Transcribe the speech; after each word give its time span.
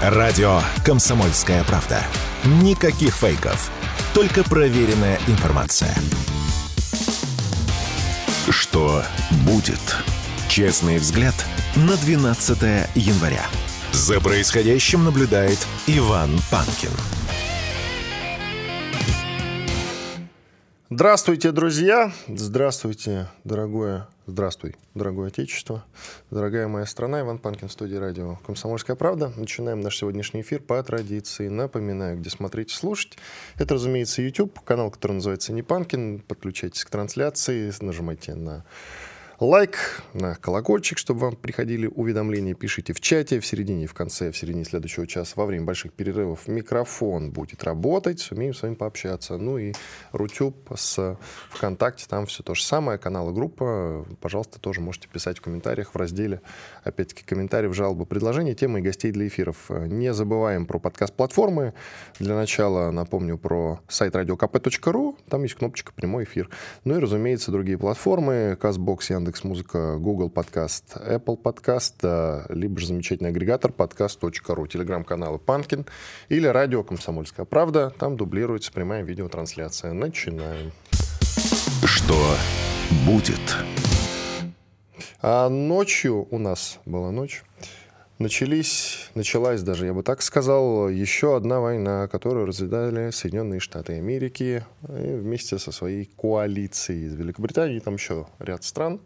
Радио 0.00 0.62
«Комсомольская 0.82 1.62
правда». 1.64 2.02
Никаких 2.62 3.14
фейков. 3.14 3.70
Только 4.14 4.42
проверенная 4.42 5.20
информация. 5.26 5.94
Что 8.48 9.02
будет? 9.44 9.78
Честный 10.48 10.96
взгляд 10.96 11.34
на 11.76 11.98
12 11.98 12.88
января. 12.94 13.44
За 13.92 14.22
происходящим 14.22 15.04
наблюдает 15.04 15.58
Иван 15.86 16.30
Панкин. 16.50 17.19
Здравствуйте, 21.00 21.50
друзья! 21.50 22.12
Здравствуйте, 22.28 23.28
дорогое... 23.42 24.06
Здравствуй, 24.26 24.76
дорогое 24.94 25.28
Отечество, 25.28 25.82
дорогая 26.30 26.68
моя 26.68 26.84
страна. 26.84 27.22
Иван 27.22 27.38
Панкин 27.38 27.68
в 27.68 27.72
студии 27.72 27.96
радио 27.96 28.36
«Комсомольская 28.44 28.96
правда». 28.96 29.32
Начинаем 29.34 29.80
наш 29.80 29.96
сегодняшний 29.96 30.42
эфир 30.42 30.60
по 30.60 30.80
традиции. 30.82 31.48
Напоминаю, 31.48 32.18
где 32.18 32.28
смотреть 32.28 32.70
и 32.70 32.74
слушать. 32.74 33.16
Это, 33.56 33.74
разумеется, 33.76 34.20
YouTube, 34.20 34.60
канал, 34.60 34.90
который 34.90 35.12
называется 35.12 35.54
«Не 35.54 35.62
Панкин». 35.62 36.20
Подключайтесь 36.20 36.84
к 36.84 36.90
трансляции, 36.90 37.72
нажимайте 37.80 38.34
на 38.34 38.66
лайк, 39.40 40.02
на 40.12 40.34
колокольчик, 40.34 40.98
чтобы 40.98 41.20
вам 41.20 41.36
приходили 41.36 41.86
уведомления. 41.86 42.54
Пишите 42.54 42.92
в 42.92 43.00
чате, 43.00 43.40
в 43.40 43.46
середине, 43.46 43.86
в 43.86 43.94
конце, 43.94 44.30
в 44.30 44.36
середине 44.36 44.66
следующего 44.66 45.06
часа, 45.06 45.32
во 45.36 45.46
время 45.46 45.64
больших 45.64 45.94
перерывов 45.94 46.46
микрофон 46.46 47.30
будет 47.30 47.64
работать, 47.64 48.20
сумеем 48.20 48.52
с 48.52 48.60
вами 48.60 48.74
пообщаться. 48.74 49.38
Ну 49.38 49.56
и 49.56 49.72
Рутюб 50.12 50.70
с 50.76 51.16
ВКонтакте, 51.50 52.04
там 52.06 52.26
все 52.26 52.42
то 52.42 52.54
же 52.54 52.62
самое, 52.62 52.98
канал 52.98 53.30
и 53.30 53.32
группа. 53.32 54.04
Пожалуйста, 54.20 54.60
тоже 54.60 54.82
можете 54.82 55.08
писать 55.08 55.38
в 55.38 55.40
комментариях 55.40 55.94
в 55.94 55.96
разделе, 55.96 56.42
опять-таки, 56.84 57.24
комментариев, 57.24 57.74
жалобы, 57.74 58.04
предложения, 58.04 58.54
темы 58.54 58.80
и 58.80 58.82
гостей 58.82 59.10
для 59.10 59.26
эфиров. 59.26 59.70
Не 59.70 60.12
забываем 60.12 60.66
про 60.66 60.78
подкаст-платформы. 60.78 61.72
Для 62.18 62.34
начала 62.34 62.90
напомню 62.90 63.38
про 63.38 63.80
сайт 63.88 64.14
radiokp.ru, 64.14 65.16
там 65.30 65.42
есть 65.44 65.54
кнопочка 65.54 65.92
«Прямой 65.94 66.24
эфир». 66.24 66.50
Ну 66.84 66.96
и, 66.96 66.98
разумеется, 66.98 67.50
другие 67.50 67.78
платформы, 67.78 68.58
CastBox, 68.60 68.98
Яндекс 69.08 69.29
Яндекс 69.30 69.44
Музыка, 69.44 69.96
Google 69.96 70.28
Подкаст, 70.28 70.96
Apple 70.96 71.36
Подкаст, 71.36 72.02
либо 72.48 72.80
же 72.80 72.88
замечательный 72.88 73.30
агрегатор 73.30 73.70
подкаст.ру, 73.70 74.66
телеграм-каналы 74.66 75.38
Панкин 75.38 75.86
или 76.28 76.48
радио 76.48 76.82
«Комсомольская 76.82 77.46
правда». 77.46 77.94
Там 77.96 78.16
дублируется 78.16 78.72
прямая 78.72 79.04
видеотрансляция. 79.04 79.92
Начинаем. 79.92 80.72
Что 81.84 82.16
будет? 83.06 83.56
А 85.22 85.48
ночью 85.48 86.26
у 86.28 86.38
нас 86.38 86.80
была 86.84 87.12
ночь. 87.12 87.44
Начались, 88.20 89.08
началась 89.14 89.62
даже, 89.62 89.86
я 89.86 89.94
бы 89.94 90.02
так 90.02 90.20
сказал, 90.20 90.90
еще 90.90 91.36
одна 91.36 91.58
война, 91.60 92.06
которую 92.06 92.44
развязали 92.44 93.10
Соединенные 93.12 93.60
Штаты 93.60 93.94
Америки 93.94 94.62
вместе 94.82 95.58
со 95.58 95.72
своей 95.72 96.04
коалицией 96.18 97.06
из 97.06 97.14
Великобритании, 97.14 97.78
там 97.78 97.94
еще 97.94 98.26
ряд 98.38 98.62
стран. 98.62 99.00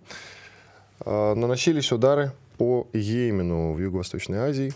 А, 0.98 1.36
наносились 1.36 1.92
удары 1.92 2.32
по 2.58 2.88
Йемену 2.92 3.72
в 3.72 3.78
Юго-Восточной 3.78 4.38
Азии. 4.38 4.72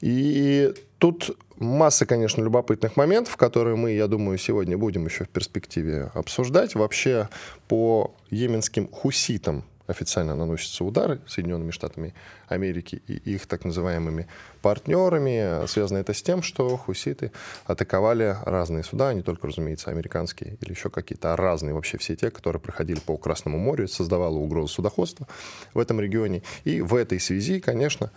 И 0.00 0.74
тут 0.98 1.38
масса, 1.58 2.04
конечно, 2.04 2.42
любопытных 2.42 2.96
моментов, 2.96 3.36
которые 3.36 3.76
мы, 3.76 3.92
я 3.92 4.08
думаю, 4.08 4.38
сегодня 4.38 4.76
будем 4.76 5.06
еще 5.06 5.22
в 5.22 5.28
перспективе 5.28 6.10
обсуждать. 6.14 6.74
Вообще 6.74 7.28
по 7.68 8.12
йеменским 8.30 8.88
хуситам 8.88 9.62
официально 9.92 10.34
наносятся 10.34 10.84
удары 10.84 11.20
Соединенными 11.26 11.70
Штатами 11.70 12.14
Америки 12.48 13.02
и 13.06 13.34
их 13.34 13.46
так 13.46 13.64
называемыми 13.64 14.26
партнерами. 14.60 15.66
Связано 15.66 15.98
это 15.98 16.12
с 16.12 16.22
тем, 16.22 16.42
что 16.42 16.76
хуситы 16.76 17.30
атаковали 17.66 18.36
разные 18.44 18.82
суда, 18.82 19.14
не 19.14 19.22
только, 19.22 19.46
разумеется, 19.46 19.90
американские 19.90 20.56
или 20.60 20.70
еще 20.70 20.90
какие-то, 20.90 21.32
а 21.32 21.36
разные 21.36 21.74
вообще 21.74 21.98
все 21.98 22.16
те, 22.16 22.30
которые 22.30 22.60
проходили 22.60 22.98
по 23.00 23.16
Красному 23.16 23.58
морю, 23.58 23.88
создавало 23.88 24.36
угрозу 24.36 24.68
судоходства 24.68 25.28
в 25.74 25.78
этом 25.78 26.00
регионе. 26.00 26.42
И 26.64 26.80
в 26.80 26.94
этой 26.94 27.20
связи, 27.20 27.60
конечно, 27.60 28.10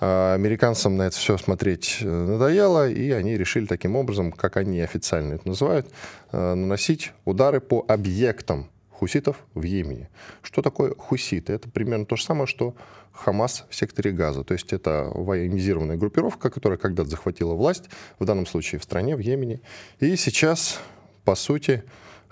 американцам 0.00 0.96
на 0.96 1.02
это 1.02 1.16
все 1.16 1.36
смотреть 1.36 1.98
э, 2.00 2.08
надоело, 2.08 2.88
и 2.88 3.10
они 3.10 3.36
решили 3.36 3.66
таким 3.66 3.96
образом, 3.96 4.32
как 4.32 4.56
они 4.56 4.80
официально 4.80 5.34
это 5.34 5.46
называют, 5.46 5.86
э, 6.32 6.54
наносить 6.54 7.12
удары 7.26 7.60
по 7.60 7.84
объектам 7.86 8.70
хуситов 9.00 9.46
в 9.54 9.62
Йемене. 9.62 10.10
Что 10.42 10.60
такое 10.60 10.94
хуситы? 10.94 11.54
Это 11.54 11.70
примерно 11.70 12.04
то 12.04 12.16
же 12.16 12.22
самое, 12.22 12.46
что 12.46 12.74
Хамас 13.12 13.64
в 13.70 13.74
секторе 13.74 14.12
Газа. 14.12 14.44
То 14.44 14.52
есть 14.52 14.74
это 14.74 15.10
военизированная 15.14 15.96
группировка, 15.96 16.50
которая 16.50 16.78
когда-то 16.78 17.08
захватила 17.08 17.54
власть, 17.54 17.84
в 18.18 18.26
данном 18.26 18.44
случае 18.44 18.78
в 18.78 18.84
стране, 18.84 19.16
в 19.16 19.20
Йемене. 19.20 19.62
И 20.00 20.16
сейчас, 20.16 20.80
по 21.24 21.34
сути, 21.34 21.82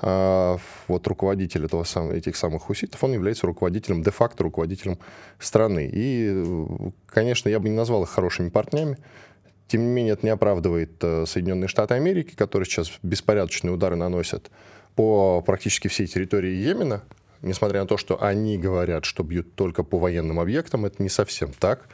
а, 0.01 0.59
вот 0.89 1.07
руководитель 1.07 1.65
этого 1.65 1.85
этих 2.13 2.37
самых 2.37 2.65
хуситов, 2.65 3.03
он 3.03 3.15
является 3.15 3.47
руководителем, 3.47 4.03
де-факто 4.03 4.45
руководителем 4.45 4.99
страны. 5.39 5.89
И, 5.91 6.45
конечно, 7.07 7.49
я 7.49 7.61
бы 7.61 7.71
не 7.71 7.77
назвал 7.77 8.03
их 8.03 8.11
хорошими 8.11 8.51
партнерами, 8.51 8.99
тем 9.69 9.83
не 9.83 9.89
менее, 9.89 10.13
это 10.15 10.27
не 10.27 10.31
оправдывает 10.31 10.93
э, 11.03 11.25
Соединенные 11.27 11.69
Штаты 11.69 11.95
Америки, 11.95 12.35
которые 12.35 12.67
сейчас 12.67 12.91
беспорядочные 13.03 13.73
удары 13.73 13.97
наносят 13.97 14.51
по 14.99 15.43
практически 15.43 15.87
всей 15.87 16.09
территории 16.09 16.51
Йемена, 16.51 17.05
несмотря 17.43 17.83
на 17.83 17.87
то, 17.87 17.97
что 17.97 18.21
они 18.21 18.59
говорят, 18.59 19.05
что 19.05 19.23
бьют 19.23 19.55
только 19.55 19.85
по 19.85 19.97
военным 19.97 20.41
объектам, 20.41 20.87
это 20.87 21.01
не 21.01 21.09
совсем 21.09 21.53
так. 21.53 21.87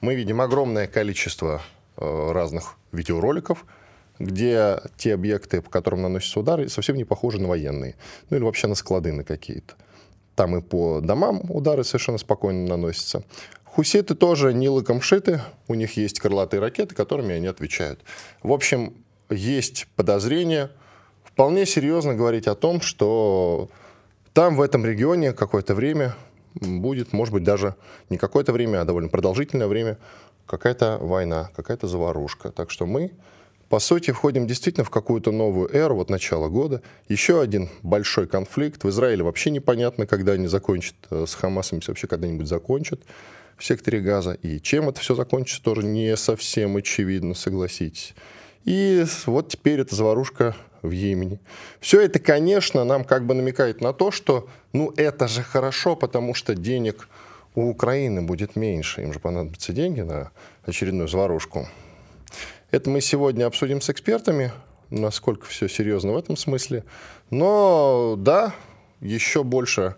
Мы 0.00 0.16
видим 0.16 0.40
огромное 0.40 0.88
количество 0.88 1.62
э, 1.96 2.32
разных 2.32 2.74
видеороликов, 2.90 3.64
где 4.18 4.80
те 4.96 5.14
объекты, 5.14 5.62
по 5.62 5.70
которым 5.70 6.02
наносятся 6.02 6.40
удары, 6.40 6.68
совсем 6.68 6.96
не 6.96 7.04
похожи 7.04 7.40
на 7.40 7.46
военные. 7.46 7.94
Ну 8.28 8.36
или 8.38 8.42
вообще 8.42 8.66
на 8.66 8.74
склады 8.74 9.12
на 9.12 9.22
какие-то. 9.22 9.74
Там 10.34 10.56
и 10.56 10.60
по 10.60 11.00
домам 11.00 11.42
удары 11.50 11.84
совершенно 11.84 12.18
спокойно 12.18 12.66
наносятся. 12.66 13.22
Хуситы 13.62 14.16
тоже 14.16 14.52
не 14.52 14.68
лыком 14.68 15.00
у 15.68 15.74
них 15.74 15.96
есть 15.96 16.18
крылатые 16.18 16.58
ракеты, 16.58 16.96
которыми 16.96 17.36
они 17.36 17.46
отвечают. 17.46 18.00
В 18.42 18.50
общем, 18.50 18.94
есть 19.30 19.86
подозрение, 19.94 20.70
вполне 21.38 21.66
серьезно 21.66 22.16
говорить 22.16 22.48
о 22.48 22.56
том, 22.56 22.80
что 22.80 23.68
там, 24.32 24.56
в 24.56 24.60
этом 24.60 24.84
регионе, 24.84 25.32
какое-то 25.32 25.72
время 25.76 26.16
будет, 26.56 27.12
может 27.12 27.32
быть, 27.32 27.44
даже 27.44 27.76
не 28.10 28.18
какое-то 28.18 28.52
время, 28.52 28.80
а 28.80 28.84
довольно 28.84 29.08
продолжительное 29.08 29.68
время, 29.68 29.98
какая-то 30.46 30.98
война, 31.00 31.50
какая-то 31.54 31.86
заварушка. 31.86 32.50
Так 32.50 32.72
что 32.72 32.86
мы, 32.86 33.12
по 33.68 33.78
сути, 33.78 34.10
входим 34.10 34.48
действительно 34.48 34.82
в 34.82 34.90
какую-то 34.90 35.30
новую 35.30 35.72
эру, 35.72 35.94
вот 35.94 36.10
начало 36.10 36.48
года. 36.48 36.82
Еще 37.08 37.40
один 37.40 37.68
большой 37.84 38.26
конфликт. 38.26 38.82
В 38.82 38.88
Израиле 38.88 39.22
вообще 39.22 39.50
непонятно, 39.50 40.08
когда 40.08 40.32
они 40.32 40.48
закончат 40.48 40.96
э, 41.10 41.24
с 41.24 41.34
Хамасом, 41.36 41.78
вообще 41.86 42.08
когда-нибудь 42.08 42.48
закончат 42.48 43.00
в 43.56 43.64
секторе 43.64 44.00
Газа. 44.00 44.32
И 44.32 44.60
чем 44.60 44.88
это 44.88 44.98
все 44.98 45.14
закончится, 45.14 45.62
тоже 45.62 45.84
не 45.84 46.16
совсем 46.16 46.76
очевидно, 46.76 47.34
согласитесь. 47.34 48.16
И 48.64 49.04
вот 49.26 49.50
теперь 49.50 49.78
эта 49.78 49.94
заварушка 49.94 50.56
в 50.82 50.90
Йемене. 50.90 51.40
Все 51.80 52.00
это, 52.00 52.18
конечно, 52.18 52.84
нам 52.84 53.04
как 53.04 53.26
бы 53.26 53.34
намекает 53.34 53.80
на 53.80 53.92
то, 53.92 54.10
что 54.10 54.48
ну 54.72 54.92
это 54.96 55.28
же 55.28 55.42
хорошо, 55.42 55.96
потому 55.96 56.34
что 56.34 56.54
денег 56.54 57.08
у 57.54 57.68
Украины 57.68 58.22
будет 58.22 58.56
меньше. 58.56 59.02
Им 59.02 59.12
же 59.12 59.18
понадобятся 59.18 59.72
деньги 59.72 60.00
на 60.00 60.30
очередную 60.64 61.08
заварушку. 61.08 61.68
Это 62.70 62.90
мы 62.90 63.00
сегодня 63.00 63.46
обсудим 63.46 63.80
с 63.80 63.90
экспертами, 63.90 64.52
насколько 64.90 65.46
все 65.46 65.68
серьезно 65.68 66.12
в 66.12 66.16
этом 66.16 66.36
смысле. 66.36 66.84
Но 67.30 68.14
да, 68.18 68.54
еще 69.00 69.42
больше 69.42 69.96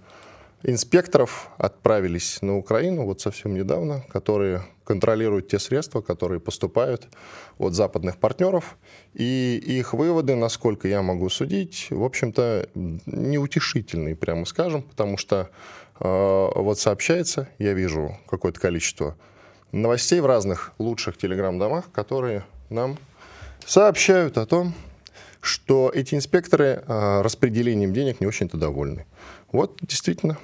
инспекторов 0.62 1.50
отправились 1.58 2.40
на 2.42 2.56
Украину 2.56 3.04
вот 3.04 3.20
совсем 3.20 3.54
недавно, 3.54 4.04
которые 4.08 4.62
контролируют 4.90 5.46
те 5.46 5.60
средства, 5.60 6.00
которые 6.00 6.40
поступают 6.40 7.06
от 7.58 7.74
западных 7.74 8.16
партнеров. 8.16 8.76
И 9.14 9.56
их 9.64 9.94
выводы, 9.94 10.34
насколько 10.34 10.88
я 10.88 11.00
могу 11.00 11.28
судить, 11.28 11.86
в 11.90 12.02
общем-то, 12.02 12.68
неутешительные, 12.74 14.16
прямо 14.16 14.44
скажем, 14.46 14.82
потому 14.82 15.16
что 15.16 15.48
э, 16.00 16.50
вот 16.56 16.80
сообщается, 16.80 17.48
я 17.60 17.72
вижу 17.72 18.18
какое-то 18.28 18.58
количество 18.58 19.16
новостей 19.70 20.18
в 20.18 20.26
разных 20.26 20.72
лучших 20.80 21.16
телеграм-домах, 21.16 21.92
которые 21.92 22.44
нам 22.68 22.98
сообщают 23.64 24.38
о 24.38 24.44
том, 24.44 24.74
что 25.40 25.92
эти 25.94 26.16
инспекторы 26.16 26.82
э, 26.84 27.22
распределением 27.22 27.92
денег 27.92 28.20
не 28.20 28.26
очень-то 28.26 28.56
довольны. 28.56 29.06
Вот 29.52 29.78
действительно. 29.82 30.36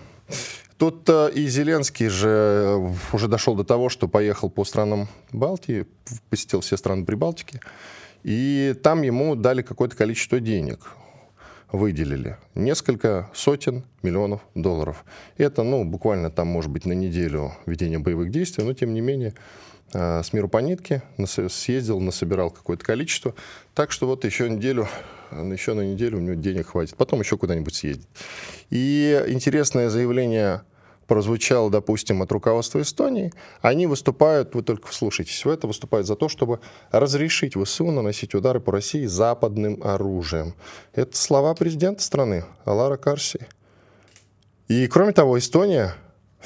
Тут 0.79 1.09
и 1.09 1.47
Зеленский 1.47 2.09
же 2.09 2.29
э, 2.29 2.93
уже 3.13 3.29
дошел 3.29 3.55
до 3.55 3.65
того, 3.65 3.89
что 3.89 4.09
поехал 4.09 4.51
по 4.51 4.65
странам 4.65 5.09
Балтии, 5.33 5.87
посетил 6.29 6.61
все 6.61 6.77
страны 6.77 7.07
Прибалтики, 7.07 7.61
и 8.23 8.75
там 8.83 9.03
ему 9.03 9.37
дали 9.37 9.63
какое-то 9.63 9.97
количество 9.97 10.39
денег, 10.39 10.93
выделили 11.73 12.37
несколько 12.55 13.31
сотен 13.33 13.85
миллионов 14.03 14.43
долларов. 14.55 15.05
Это, 15.39 15.63
ну, 15.63 15.85
буквально 15.85 16.31
там, 16.31 16.49
может 16.49 16.71
быть, 16.71 16.85
на 16.85 16.93
неделю 16.93 17.53
ведения 17.65 17.99
боевых 17.99 18.31
действий, 18.31 18.65
но 18.65 18.75
тем 18.75 18.93
не 18.93 19.01
менее 19.01 19.33
э, 19.95 20.23
с 20.23 20.33
миру 20.35 20.49
по 20.49 20.59
нитке, 20.59 21.03
съездил, 21.25 22.01
насобирал 22.01 22.51
какое-то 22.51 22.85
количество. 22.85 23.35
Так 23.75 23.93
что 23.93 24.07
вот 24.07 24.25
еще 24.25 24.51
неделю, 24.51 24.89
еще 25.31 25.75
на 25.75 25.83
неделю 25.83 26.19
у 26.19 26.21
него 26.21 26.35
денег 26.35 26.69
хватит. 26.69 26.97
Потом 26.97 27.21
еще 27.21 27.37
куда-нибудь 27.37 27.75
съездит. 27.75 28.09
И 28.71 29.25
интересное 29.29 29.89
заявление 29.89 30.63
прозвучало, 31.07 31.71
допустим, 31.71 32.23
от 32.23 32.33
руководства 32.33 32.81
Эстонии, 32.81 33.33
они 33.63 33.87
выступают, 33.87 34.55
вы 34.55 34.63
только 34.63 34.89
вслушайтесь 34.89 35.45
в 35.45 35.49
это, 35.49 35.67
выступают 35.67 36.07
за 36.07 36.17
то, 36.17 36.29
чтобы 36.29 36.61
разрешить 36.91 37.55
ВСУ 37.57 37.91
наносить 37.91 38.35
удары 38.35 38.61
по 38.61 38.73
России 38.73 39.07
западным 39.07 39.81
оружием. 39.83 40.55
Это 40.95 41.17
слова 41.17 41.55
президента 41.55 42.03
страны 42.03 42.45
Алара 42.65 42.97
Карси. 42.97 43.47
И 44.69 44.89
кроме 44.89 45.13
того, 45.13 45.39
Эстония 45.39 45.95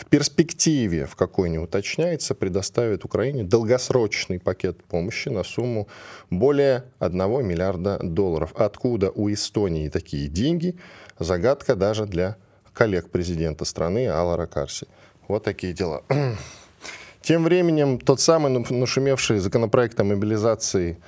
в 0.00 0.06
перспективе, 0.06 1.04
в 1.04 1.14
какой 1.14 1.50
не 1.50 1.58
уточняется, 1.58 2.34
предоставит 2.34 3.04
Украине 3.04 3.44
долгосрочный 3.44 4.40
пакет 4.40 4.82
помощи 4.84 5.28
на 5.28 5.44
сумму 5.44 5.88
более 6.30 6.84
1 7.00 7.46
миллиарда 7.46 7.98
долларов. 8.02 8.54
Откуда 8.54 9.10
у 9.10 9.30
Эстонии 9.30 9.90
такие 9.90 10.28
деньги? 10.28 10.76
Загадка 11.18 11.76
даже 11.76 12.06
для 12.06 12.36
коллег 12.72 13.10
президента 13.10 13.66
страны 13.66 14.08
Алара 14.08 14.46
Карси. 14.46 14.86
Вот 15.28 15.44
такие 15.44 15.74
дела. 15.74 16.02
Тем 17.20 17.44
временем 17.44 17.98
тот 17.98 18.20
самый 18.20 18.50
нашумевший 18.70 19.38
законопроект 19.38 20.00
о 20.00 20.04
мобилизации 20.04 20.98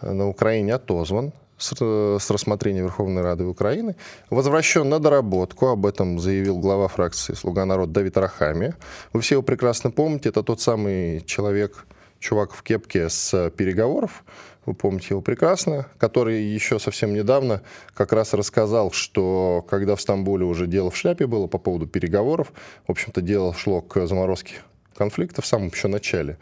э, 0.00 0.10
на 0.10 0.28
Украине 0.28 0.74
отозван 0.74 1.32
с, 1.60 1.74
с 2.18 2.30
рассмотрения 2.30 2.80
Верховной 2.80 3.22
Рады 3.22 3.44
Украины, 3.44 3.94
возвращен 4.30 4.88
на 4.88 4.98
доработку, 4.98 5.68
об 5.68 5.86
этом 5.86 6.18
заявил 6.18 6.58
глава 6.58 6.88
фракции 6.88 7.34
«Слуга 7.34 7.64
народа» 7.64 7.92
Давид 7.92 8.16
Рахами. 8.16 8.74
Вы 9.12 9.20
все 9.20 9.36
его 9.36 9.42
прекрасно 9.42 9.90
помните, 9.90 10.30
это 10.30 10.42
тот 10.42 10.60
самый 10.60 11.20
человек, 11.20 11.86
чувак 12.18 12.52
в 12.52 12.62
кепке 12.62 13.08
с 13.08 13.50
переговоров, 13.50 14.24
вы 14.66 14.74
помните 14.74 15.08
его 15.10 15.20
прекрасно, 15.20 15.86
который 15.98 16.42
еще 16.42 16.78
совсем 16.78 17.14
недавно 17.14 17.62
как 17.94 18.12
раз 18.12 18.34
рассказал, 18.34 18.90
что 18.92 19.64
когда 19.68 19.96
в 19.96 20.00
Стамбуле 20.00 20.44
уже 20.44 20.66
дело 20.66 20.90
в 20.90 20.96
шляпе 20.96 21.26
было 21.26 21.46
по 21.46 21.58
поводу 21.58 21.86
переговоров, 21.86 22.52
в 22.86 22.90
общем-то 22.90 23.20
дело 23.22 23.54
шло 23.54 23.80
к 23.80 24.06
заморозке 24.06 24.56
конфликта 24.94 25.40
в 25.40 25.46
самом 25.46 25.68
еще 25.68 25.88
начале 25.88 26.38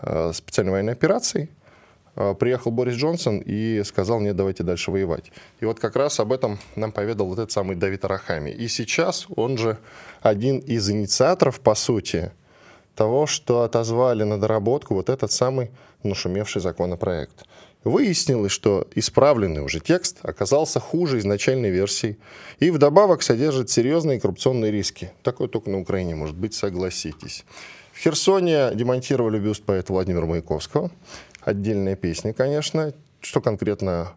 э, 0.00 0.32
специальной 0.34 0.72
военной 0.72 0.92
операции, 0.94 1.50
э, 1.50 1.57
приехал 2.38 2.70
Борис 2.70 2.94
Джонсон 2.96 3.38
и 3.38 3.82
сказал, 3.84 4.20
нет, 4.20 4.36
давайте 4.36 4.64
дальше 4.64 4.90
воевать. 4.90 5.30
И 5.60 5.64
вот 5.64 5.78
как 5.78 5.96
раз 5.96 6.20
об 6.20 6.32
этом 6.32 6.58
нам 6.76 6.92
поведал 6.92 7.26
вот 7.26 7.38
этот 7.38 7.52
самый 7.52 7.76
Давид 7.76 8.04
Арахами. 8.04 8.50
И 8.50 8.68
сейчас 8.68 9.26
он 9.36 9.58
же 9.58 9.78
один 10.20 10.58
из 10.58 10.90
инициаторов, 10.90 11.60
по 11.60 11.74
сути, 11.74 12.32
того, 12.94 13.26
что 13.26 13.62
отозвали 13.62 14.24
на 14.24 14.40
доработку 14.40 14.94
вот 14.94 15.08
этот 15.08 15.30
самый 15.30 15.70
нашумевший 16.02 16.60
законопроект. 16.60 17.44
Выяснилось, 17.84 18.50
что 18.50 18.88
исправленный 18.96 19.62
уже 19.62 19.78
текст 19.78 20.18
оказался 20.22 20.80
хуже 20.80 21.18
изначальной 21.18 21.70
версии 21.70 22.18
и 22.58 22.70
вдобавок 22.70 23.22
содержит 23.22 23.70
серьезные 23.70 24.20
коррупционные 24.20 24.72
риски. 24.72 25.12
Такое 25.22 25.46
только 25.46 25.70
на 25.70 25.78
Украине 25.78 26.16
может 26.16 26.36
быть, 26.36 26.54
согласитесь. 26.54 27.44
В 27.92 28.00
Херсоне 28.00 28.70
демонтировали 28.74 29.38
бюст 29.38 29.64
поэта 29.64 29.92
Владимира 29.92 30.26
Маяковского. 30.26 30.90
Отдельная 31.48 31.96
песня, 31.96 32.34
конечно. 32.34 32.92
Что 33.22 33.40
конкретно 33.40 34.12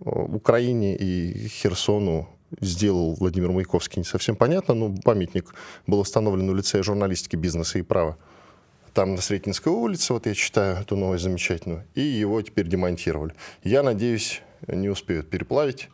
э, 0.00 0.10
Украине 0.10 0.96
и 0.96 1.46
Херсону 1.46 2.28
сделал 2.60 3.14
Владимир 3.14 3.52
Маяковский, 3.52 4.00
не 4.00 4.04
совсем 4.04 4.34
понятно, 4.34 4.74
но 4.74 4.92
памятник 5.04 5.54
был 5.86 6.00
установлен 6.00 6.50
у 6.50 6.54
лицея 6.54 6.82
журналистики, 6.82 7.36
бизнеса 7.36 7.78
и 7.78 7.82
права. 7.82 8.16
Там 8.92 9.14
на 9.14 9.20
Сретенской 9.20 9.68
улице, 9.68 10.12
вот 10.12 10.26
я 10.26 10.34
читаю 10.34 10.78
эту 10.78 10.96
новость 10.96 11.22
замечательную, 11.22 11.84
и 11.94 12.00
его 12.00 12.42
теперь 12.42 12.66
демонтировали. 12.66 13.34
Я 13.62 13.84
надеюсь, 13.84 14.42
не 14.66 14.88
успеют 14.88 15.30
переплавить, 15.30 15.88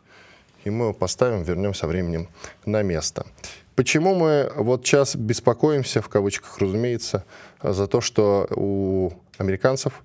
и 0.63 0.71
мы 0.71 0.85
его 0.85 0.93
поставим, 0.95 1.43
вернем 1.43 1.75
со 1.75 1.85
временем 1.85 2.27
на 2.65 2.81
место. 2.81 3.27
Почему 3.75 4.15
мы 4.15 4.51
вот 4.55 4.83
сейчас 4.83 5.15
беспокоимся, 5.15 6.01
в 6.01 6.09
кавычках, 6.09 6.57
разумеется, 6.57 7.23
за 7.61 7.85
то, 7.85 8.01
что 8.01 8.47
у 8.49 9.11
американцев 9.37 10.01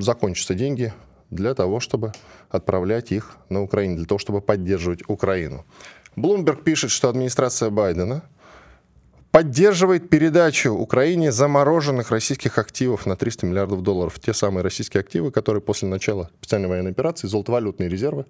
закончатся 0.00 0.54
деньги 0.54 0.92
для 1.30 1.54
того, 1.54 1.80
чтобы 1.80 2.12
отправлять 2.50 3.12
их 3.12 3.36
на 3.48 3.62
Украину, 3.62 3.96
для 3.96 4.06
того, 4.06 4.18
чтобы 4.18 4.40
поддерживать 4.40 5.00
Украину. 5.08 5.64
Блумберг 6.14 6.62
пишет, 6.62 6.90
что 6.90 7.08
администрация 7.08 7.70
Байдена 7.70 8.22
поддерживает 9.36 10.08
передачу 10.08 10.72
Украине 10.72 11.30
замороженных 11.30 12.10
российских 12.10 12.56
активов 12.56 13.04
на 13.04 13.16
300 13.16 13.44
миллиардов 13.44 13.82
долларов. 13.82 14.18
Те 14.18 14.32
самые 14.32 14.64
российские 14.64 15.02
активы, 15.02 15.30
которые 15.30 15.60
после 15.60 15.88
начала 15.88 16.30
специальной 16.38 16.68
военной 16.68 16.92
операции, 16.92 17.26
золотовалютные 17.26 17.90
резервы, 17.90 18.24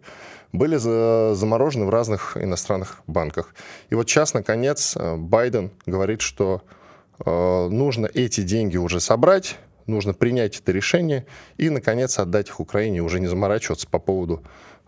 были 0.52 0.76
заморожены 0.78 1.84
в 1.84 1.90
разных 1.90 2.36
иностранных 2.36 3.02
банках. 3.06 3.54
И 3.88 3.94
вот 3.94 4.10
сейчас, 4.10 4.34
наконец, 4.34 4.96
э, 4.96 5.16
Байден 5.16 5.70
говорит, 5.86 6.22
что 6.22 6.62
э, 7.24 7.68
нужно 7.68 8.08
эти 8.12 8.40
деньги 8.40 8.76
уже 8.76 8.98
собрать, 8.98 9.58
нужно 9.86 10.14
принять 10.14 10.58
это 10.58 10.72
решение 10.72 11.26
и, 11.56 11.70
наконец, 11.70 12.18
отдать 12.18 12.48
их 12.48 12.60
Украине, 12.60 13.02
уже 13.02 13.20
не 13.20 13.26
заморачиваться 13.26 13.86
по 13.88 13.98
поводу 13.98 14.42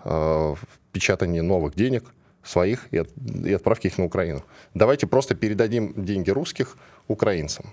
э, 0.05 0.55
печатания 0.93 1.43
новых 1.43 1.75
денег 1.75 2.13
своих 2.43 2.89
и, 2.93 2.99
от, 2.99 3.11
и 3.45 3.53
отправки 3.53 3.89
их 3.89 3.99
на 3.99 4.05
Украину. 4.05 4.45
Давайте 4.75 5.07
просто 5.07 5.35
передадим 5.35 5.93
деньги 5.97 6.31
русских 6.31 6.77
украинцам. 7.07 7.67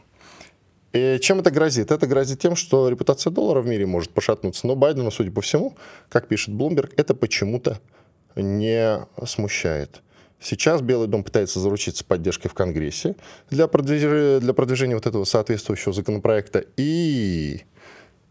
И 0.94 1.20
чем 1.22 1.40
это 1.40 1.52
грозит? 1.52 1.92
Это 1.92 2.08
грозит 2.08 2.40
тем, 2.40 2.56
что 2.56 2.88
репутация 2.88 3.30
доллара 3.30 3.62
в 3.62 3.68
мире 3.68 3.86
может 3.86 4.12
пошатнуться. 4.12 4.66
Но 4.66 4.76
Байдена, 4.76 5.12
судя 5.12 5.32
по 5.32 5.42
всему, 5.42 5.76
как 6.10 6.28
пишет 6.28 6.54
Блумберг, 6.54 6.94
это 6.96 7.14
почему-то 7.14 7.80
не 8.36 9.06
смущает. 9.26 10.02
Сейчас 10.40 10.82
Белый 10.82 11.08
дом 11.08 11.24
пытается 11.24 11.60
заручиться 11.60 12.06
поддержкой 12.06 12.50
в 12.50 12.54
Конгрессе 12.54 13.16
для 13.50 13.68
продвижения, 13.68 14.40
для 14.40 14.54
продвижения 14.54 14.96
вот 14.96 15.08
этого 15.08 15.24
соответствующего 15.24 15.94
законопроекта. 15.94 16.64
И 16.78 17.62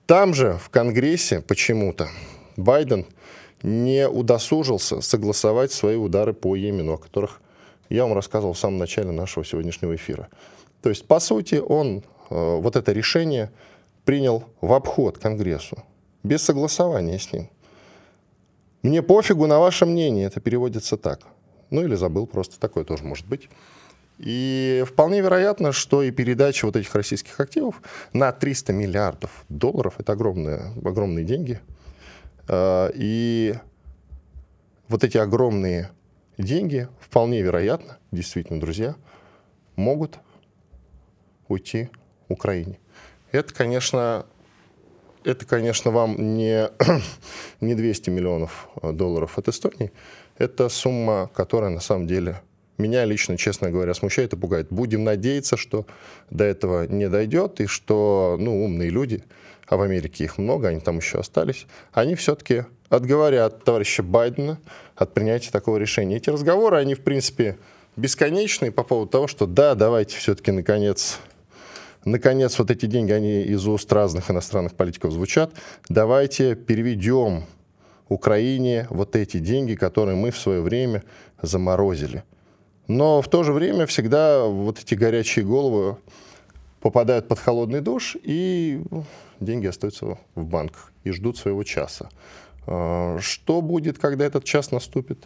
там 0.06 0.34
же, 0.34 0.58
в 0.62 0.70
Конгрессе, 0.70 1.40
почему-то 1.40 2.08
Байден 2.56 3.06
не 3.62 4.06
удосужился 4.06 5.00
согласовать 5.00 5.72
свои 5.72 5.96
удары 5.96 6.34
по 6.34 6.54
Йемену, 6.54 6.94
о 6.94 6.98
которых 6.98 7.40
я 7.88 8.04
вам 8.04 8.14
рассказывал 8.14 8.52
в 8.52 8.58
самом 8.58 8.78
начале 8.78 9.10
нашего 9.10 9.44
сегодняшнего 9.44 9.94
эфира. 9.96 10.28
То 10.82 10.90
есть, 10.90 11.06
по 11.06 11.18
сути, 11.20 11.56
он 11.56 12.04
э, 12.28 12.56
вот 12.60 12.76
это 12.76 12.92
решение 12.92 13.50
принял 14.04 14.44
в 14.60 14.72
обход 14.74 15.18
Конгрессу, 15.18 15.82
без 16.23 16.42
согласования 16.42 17.18
с 17.18 17.32
ним. 17.32 17.49
Мне 18.82 19.02
пофигу 19.02 19.46
на 19.46 19.58
ваше 19.58 19.87
мнение, 19.87 20.26
это 20.26 20.40
переводится 20.40 20.99
так. 20.99 21.20
Ну 21.71 21.83
или 21.83 21.94
забыл, 21.94 22.26
просто 22.26 22.59
такое 22.59 22.85
тоже 22.85 23.04
может 23.04 23.26
быть. 23.26 23.49
И 24.18 24.85
вполне 24.87 25.21
вероятно, 25.21 25.73
что 25.73 26.02
и 26.02 26.11
передача 26.11 26.66
вот 26.66 26.76
этих 26.76 26.94
российских 26.94 27.38
активов 27.40 27.83
на 28.12 28.30
300 28.33 28.73
миллиардов 28.73 29.44
долларов, 29.49 29.94
это 29.99 30.12
огромные, 30.12 30.73
огромные 30.85 31.25
деньги. 31.25 31.61
А, 32.49 32.90
и 32.94 33.54
вот 34.88 35.02
эти 35.02 35.18
огромные 35.18 35.90
деньги, 36.38 36.88
вполне 37.00 37.42
вероятно, 37.42 37.99
действительно, 38.12 38.61
друзья, 38.61 38.94
могут 39.76 40.18
уйти 41.49 41.90
Украине. 42.28 42.78
Это, 43.33 43.52
конечно, 43.52 44.26
это, 45.25 45.44
конечно, 45.47 45.90
вам 45.90 46.37
не, 46.37 46.71
не 47.61 47.75
200 47.75 48.11
миллионов 48.11 48.68
долларов 48.83 49.38
от 49.38 49.49
Эстонии, 49.49 49.92
это 50.38 50.69
сумма, 50.69 51.31
которая 51.35 51.71
на 51.71 51.81
самом 51.81 52.07
деле 52.07 52.41
меня 52.79 53.05
лично, 53.05 53.37
честно 53.37 53.71
говоря, 53.71 53.95
смущает 53.95 54.33
и 54.33 54.37
пугает. 54.37 54.69
Будем 54.71 55.05
надеяться, 55.05 55.57
что 55.57 55.87
до 56.31 56.45
этого 56.45 56.87
не 56.87 57.09
дойдет, 57.09 57.61
и 57.61 57.67
что 57.67 58.37
ну, 58.38 58.64
умные 58.64 58.91
люди, 58.91 59.23
а 59.67 59.76
в 59.76 59.83
Америке 59.83 60.25
их 60.25 60.38
много, 60.38 60.69
они 60.69 60.81
там 60.81 60.99
еще 60.99 61.19
остались, 61.19 61.67
они 61.93 62.14
все-таки 62.17 62.64
отговорят 62.88 63.64
товарища 63.64 64.03
Байдена 64.03 64.59
от 64.97 65.14
принятия 65.14 65.50
такого 65.50 65.76
решения. 65.76 66.17
Эти 66.17 66.31
разговоры, 66.31 66.76
они, 66.76 66.95
в 66.95 67.00
принципе, 67.00 67.57
бесконечные 67.97 68.73
по 68.73 68.83
поводу 68.83 69.11
того, 69.11 69.26
что 69.29 69.47
да, 69.47 69.75
давайте 69.75 70.17
все-таки 70.17 70.50
наконец 70.50 71.19
наконец, 72.05 72.59
вот 72.59 72.71
эти 72.71 72.87
деньги, 72.87 73.12
они 73.12 73.43
из 73.43 73.67
уст 73.67 73.91
разных 73.93 74.31
иностранных 74.31 74.75
политиков 74.75 75.12
звучат. 75.12 75.53
Давайте 75.88 76.55
переведем 76.55 77.45
Украине 78.08 78.87
вот 78.90 79.16
эти 79.16 79.38
деньги, 79.38 79.75
которые 79.75 80.16
мы 80.16 80.30
в 80.30 80.38
свое 80.38 80.61
время 80.61 81.02
заморозили. 81.40 82.23
Но 82.87 83.23
в 83.23 83.28
то 83.28 83.42
же 83.42 83.52
время 83.52 83.87
всегда 83.87 84.44
вот 84.44 84.78
эти 84.78 84.94
горячие 84.94 85.44
головы 85.44 85.96
попадают 86.80 87.28
под 87.28 87.38
холодный 87.38 87.80
душ, 87.80 88.16
и 88.23 88.82
деньги 89.40 89.66
остаются 89.66 90.18
в 90.34 90.44
банках 90.44 90.92
и 91.02 91.11
ждут 91.12 91.38
своего 91.38 91.62
часа. 91.62 92.11
А, 92.66 93.18
что 93.20 93.62
будет, 93.62 93.99
когда 93.99 94.26
этот 94.26 94.44
час 94.44 94.70
наступит? 94.70 95.25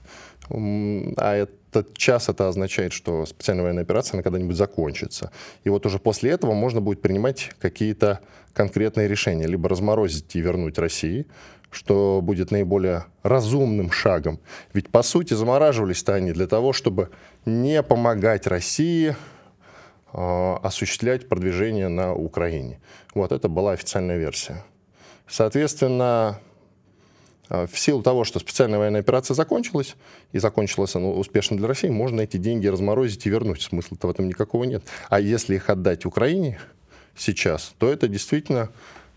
А 0.50 1.34
этот 1.34 1.96
час 1.96 2.28
это 2.28 2.48
означает, 2.48 2.92
что 2.92 3.26
специальная 3.26 3.64
военная 3.64 3.82
операция 3.82 4.22
когда-нибудь 4.22 4.56
закончится. 4.56 5.30
И 5.64 5.68
вот 5.68 5.84
уже 5.84 5.98
после 5.98 6.30
этого 6.30 6.54
можно 6.54 6.80
будет 6.80 7.02
принимать 7.02 7.50
какие-то 7.60 8.20
конкретные 8.54 9.08
решения. 9.08 9.46
Либо 9.46 9.68
разморозить 9.68 10.34
и 10.36 10.40
вернуть 10.40 10.78
России, 10.78 11.26
что 11.70 12.20
будет 12.22 12.50
наиболее 12.50 13.04
разумным 13.22 13.90
шагом. 13.90 14.40
Ведь, 14.72 14.88
по 14.88 15.02
сути, 15.02 15.34
замораживались-то 15.34 16.14
они 16.14 16.32
для 16.32 16.46
того, 16.46 16.72
чтобы 16.72 17.10
не 17.44 17.82
помогать 17.82 18.46
России 18.46 19.16
э, 20.12 20.54
осуществлять 20.62 21.28
продвижение 21.28 21.88
на 21.88 22.14
Украине. 22.14 22.80
Вот 23.14 23.32
это 23.32 23.48
была 23.48 23.72
официальная 23.72 24.16
версия. 24.16 24.64
Соответственно, 25.26 26.40
а, 27.48 27.66
в 27.66 27.78
силу 27.78 28.02
того, 28.02 28.24
что 28.24 28.38
специальная 28.38 28.78
военная 28.78 29.00
операция 29.00 29.34
закончилась, 29.34 29.96
и 30.32 30.38
закончилась 30.38 30.94
она 30.94 31.08
успешно 31.08 31.56
для 31.56 31.66
России, 31.66 31.88
можно 31.88 32.20
эти 32.20 32.36
деньги 32.36 32.66
разморозить 32.66 33.26
и 33.26 33.30
вернуть. 33.30 33.62
Смысла-то 33.62 34.06
в 34.06 34.10
этом 34.10 34.28
никакого 34.28 34.64
нет. 34.64 34.84
А 35.08 35.20
если 35.20 35.56
их 35.56 35.70
отдать 35.70 36.04
Украине 36.04 36.58
сейчас, 37.16 37.74
то 37.78 37.90
это 37.90 38.08
действительно 38.08 38.70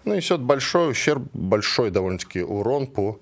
нанесет 0.06 0.42
большой 0.42 0.92
ущерб, 0.92 1.24
большой 1.34 1.92
довольно-таки 1.92 2.42
урон 2.42 2.88
по 2.88 3.20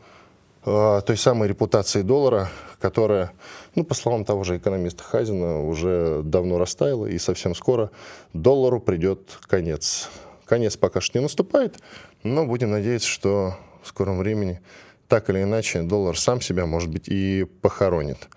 э, 0.65 1.01
той 1.05 1.17
самой 1.17 1.47
репутации 1.47 2.01
доллара, 2.01 2.49
которая, 2.79 3.31
ну, 3.75 3.83
по 3.83 3.93
словам 3.93 4.25
того 4.25 4.43
же 4.43 4.57
экономиста 4.57 5.03
Хазина, 5.03 5.65
уже 5.65 6.21
давно 6.23 6.57
растаяла, 6.57 7.05
и 7.05 7.17
совсем 7.17 7.55
скоро 7.55 7.91
доллару 8.33 8.79
придет 8.79 9.39
конец. 9.47 10.09
Конец 10.45 10.77
пока 10.77 11.01
что 11.01 11.17
не 11.17 11.23
наступает, 11.23 11.77
но 12.23 12.45
будем 12.45 12.71
надеяться, 12.71 13.07
что 13.07 13.55
в 13.83 13.87
скором 13.87 14.17
времени 14.17 14.61
так 15.07 15.29
или 15.29 15.43
иначе 15.43 15.81
доллар 15.81 16.17
сам 16.17 16.41
себя, 16.41 16.65
может 16.65 16.89
быть, 16.89 17.07
и 17.07 17.45
похоронит. 17.61 18.29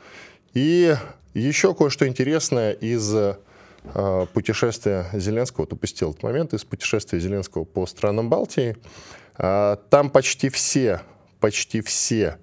И 0.55 0.95
еще 1.35 1.75
кое-что 1.75 2.07
интересное 2.07 2.73
из 2.73 3.15
э, 3.85 4.27
путешествия 4.33 5.07
Зеленского, 5.13 5.63
вот 5.63 5.73
упустил 5.73 6.11
этот 6.11 6.23
момент, 6.23 6.55
из 6.55 6.65
путешествия 6.65 7.19
Зеленского 7.21 7.65
по 7.65 7.87
странам 7.87 8.29
Балтии. 8.29 8.77
Э, 9.39 9.77
там 9.91 10.11
почти 10.11 10.49
все, 10.49 11.01
почти 11.41 11.81
все 11.81 12.39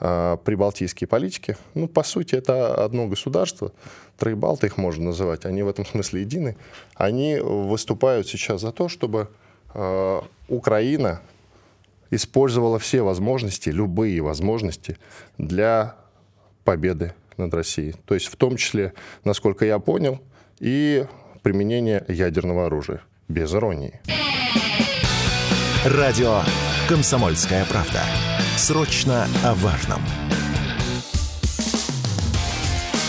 э, 0.00 0.36
прибалтийские 0.44 1.08
политики, 1.08 1.56
ну, 1.74 1.88
по 1.88 2.02
сути, 2.02 2.34
это 2.34 2.84
одно 2.84 3.06
государство, 3.06 3.72
троебалты 4.18 4.66
их 4.66 4.76
можно 4.76 5.06
называть, 5.06 5.44
они 5.44 5.62
в 5.62 5.68
этом 5.68 5.86
смысле 5.86 6.22
едины, 6.22 6.56
они 6.94 7.36
выступают 7.36 8.28
сейчас 8.28 8.60
за 8.60 8.72
то, 8.72 8.88
чтобы 8.88 9.28
э, 9.74 10.20
Украина 10.48 11.20
использовала 12.10 12.78
все 12.78 13.02
возможности, 13.02 13.70
любые 13.70 14.20
возможности 14.20 14.98
для 15.38 15.96
победы 16.64 17.14
над 17.36 17.52
Россией. 17.54 17.94
То 18.06 18.14
есть 18.14 18.26
в 18.26 18.36
том 18.36 18.56
числе, 18.56 18.94
насколько 19.24 19.64
я 19.64 19.78
понял, 19.78 20.20
и 20.64 21.04
применение 21.42 22.02
ядерного 22.08 22.66
оружия. 22.66 23.02
Без 23.28 23.54
иронии. 23.54 24.00
Радио 25.84 26.40
«Комсомольская 26.88 27.66
правда». 27.66 28.00
Срочно 28.56 29.26
о 29.44 29.54
важном. 29.54 30.00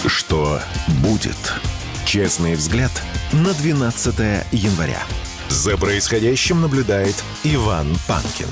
Что 0.06 0.60
будет? 1.02 1.38
Честный 2.06 2.56
взгляд 2.56 2.92
на 3.32 3.54
12 3.54 4.20
января. 4.52 5.02
За 5.48 5.78
происходящим 5.78 6.62
наблюдает 6.62 7.16
Иван 7.44 7.88
Панкин. 8.08 8.48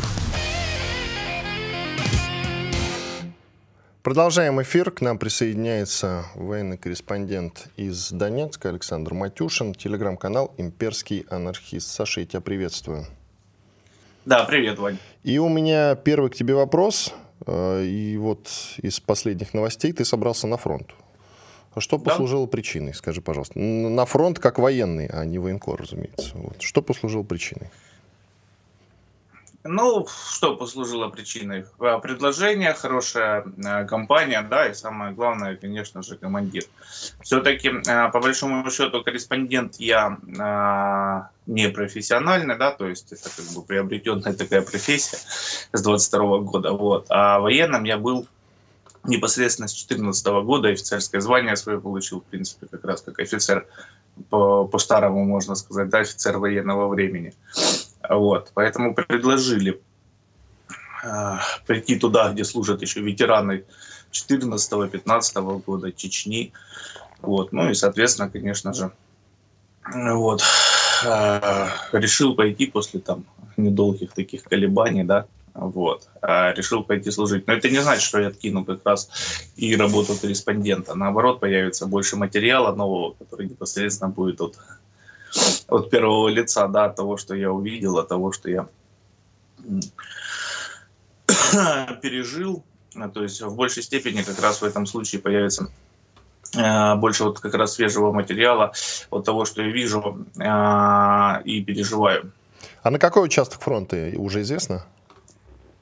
Продолжаем 4.03 4.61
эфир. 4.61 4.91
К 4.91 4.99
нам 4.99 5.17
присоединяется 5.17 6.25
военный 6.35 6.77
корреспондент 6.77 7.69
из 7.77 8.11
Донецка 8.11 8.67
Александр 8.67 9.13
Матюшин, 9.13 9.73
телеграм-канал 9.73 10.53
«Имперский 10.57 11.25
анархист». 11.29 11.87
Саша, 11.87 12.19
я 12.19 12.25
тебя 12.25 12.41
приветствую. 12.41 13.05
Да, 14.25 14.43
привет, 14.43 14.77
Вань. 14.77 14.97
И 15.23 15.37
у 15.37 15.47
меня 15.47 15.95
первый 15.95 16.29
к 16.29 16.35
тебе 16.35 16.53
вопрос. 16.53 17.13
Э, 17.47 17.81
и 17.81 18.17
вот 18.17 18.49
из 18.81 18.99
последних 18.99 19.53
новостей 19.53 19.93
ты 19.93 20.03
собрался 20.03 20.47
на 20.47 20.57
фронт. 20.57 20.89
А 21.73 21.79
что 21.79 21.97
послужило 21.97 22.45
да? 22.45 22.51
причиной, 22.51 22.93
скажи, 22.93 23.21
пожалуйста? 23.21 23.57
На 23.57 24.05
фронт 24.05 24.37
как 24.37 24.59
военный, 24.59 25.05
а 25.05 25.23
не 25.23 25.39
военкор, 25.39 25.79
разумеется. 25.79 26.31
Вот. 26.33 26.61
Что 26.61 26.81
послужило 26.81 27.23
причиной? 27.23 27.69
Ну, 29.65 30.05
что 30.07 30.57
послужило 30.57 31.07
причиной? 31.07 31.65
А, 31.79 31.99
предложение, 31.99 32.73
хорошая 32.73 33.45
а, 33.65 33.85
компания, 33.85 34.41
да, 34.41 34.67
и 34.67 34.73
самое 34.73 35.13
главное, 35.13 35.55
конечно 35.55 36.03
же, 36.03 36.17
командир. 36.17 36.63
Все-таки, 37.21 37.71
а, 37.87 38.09
по 38.09 38.19
большому 38.19 38.69
счету, 38.69 39.03
корреспондент 39.03 39.75
я 39.77 40.17
не 41.45 41.69
профессиональный, 41.69 42.57
да, 42.57 42.71
то 42.71 42.87
есть 42.87 43.11
это 43.11 43.29
как 43.35 43.45
бы 43.55 43.63
приобретенная 43.63 44.33
такая 44.33 44.61
профессия 44.61 45.17
с 45.71 45.81
22 45.81 46.39
года, 46.39 46.71
вот. 46.71 47.05
А 47.09 47.39
военным 47.39 47.83
я 47.83 47.97
был 47.97 48.27
непосредственно 49.05 49.67
с 49.67 49.73
2014 49.73 50.25
года, 50.45 50.69
офицерское 50.69 51.21
звание 51.21 51.55
свое 51.55 51.79
получил, 51.79 52.21
в 52.21 52.25
принципе, 52.25 52.67
как 52.67 52.83
раз 52.85 53.01
как 53.01 53.19
офицер 53.19 53.67
по, 54.29 54.65
по 54.65 54.77
старому, 54.77 55.25
можно 55.25 55.55
сказать, 55.55 55.89
да, 55.89 55.99
офицер 55.99 56.37
военного 56.37 56.87
времени. 56.87 57.33
Вот, 58.09 58.51
поэтому 58.53 58.93
предложили 58.93 59.81
э, 61.03 61.37
прийти 61.65 61.97
туда, 61.97 62.31
где 62.31 62.43
служат 62.43 62.81
еще 62.81 63.01
ветераны 63.01 63.63
14-15 64.11 65.63
года 65.63 65.91
Чечни. 65.91 66.51
Вот, 67.21 67.53
ну 67.53 67.69
и, 67.69 67.73
соответственно, 67.73 68.29
конечно 68.29 68.73
же, 68.73 68.91
вот, 69.85 70.41
э, 71.05 71.67
решил 71.93 72.35
пойти 72.35 72.65
после 72.67 72.99
там 72.99 73.25
недолгих 73.55 74.11
таких 74.13 74.43
колебаний, 74.43 75.03
да, 75.03 75.27
вот, 75.53 76.09
э, 76.21 76.53
решил 76.53 76.83
пойти 76.83 77.11
служить. 77.11 77.47
Но 77.47 77.53
это 77.53 77.69
не 77.69 77.79
значит, 77.79 78.03
что 78.03 78.19
я 78.19 78.27
откину 78.27 78.65
как 78.65 78.81
раз 78.85 79.09
и 79.55 79.75
работу 79.75 80.15
корреспондента. 80.15 80.95
Наоборот, 80.95 81.39
появится 81.39 81.85
больше 81.85 82.17
материала 82.17 82.75
нового, 82.75 83.13
который 83.13 83.47
непосредственно 83.47 84.09
будет 84.09 84.41
от 84.41 84.57
от 85.67 85.89
первого 85.89 86.29
лица, 86.29 86.67
да, 86.67 86.85
от 86.85 86.95
того, 86.95 87.17
что 87.17 87.35
я 87.35 87.51
увидел, 87.51 87.97
от 87.97 88.07
того, 88.07 88.31
что 88.31 88.49
я 88.49 88.67
пережил. 92.01 92.63
А, 92.95 93.09
то 93.09 93.23
есть 93.23 93.41
в 93.41 93.55
большей 93.55 93.83
степени 93.83 94.21
как 94.21 94.39
раз 94.39 94.61
в 94.61 94.65
этом 94.65 94.85
случае 94.85 95.21
появится 95.21 95.71
э, 96.55 96.95
больше 96.95 97.23
вот 97.23 97.39
как 97.39 97.53
раз 97.55 97.73
свежего 97.73 98.11
материала 98.11 98.73
от 99.09 99.25
того, 99.25 99.45
что 99.45 99.61
я 99.61 99.69
вижу 99.69 100.25
э, 100.37 101.43
и 101.43 101.63
переживаю. 101.63 102.31
А 102.81 102.91
на 102.91 102.99
какой 102.99 103.25
участок 103.25 103.61
фронта 103.61 104.11
уже 104.15 104.41
известно? 104.41 104.85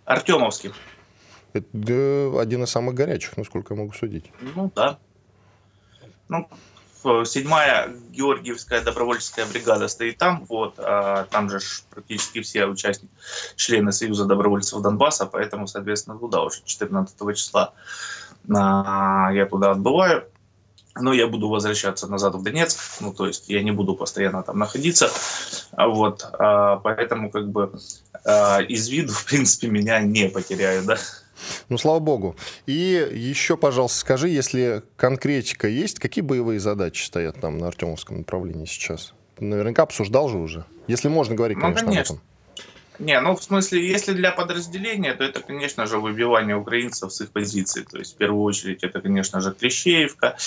Артемовский. 0.06 0.72
Это 1.54 2.40
один 2.40 2.64
из 2.64 2.70
самых 2.70 2.96
горячих, 2.96 3.36
насколько 3.36 3.74
я 3.74 3.80
могу 3.80 3.94
судить. 3.94 4.32
Ну 4.56 4.72
да. 4.74 4.98
Ну, 6.30 6.48
седьмая 7.26 7.90
Георгиевская 8.12 8.82
добровольческая 8.82 9.46
бригада 9.46 9.88
стоит 9.88 10.18
там, 10.18 10.46
вот, 10.48 10.76
а 10.78 11.26
там 11.26 11.50
же 11.50 11.60
практически 11.90 12.42
все 12.42 12.66
участники, 12.66 13.12
члены 13.56 13.92
Союза 13.92 14.26
добровольцев 14.26 14.82
Донбасса, 14.82 15.26
поэтому, 15.26 15.68
соответственно, 15.68 16.18
туда 16.18 16.42
уже 16.42 16.62
14 16.64 17.16
числа 17.36 17.74
а, 18.54 19.32
я 19.34 19.46
туда 19.46 19.72
отбываю. 19.72 20.26
Но 20.96 21.14
я 21.14 21.28
буду 21.28 21.48
возвращаться 21.48 22.08
назад 22.08 22.36
в 22.36 22.44
Донецк, 22.44 22.78
ну, 23.00 23.14
то 23.14 23.26
есть 23.26 23.48
я 23.48 23.64
не 23.64 23.72
буду 23.72 23.96
постоянно 23.96 24.44
там 24.44 24.60
находиться, 24.60 25.10
вот, 25.78 26.26
а, 26.34 26.78
поэтому, 26.78 27.32
как 27.32 27.50
бы, 27.50 27.72
а, 28.26 28.60
из 28.60 28.90
виду, 28.90 29.14
в 29.14 29.26
принципе, 29.26 29.68
меня 29.68 30.02
не 30.02 30.28
потеряют, 30.28 30.86
да. 30.86 30.98
Ну, 31.70 31.78
слава 31.78 32.00
богу. 32.00 32.36
И 32.66 33.10
еще, 33.14 33.58
пожалуйста, 33.58 34.00
скажи, 34.00 34.30
если 34.30 34.84
конкретика 34.96 35.68
есть, 35.68 36.00
какие 36.00 36.24
боевые 36.24 36.60
задачи 36.60 37.04
стоят 37.04 37.40
там 37.40 37.58
на 37.58 37.68
Артемовском 37.68 38.20
направлении 38.20 38.66
сейчас? 38.66 39.14
Наверняка 39.40 39.84
обсуждал 39.84 40.30
же 40.30 40.38
уже. 40.38 40.66
Если 40.88 41.08
можно 41.08 41.36
говорить, 41.36 41.58
ну, 41.58 41.64
конечно, 41.64 41.88
конечно. 41.88 42.16
об 42.16 42.20
этом. 42.20 42.32
Не, 43.00 43.20
ну 43.20 43.36
в 43.36 43.44
смысле, 43.44 43.88
если 43.88 44.14
для 44.14 44.32
подразделения, 44.32 45.16
то 45.16 45.24
это, 45.24 45.42
конечно 45.42 45.88
же, 45.88 45.98
выбивание 45.98 46.56
украинцев 46.56 47.12
с 47.12 47.22
их 47.22 47.32
позиций. 47.32 47.84
То 47.84 47.98
есть 47.98 48.14
в 48.14 48.18
первую 48.18 48.44
очередь 48.44 48.84
это, 48.84 49.02
конечно 49.02 49.42
же, 49.42 49.54
Клещеевка, 49.54 50.38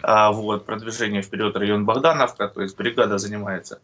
а, 0.00 0.32
вот, 0.32 0.64
продвижение 0.64 1.20
вперед 1.20 1.54
район 1.54 1.84
Богдановка, 1.84 2.48
то 2.48 2.62
есть 2.62 2.76
бригада 2.76 3.18
занимается 3.18 3.80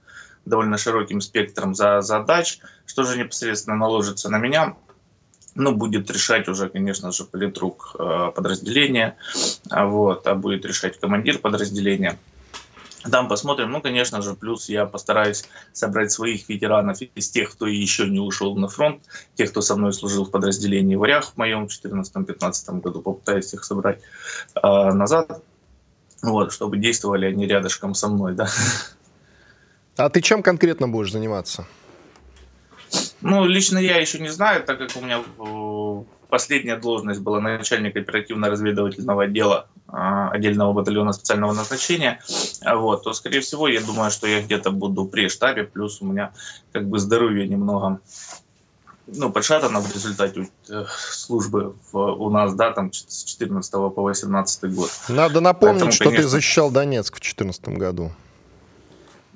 довольно 0.46 0.78
широким 0.78 1.20
спектром 1.20 1.74
за 1.74 2.00
задач. 2.00 2.60
Что 2.86 3.04
же 3.04 3.18
непосредственно 3.18 3.76
наложится 3.76 4.30
на 4.30 4.38
меня? 4.38 4.76
Ну, 5.54 5.74
будет 5.74 6.10
решать 6.10 6.48
уже, 6.48 6.68
конечно 6.68 7.12
же, 7.12 7.24
политрук 7.24 7.96
э, 7.98 8.32
подразделения, 8.34 9.16
а 9.70 9.86
вот, 9.86 10.26
а 10.26 10.34
будет 10.34 10.64
решать 10.64 10.98
командир 11.00 11.38
подразделения. 11.38 12.18
Там 13.10 13.28
посмотрим. 13.28 13.70
Ну, 13.70 13.80
конечно 13.80 14.22
же, 14.22 14.34
плюс 14.34 14.68
я 14.68 14.84
постараюсь 14.84 15.44
собрать 15.72 16.10
своих 16.10 16.48
ветеранов 16.48 16.98
из 17.00 17.30
тех, 17.30 17.52
кто 17.52 17.66
еще 17.66 18.08
не 18.08 18.18
ушел 18.18 18.56
на 18.56 18.68
фронт, 18.68 19.02
тех, 19.36 19.50
кто 19.50 19.60
со 19.60 19.76
мной 19.76 19.92
служил 19.92 20.24
в 20.24 20.30
подразделении 20.30 20.96
«Варях» 20.96 21.32
в 21.32 21.36
моем 21.36 21.66
14-15 21.66 22.80
году. 22.80 23.00
Попытаюсь 23.00 23.54
их 23.54 23.64
собрать 23.64 24.00
э, 24.56 24.60
назад 24.92 25.42
вот, 26.22 26.52
чтобы 26.52 26.78
действовали 26.78 27.26
они 27.26 27.46
рядышком 27.46 27.94
со 27.94 28.08
мной, 28.08 28.34
да. 28.34 28.48
А 29.96 30.08
ты 30.10 30.20
чем 30.20 30.42
конкретно 30.42 30.88
будешь 30.88 31.12
заниматься? 31.12 31.66
Ну, 33.20 33.46
лично 33.46 33.78
я 33.78 33.98
еще 33.98 34.18
не 34.18 34.28
знаю, 34.28 34.64
так 34.64 34.78
как 34.78 34.90
у 34.96 35.00
меня 35.00 35.20
э, 35.20 36.04
последняя 36.28 36.76
должность 36.76 37.20
была 37.20 37.40
начальник 37.40 37.96
оперативно-разведывательного 37.96 39.24
отдела 39.24 39.66
а, 39.88 40.30
отдельного 40.30 40.72
батальона 40.72 41.12
специального 41.12 41.52
назначения, 41.52 42.20
вот, 42.64 43.02
то, 43.04 43.12
скорее 43.12 43.40
всего, 43.40 43.68
я 43.68 43.80
думаю, 43.80 44.10
что 44.10 44.26
я 44.26 44.42
где-то 44.42 44.70
буду 44.70 45.06
при 45.06 45.28
штабе, 45.28 45.64
плюс 45.64 46.00
у 46.02 46.06
меня 46.06 46.32
как 46.72 46.88
бы 46.88 46.98
здоровье 46.98 47.48
немного 47.48 48.00
ну, 49.06 49.32
подшатано 49.32 49.80
в 49.80 49.94
результате 49.94 50.48
э, 50.68 50.84
службы 50.88 51.74
в, 51.90 51.98
у 51.98 52.30
нас, 52.30 52.54
да, 52.54 52.72
там 52.72 52.92
с 52.92 53.24
14 53.24 53.72
по 53.72 54.02
18 54.02 54.74
год. 54.74 54.90
Надо 55.08 55.40
напомнить, 55.40 55.80
Поэтому, 55.80 55.92
что 55.92 56.04
конечно... 56.04 56.22
ты 56.22 56.28
защищал 56.28 56.70
Донецк 56.70 57.16
в 57.16 57.20
2014 57.20 57.68
году. 57.68 58.12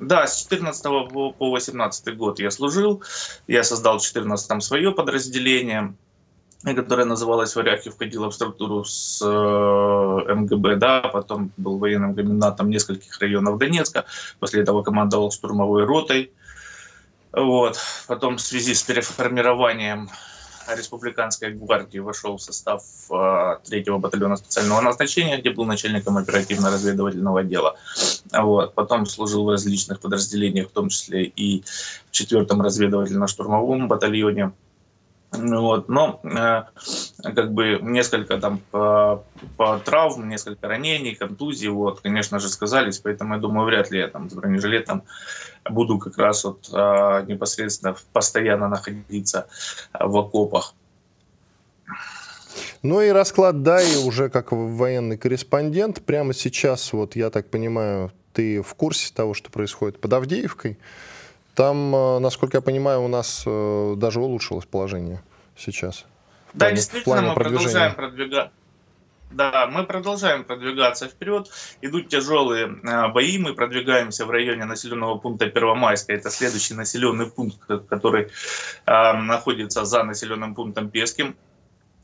Да, 0.02 0.26
с 0.26 0.42
14 0.42 0.82
по 1.38 1.50
18 1.50 2.16
год 2.16 2.40
я 2.40 2.50
служил. 2.50 3.02
Я 3.46 3.62
создал 3.62 3.98
в 3.98 4.02
14 4.02 4.62
свое 4.62 4.90
подразделение, 4.90 5.94
которое 6.64 7.04
называлось 7.04 7.54
«Варяги», 7.54 7.88
входило 7.88 8.28
в 8.28 8.34
структуру 8.34 8.84
с 8.84 9.22
э, 9.22 10.34
МГБ, 10.34 10.76
да, 10.76 11.00
потом 11.02 11.52
был 11.56 11.78
военным 11.78 12.16
комендантом 12.16 12.68
нескольких 12.68 13.16
районов 13.20 13.58
Донецка, 13.58 14.04
после 14.40 14.62
этого 14.62 14.82
командовал 14.82 15.30
штурмовой 15.30 15.84
ротой. 15.84 16.32
Вот. 17.32 17.78
Потом 18.08 18.38
в 18.38 18.40
связи 18.40 18.74
с 18.74 18.82
переформированием 18.82 20.10
республиканской 20.76 21.52
гвардии 21.52 21.98
вошел 21.98 22.36
в 22.36 22.42
состав 22.42 22.82
э, 23.10 23.56
третьего 23.64 23.98
батальона 23.98 24.36
специального 24.36 24.80
назначения, 24.80 25.38
где 25.38 25.50
был 25.50 25.64
начальником 25.64 26.18
оперативно-разведывательного 26.18 27.40
отдела. 27.40 27.76
Вот. 28.30 28.74
Потом 28.74 29.06
служил 29.06 29.44
в 29.44 29.50
различных 29.50 30.00
подразделениях, 30.00 30.68
в 30.68 30.72
том 30.72 30.88
числе 30.88 31.24
и 31.24 31.62
в 32.08 32.10
четвертом 32.10 32.62
разведывательно-штурмовом 32.62 33.88
батальоне. 33.88 34.52
Вот, 35.32 35.88
но 35.88 36.20
э, 36.24 36.64
как 37.22 37.52
бы 37.54 37.78
несколько 37.80 38.36
там 38.36 38.60
по, 38.70 39.24
по 39.56 39.78
травм, 39.78 40.28
несколько 40.28 40.68
ранений, 40.68 41.14
контузий, 41.14 41.68
вот, 41.68 42.00
конечно 42.00 42.38
же, 42.38 42.50
сказались, 42.50 42.98
поэтому 42.98 43.34
я 43.34 43.40
думаю, 43.40 43.64
вряд 43.64 43.90
ли 43.90 44.00
я 44.00 44.08
там 44.08 44.28
с 44.28 44.34
бронежилетом 44.34 45.04
буду 45.64 45.98
как 45.98 46.18
раз 46.18 46.44
вот 46.44 46.68
э, 46.70 47.24
непосредственно 47.26 47.96
постоянно 48.12 48.68
находиться 48.68 49.46
в 49.98 50.14
окопах. 50.18 50.74
Ну 52.82 53.00
и 53.00 53.10
расклад 53.10 53.62
дай 53.62 53.96
уже 54.04 54.28
как 54.28 54.50
военный 54.50 55.16
корреспондент. 55.16 56.04
Прямо 56.04 56.34
сейчас, 56.34 56.92
вот 56.92 57.14
я 57.14 57.30
так 57.30 57.48
понимаю, 57.48 58.12
ты 58.32 58.60
в 58.60 58.74
курсе 58.74 59.12
того, 59.14 59.34
что 59.34 59.50
происходит 59.50 60.00
под 60.00 60.12
Авдеевкой. 60.12 60.78
Там, 61.54 61.94
э, 61.94 62.18
насколько 62.18 62.56
я 62.56 62.60
понимаю, 62.60 63.02
у 63.02 63.08
нас 63.08 63.44
э, 63.46 63.94
даже 63.96 64.20
улучшилось 64.20 64.64
положение 64.64 65.22
сейчас. 65.56 66.06
Да, 66.54 66.66
плане, 66.66 66.76
действительно, 66.76 67.22
мы 67.22 67.34
продолжаем 67.34 67.94
продвигаться. 67.94 68.52
Да, 69.30 69.66
мы 69.66 69.84
продолжаем 69.84 70.44
продвигаться 70.44 71.08
вперед. 71.08 71.48
Идут 71.82 72.08
тяжелые 72.08 72.66
э, 72.82 73.08
бои. 73.12 73.38
Мы 73.38 73.54
продвигаемся 73.54 74.26
в 74.26 74.30
районе 74.30 74.64
населенного 74.64 75.18
пункта 75.18 75.46
Первомайска. 75.46 76.12
Это 76.12 76.30
следующий 76.30 76.74
населенный 76.74 77.30
пункт, 77.30 77.60
который 77.88 78.28
э, 78.86 79.12
находится 79.12 79.84
за 79.84 80.02
населенным 80.02 80.54
пунктом 80.54 80.90
Песким. 80.90 81.36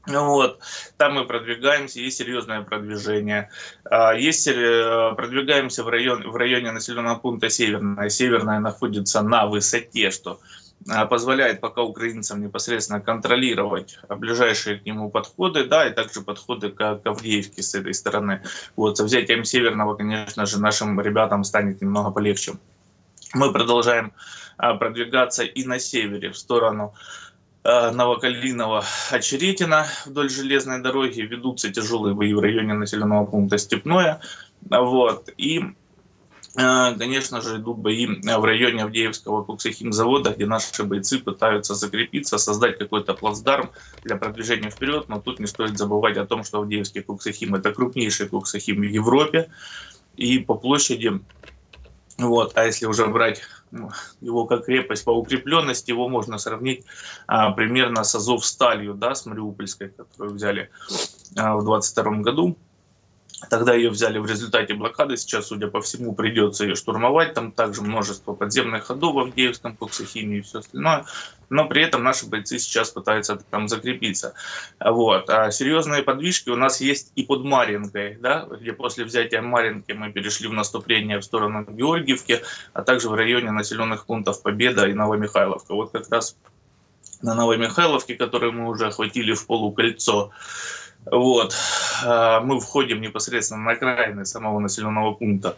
Вот. 0.08 0.60
Там 0.96 1.14
мы 1.14 1.26
продвигаемся, 1.26 2.00
есть 2.00 2.18
серьезное 2.18 2.62
продвижение. 2.62 3.50
А, 3.84 4.14
есть, 4.14 4.46
э, 4.48 5.12
продвигаемся 5.16 5.84
в, 5.84 5.88
район, 5.88 6.28
в 6.28 6.36
районе 6.36 6.72
населенного 6.72 7.18
пункта 7.18 7.50
Северная. 7.50 8.08
Северная 8.08 8.60
находится 8.60 9.22
на 9.22 9.46
высоте, 9.46 10.10
что 10.10 10.40
а, 10.88 11.06
позволяет 11.06 11.60
пока 11.60 11.82
украинцам 11.82 12.40
непосредственно 12.40 13.00
контролировать 13.00 13.98
ближайшие 14.08 14.78
к 14.78 14.86
нему 14.86 15.10
подходы, 15.10 15.64
да, 15.64 15.86
и 15.86 15.92
также 15.92 16.22
подходы 16.22 16.70
к, 16.70 16.76
к 16.76 17.06
Авдеевке 17.06 17.62
с 17.62 17.74
этой 17.74 17.92
стороны. 17.92 18.42
Вот, 18.76 18.96
со 18.96 19.04
взятием 19.04 19.44
Северного, 19.44 19.94
конечно 19.94 20.46
же, 20.46 20.60
нашим 20.60 21.00
ребятам 21.00 21.44
станет 21.44 21.82
немного 21.82 22.10
полегче. 22.10 22.54
Мы 23.34 23.52
продолжаем 23.52 24.12
а, 24.56 24.74
продвигаться 24.74 25.44
и 25.44 25.64
на 25.64 25.78
севере, 25.78 26.30
в 26.30 26.38
сторону 26.38 26.94
Новокалинова, 27.64 28.84
Очеретина 29.10 29.86
вдоль 30.06 30.30
железной 30.30 30.80
дороги. 30.80 31.20
Ведутся 31.20 31.70
тяжелые 31.70 32.14
бои 32.14 32.32
в 32.32 32.40
районе 32.40 32.74
населенного 32.74 33.26
пункта 33.26 33.58
Степное. 33.58 34.20
Вот. 34.62 35.28
И, 35.36 35.60
э, 36.56 36.94
конечно 36.96 37.40
же, 37.40 37.56
идут 37.56 37.78
бои 37.78 38.06
в 38.06 38.44
районе 38.44 38.84
Авдеевского 38.84 39.44
коксохимзавода, 39.44 40.30
где 40.30 40.46
наши 40.46 40.84
бойцы 40.84 41.18
пытаются 41.18 41.74
закрепиться, 41.74 42.38
создать 42.38 42.78
какой-то 42.78 43.14
плацдарм 43.14 43.70
для 44.04 44.16
продвижения 44.16 44.70
вперед. 44.70 45.08
Но 45.08 45.20
тут 45.20 45.40
не 45.40 45.46
стоит 45.46 45.76
забывать 45.76 46.16
о 46.16 46.26
том, 46.26 46.44
что 46.44 46.60
Авдеевский 46.60 47.02
коксохим– 47.02 47.54
это 47.56 47.72
крупнейший 47.72 48.28
коксохим 48.28 48.80
в 48.80 48.82
Европе. 48.82 49.50
И 50.16 50.38
по 50.38 50.54
площади 50.54 51.20
вот. 52.18 52.58
А 52.58 52.64
если 52.64 52.86
уже 52.86 53.06
брать 53.06 53.42
ну, 53.70 53.90
его 54.20 54.44
как 54.44 54.64
крепость 54.64 55.04
по 55.04 55.10
укрепленности, 55.10 55.90
его 55.90 56.08
можно 56.08 56.38
сравнить 56.38 56.84
а, 57.26 57.52
примерно 57.52 58.02
с 58.02 58.14
Азовсталью, 58.14 58.94
да, 58.94 59.14
с 59.14 59.24
Мариупольской, 59.24 59.90
которую 59.90 60.34
взяли 60.34 60.70
а, 61.36 61.56
в 61.56 61.64
22 61.64 62.12
году. 62.18 62.58
Тогда 63.50 63.72
ее 63.72 63.90
взяли 63.90 64.18
в 64.18 64.26
результате 64.26 64.74
блокады. 64.74 65.16
Сейчас, 65.16 65.46
судя 65.46 65.68
по 65.68 65.80
всему, 65.80 66.12
придется 66.14 66.64
ее 66.64 66.74
штурмовать. 66.74 67.34
Там 67.34 67.52
также 67.52 67.82
множество 67.82 68.34
подземных 68.34 68.86
ходов 68.86 69.14
в 69.14 69.18
Авдеевском, 69.20 69.76
коксохимии 69.76 70.38
и 70.38 70.40
все 70.40 70.58
остальное. 70.58 71.04
Но 71.48 71.68
при 71.68 71.82
этом 71.82 72.02
наши 72.02 72.26
бойцы 72.26 72.58
сейчас 72.58 72.90
пытаются 72.90 73.36
там 73.36 73.68
закрепиться. 73.68 74.34
Вот. 74.80 75.30
А 75.30 75.52
серьезные 75.52 76.02
подвижки 76.02 76.50
у 76.50 76.56
нас 76.56 76.80
есть 76.80 77.12
и 77.14 77.22
под 77.22 77.44
Маринкой, 77.44 78.16
да, 78.20 78.46
где 78.60 78.72
после 78.72 79.04
взятия 79.04 79.40
Маринки 79.40 79.92
мы 79.92 80.12
перешли 80.12 80.48
в 80.48 80.52
наступление 80.52 81.18
в 81.18 81.24
сторону 81.24 81.64
Георгиевки, 81.64 82.42
а 82.72 82.82
также 82.82 83.08
в 83.08 83.14
районе 83.14 83.52
населенных 83.52 84.06
пунктов 84.06 84.42
Победа 84.42 84.86
и 84.88 84.94
Новомихайловка. 84.94 85.74
Вот 85.74 85.92
как 85.92 86.10
раз 86.10 86.36
на 87.22 87.34
Новомихайловке, 87.34 88.14
которую 88.14 88.52
мы 88.52 88.68
уже 88.68 88.88
охватили 88.88 89.32
в 89.32 89.46
полукольцо, 89.46 90.32
вот. 91.10 91.54
А, 92.04 92.40
мы 92.40 92.60
входим 92.60 93.00
непосредственно 93.00 93.62
на 93.62 93.72
окраины 93.72 94.24
самого 94.24 94.58
населенного 94.60 95.14
пункта, 95.14 95.56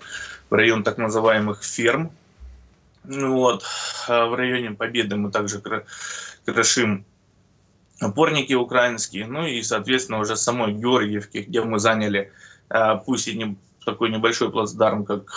в 0.49 0.55
район 0.55 0.83
так 0.83 0.99
называемых 0.99 1.63
ферм. 1.63 2.11
Вот. 3.05 3.65
А 4.09 4.27
в 4.27 4.35
районе 4.35 4.73
Победы 4.73 5.17
мы 5.17 5.31
также 5.31 5.63
крошим 6.45 7.05
опорники 8.01 8.55
украинские, 8.55 9.27
ну 9.27 9.47
и, 9.47 9.63
соответственно, 9.63 10.21
уже 10.21 10.37
самой 10.37 10.73
Георгиевки, 10.73 11.39
где 11.39 11.63
мы 11.63 11.79
заняли, 11.79 12.33
а, 12.69 12.97
пусть 12.97 13.29
и 13.29 13.37
не 13.37 13.57
такой 13.85 14.11
небольшой 14.11 14.51
плацдарм, 14.51 15.05
как 15.05 15.33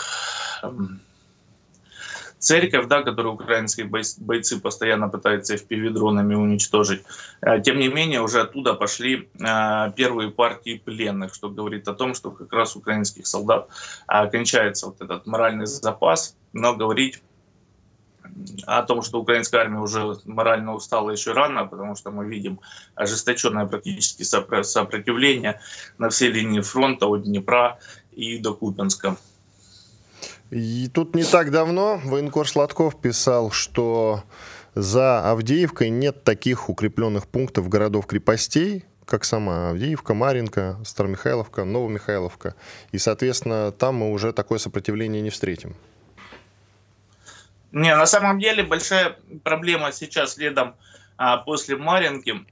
церковь, 2.43 2.87
да, 2.87 3.01
которую 3.03 3.35
украинские 3.35 3.87
бойцы 3.87 4.59
постоянно 4.59 5.07
пытаются 5.07 5.55
FPV-дронами 5.55 6.35
уничтожить. 6.35 7.03
А, 7.41 7.59
тем 7.59 7.79
не 7.79 7.87
менее, 7.87 8.21
уже 8.21 8.41
оттуда 8.41 8.73
пошли 8.73 9.29
а, 9.41 9.91
первые 9.91 10.29
партии 10.29 10.81
пленных, 10.83 11.33
что 11.33 11.49
говорит 11.49 11.87
о 11.87 11.93
том, 11.93 12.13
что 12.13 12.31
как 12.31 12.51
раз 12.51 12.75
украинских 12.75 13.27
солдат 13.27 13.69
а, 14.07 14.27
кончается 14.27 14.87
вот 14.87 15.01
этот 15.01 15.25
моральный 15.25 15.67
запас, 15.67 16.35
но 16.51 16.75
говорить 16.75 17.23
о 18.65 18.83
том, 18.83 19.03
что 19.03 19.21
украинская 19.21 19.61
армия 19.61 19.79
уже 19.79 20.17
морально 20.25 20.73
устала 20.73 21.11
еще 21.11 21.31
рано, 21.31 21.65
потому 21.65 21.95
что 21.95 22.11
мы 22.11 22.27
видим 22.27 22.59
ожесточенное 22.95 23.65
практически 23.67 24.23
сопротивление 24.23 25.61
на 25.97 26.09
всей 26.09 26.29
линии 26.29 26.61
фронта 26.61 27.05
от 27.07 27.23
Днепра 27.23 27.79
и 28.11 28.37
до 28.37 28.53
Купенска. 28.53 29.15
И 30.53 30.87
тут 30.87 31.15
не 31.15 31.23
так 31.23 31.49
давно 31.49 31.99
военкор 32.03 32.47
Сладков 32.47 33.01
писал, 33.01 33.49
что 33.49 34.23
за 34.75 35.31
Авдеевкой 35.31 35.89
нет 35.89 36.23
таких 36.23 36.69
укрепленных 36.69 37.27
пунктов 37.27 37.67
городов-крепостей, 37.69 38.85
как 39.05 39.23
сама 39.23 39.71
Авдеевка, 39.71 40.13
Маринка, 40.13 40.77
Старомихайловка, 40.85 41.63
Новомихайловка. 41.63 42.53
И, 42.91 42.99
соответственно, 42.99 43.71
там 43.71 43.95
мы 43.95 44.11
уже 44.11 44.31
такое 44.31 44.59
сопротивление 44.59 45.23
не 45.23 45.31
встретим. 45.31 45.75
Не, 47.71 47.95
на 47.95 48.05
самом 48.05 48.39
деле 48.39 48.61
большая 48.61 49.17
проблема 49.43 49.91
сейчас 49.91 50.35
следом 50.35 50.75
а, 51.17 51.37
после 51.37 51.77
Маринки 51.77 52.45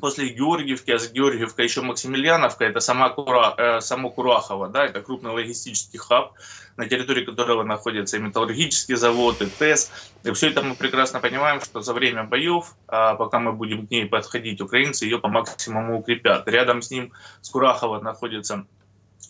после 0.00 0.28
Георгиевки, 0.28 0.90
а 0.90 0.98
за 0.98 1.10
Георгиевкой 1.10 1.64
еще 1.64 1.82
Максимiliaновка, 1.82 2.64
это 2.64 2.80
сама 2.80 3.10
Кура, 3.10 3.54
э, 3.56 3.80
само 3.80 4.10
Курахово, 4.10 4.68
да, 4.68 4.84
это 4.84 5.00
крупный 5.00 5.30
логистический 5.30 5.98
хаб, 5.98 6.32
на 6.76 6.86
территории 6.86 7.24
которого 7.24 7.62
находится 7.62 8.16
и 8.16 8.20
металлургический 8.20 8.96
завод, 8.96 9.40
и 9.42 9.46
ТЭС. 9.46 9.90
И 10.24 10.30
все 10.32 10.50
это 10.50 10.62
мы 10.62 10.74
прекрасно 10.74 11.20
понимаем, 11.20 11.60
что 11.60 11.80
за 11.80 11.92
время 11.94 12.24
боев, 12.24 12.74
а 12.88 13.14
пока 13.14 13.38
мы 13.38 13.52
будем 13.52 13.86
к 13.86 13.90
ней 13.90 14.06
подходить, 14.06 14.60
украинцы 14.60 15.04
ее 15.04 15.18
по 15.18 15.28
максимуму 15.28 15.98
укрепят. 15.98 16.46
Рядом 16.48 16.82
с 16.82 16.90
ним, 16.90 17.12
с 17.40 17.48
Курахово, 17.48 18.00
находится 18.00 18.66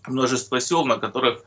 множество 0.06 0.60
сел, 0.60 0.84
на 0.84 0.98
которых 0.98 1.42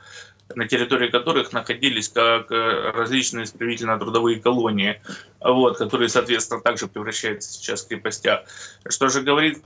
на 0.55 0.67
территории 0.67 1.09
которых 1.09 1.53
находились 1.53 2.09
как 2.09 2.51
э, 2.51 2.91
различные 2.91 3.45
исправительно-трудовые 3.45 4.39
колонии, 4.39 4.99
вот, 5.39 5.77
которые, 5.77 6.09
соответственно, 6.09 6.61
также 6.61 6.87
превращаются 6.87 7.53
сейчас 7.53 7.85
в 7.85 7.87
крепостях. 7.87 8.45
Что 8.87 9.09
же 9.09 9.21
говорит 9.21 9.61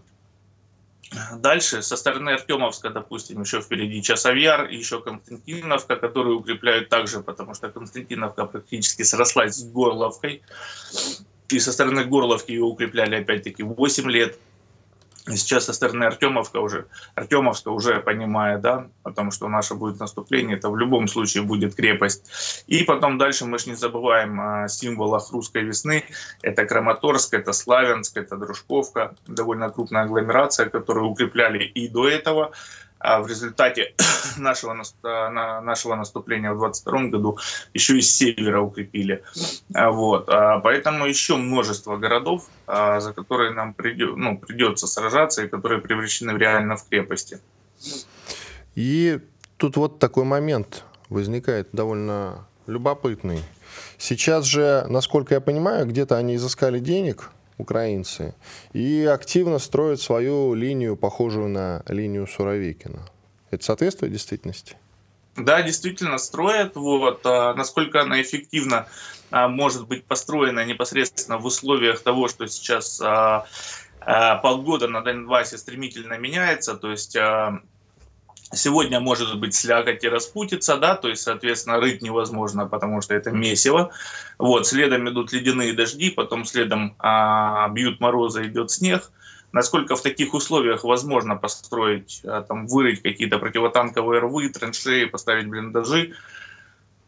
Дальше 1.35 1.81
со 1.81 1.95
стороны 1.95 2.31
Артемовска, 2.31 2.89
допустим, 2.89 3.41
еще 3.41 3.61
впереди 3.61 4.01
Часовьяр, 4.01 4.69
еще 4.69 5.01
Константиновка, 5.01 5.95
которые 5.95 6.35
укрепляют 6.35 6.89
также, 6.89 7.21
потому 7.21 7.53
что 7.53 7.69
Константиновка 7.69 8.45
практически 8.45 9.03
срослась 9.03 9.55
с 9.55 9.63
Горловкой. 9.63 10.41
И 11.49 11.59
со 11.59 11.71
стороны 11.71 12.05
Горловки 12.05 12.51
ее 12.51 12.63
укрепляли 12.63 13.15
опять-таки 13.15 13.63
8 13.63 14.09
лет. 14.09 14.37
Сейчас 15.25 15.65
со 15.65 15.73
стороны 15.73 16.03
Артемовка 16.03 16.57
уже, 16.57 16.87
Артемовска 17.15 17.69
уже 17.69 18.01
понимая, 18.01 18.57
да, 18.57 18.87
потому 19.03 19.31
что 19.31 19.47
наше 19.47 19.73
будет 19.73 19.99
наступление, 19.99 20.57
это 20.57 20.69
в 20.69 20.75
любом 20.75 21.07
случае 21.07 21.43
будет 21.43 21.75
крепость. 21.75 22.63
И 22.67 22.83
потом 22.83 23.17
дальше 23.17 23.45
мы 23.45 23.57
же 23.57 23.69
не 23.69 23.75
забываем 23.75 24.41
о 24.41 24.67
символах 24.67 25.31
русской 25.31 25.63
весны. 25.63 26.03
Это 26.41 26.65
Краматорск, 26.65 27.33
это 27.33 27.53
Славянск, 27.53 28.17
это 28.17 28.35
Дружковка, 28.35 29.15
довольно 29.25 29.69
крупная 29.69 30.03
агломерация, 30.03 30.69
которую 30.69 31.07
укрепляли 31.07 31.63
и 31.63 31.87
до 31.87 32.09
этого. 32.09 32.51
А 33.03 33.21
в 33.21 33.27
результате 33.27 33.93
нашего, 34.37 34.73
нашего 35.03 35.95
наступления 35.95 36.53
в 36.53 36.59
2022 36.59 37.09
году 37.09 37.37
еще 37.73 37.97
и 37.97 38.01
с 38.01 38.15
севера 38.15 38.61
укрепили. 38.61 39.23
А, 39.73 39.91
вот. 39.91 40.29
А, 40.29 40.59
поэтому 40.59 41.05
еще 41.05 41.35
множество 41.35 41.97
городов, 41.97 42.47
за 42.65 43.13
которые 43.13 43.51
нам 43.51 43.73
придет, 43.73 44.15
ну, 44.15 44.37
придется 44.37 44.87
сражаться 44.87 45.43
и 45.43 45.49
которые 45.49 45.81
превращены 45.81 46.37
реально 46.37 46.77
в 46.77 46.87
крепости. 46.87 47.39
И 48.75 49.19
тут 49.57 49.75
вот 49.75 49.99
такой 49.99 50.23
момент 50.23 50.85
возникает 51.09 51.67
довольно 51.73 52.47
любопытный. 52.67 53.43
Сейчас 53.97 54.45
же, 54.45 54.85
насколько 54.87 55.33
я 55.33 55.41
понимаю, 55.41 55.85
где-то 55.85 56.15
они 56.15 56.35
изыскали 56.35 56.79
денег– 56.79 57.31
украинцы, 57.57 58.35
и 58.73 59.03
активно 59.05 59.59
строят 59.59 60.01
свою 60.01 60.53
линию, 60.53 60.95
похожую 60.95 61.49
на 61.49 61.83
линию 61.87 62.27
Суровикина. 62.27 63.05
Это 63.51 63.63
соответствует 63.63 64.11
действительности? 64.11 64.77
Да, 65.35 65.61
действительно 65.61 66.17
строят. 66.17 66.75
Вот. 66.75 67.25
А 67.25 67.53
насколько 67.53 68.01
она 68.01 68.21
эффективно 68.21 68.87
а, 69.31 69.47
может 69.47 69.87
быть 69.87 70.05
построена 70.05 70.65
непосредственно 70.65 71.37
в 71.37 71.45
условиях 71.45 72.01
того, 72.01 72.27
что 72.27 72.47
сейчас 72.47 73.01
а, 73.01 73.45
погода 73.99 74.87
на 74.87 75.01
Донбассе 75.01 75.57
стремительно 75.57 76.17
меняется, 76.17 76.75
то 76.75 76.91
есть 76.91 77.15
Сегодня 78.55 78.99
может 78.99 79.39
быть 79.39 79.55
слякоть 79.55 80.03
и 80.03 80.09
распутиться, 80.09 80.77
да, 80.77 80.95
то 80.95 81.09
есть, 81.09 81.23
соответственно, 81.23 81.79
рыть 81.79 82.01
невозможно, 82.01 82.67
потому 82.67 83.01
что 83.01 83.15
это 83.15 83.31
месиво. 83.31 83.91
Вот, 84.37 84.67
следом 84.67 85.09
идут 85.09 85.31
ледяные 85.33 85.73
дожди, 85.73 86.09
потом 86.09 86.45
следом 86.45 86.95
а, 86.99 87.67
бьют 87.69 87.99
морозы, 87.99 88.45
идет 88.45 88.71
снег. 88.71 89.11
Насколько 89.51 89.95
в 89.95 90.01
таких 90.01 90.33
условиях 90.33 90.83
возможно 90.83 91.35
построить, 91.35 92.21
а, 92.23 92.41
там, 92.41 92.67
вырыть 92.67 93.01
какие-то 93.01 93.39
противотанковые 93.39 94.19
рвы, 94.19 94.49
траншеи, 94.49 95.05
поставить 95.05 95.47
блиндажи, 95.47 96.13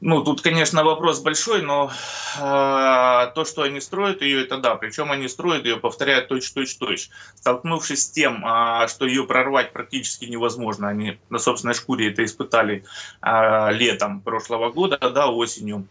ну, 0.05 0.23
тут, 0.23 0.41
конечно, 0.41 0.83
вопрос 0.83 1.19
большой, 1.21 1.63
но 1.63 1.89
э, 2.37 2.39
то, 2.39 3.43
что 3.43 3.63
они 3.63 3.81
строят 3.81 4.21
ее, 4.21 4.43
это 4.43 4.57
да. 4.57 4.75
Причем 4.75 5.11
они 5.11 5.27
строят 5.27 5.65
ее, 5.65 5.77
повторяют 5.77 6.27
точь-точь-точь. 6.27 7.09
Столкнувшись 7.33 8.03
с 8.03 8.11
тем, 8.11 8.45
э, 8.45 8.87
что 8.87 9.07
ее 9.07 9.23
прорвать 9.23 9.73
практически 9.73 10.25
невозможно, 10.25 10.89
они 10.89 11.17
на 11.31 11.39
собственной 11.39 11.73
шкуре 11.73 12.11
это 12.11 12.23
испытали 12.23 12.83
э, 13.23 13.73
летом 13.73 14.21
прошлого 14.21 14.69
года, 14.69 14.99
да, 14.99 15.27
осенью. 15.27 15.87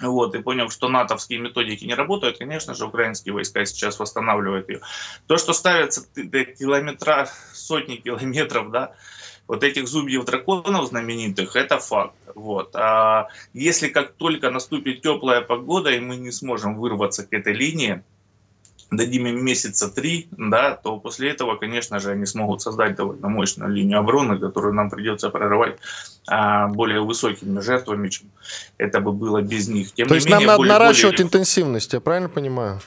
Вот, 0.00 0.34
и 0.34 0.40
понял, 0.40 0.70
что 0.70 0.88
натовские 0.88 1.38
методики 1.38 1.84
не 1.84 1.94
работают, 1.94 2.38
конечно 2.38 2.72
же, 2.72 2.86
украинские 2.86 3.34
войска 3.34 3.66
сейчас 3.66 3.98
восстанавливают 3.98 4.70
ее. 4.70 4.80
То, 5.26 5.36
что 5.36 5.52
ставятся 5.52 6.06
километра, 6.14 7.28
сотни 7.52 7.96
километров, 7.96 8.70
да, 8.70 8.94
вот 9.48 9.62
этих 9.62 9.86
зубьев 9.88 10.24
драконов 10.24 10.88
знаменитых, 10.88 11.56
это 11.56 11.78
факт. 11.78 12.14
Вот. 12.34 12.70
А 12.74 13.28
если 13.52 13.88
как 13.88 14.12
только 14.12 14.50
наступит 14.50 15.02
теплая 15.02 15.40
погода, 15.40 15.90
и 15.90 16.00
мы 16.00 16.16
не 16.16 16.32
сможем 16.32 16.76
вырваться 16.76 17.24
к 17.24 17.32
этой 17.32 17.52
линии, 17.52 18.02
дадим 18.90 19.26
им 19.26 19.44
месяца 19.44 19.88
три, 19.88 20.28
да, 20.30 20.74
то 20.74 20.98
после 20.98 21.30
этого, 21.30 21.56
конечно 21.56 21.98
же, 21.98 22.10
они 22.10 22.26
смогут 22.26 22.62
создать 22.62 22.96
довольно 22.96 23.28
мощную 23.28 23.70
линию 23.70 23.98
обороны, 23.98 24.38
которую 24.38 24.74
нам 24.74 24.90
придется 24.90 25.30
прорывать 25.30 25.78
а, 26.28 26.68
более 26.68 27.00
высокими 27.00 27.60
жертвами, 27.60 28.08
чем 28.08 28.28
это 28.78 29.00
бы 29.00 29.12
было 29.12 29.42
без 29.42 29.68
них. 29.68 29.92
Тем 29.92 30.08
то 30.08 30.14
есть 30.14 30.26
менее, 30.26 30.38
нам 30.38 30.46
надо 30.46 30.58
более, 30.58 30.72
наращивать 30.72 31.16
более... 31.16 31.26
интенсивность, 31.26 31.92
я 31.92 32.00
правильно 32.00 32.28
понимаю? 32.28 32.80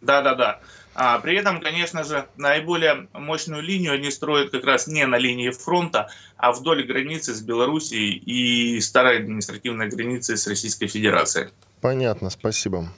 Да, 0.00 0.22
да, 0.22 0.34
да. 0.34 0.60
А 1.02 1.18
при 1.18 1.34
этом, 1.34 1.62
конечно 1.62 2.04
же, 2.04 2.26
наиболее 2.36 3.08
мощную 3.14 3.62
линию 3.62 3.94
они 3.94 4.10
строят 4.10 4.50
как 4.50 4.64
раз 4.64 4.86
не 4.86 5.06
на 5.06 5.16
линии 5.16 5.48
фронта, 5.48 6.10
а 6.36 6.52
вдоль 6.52 6.84
границы 6.86 7.32
с 7.32 7.40
Белоруссией 7.40 8.18
и 8.18 8.78
старой 8.82 9.20
административной 9.20 9.88
границы 9.88 10.36
с 10.36 10.46
Российской 10.46 10.88
Федерацией. 10.88 11.48
Понятно, 11.80 12.28
спасибо. 12.28 12.92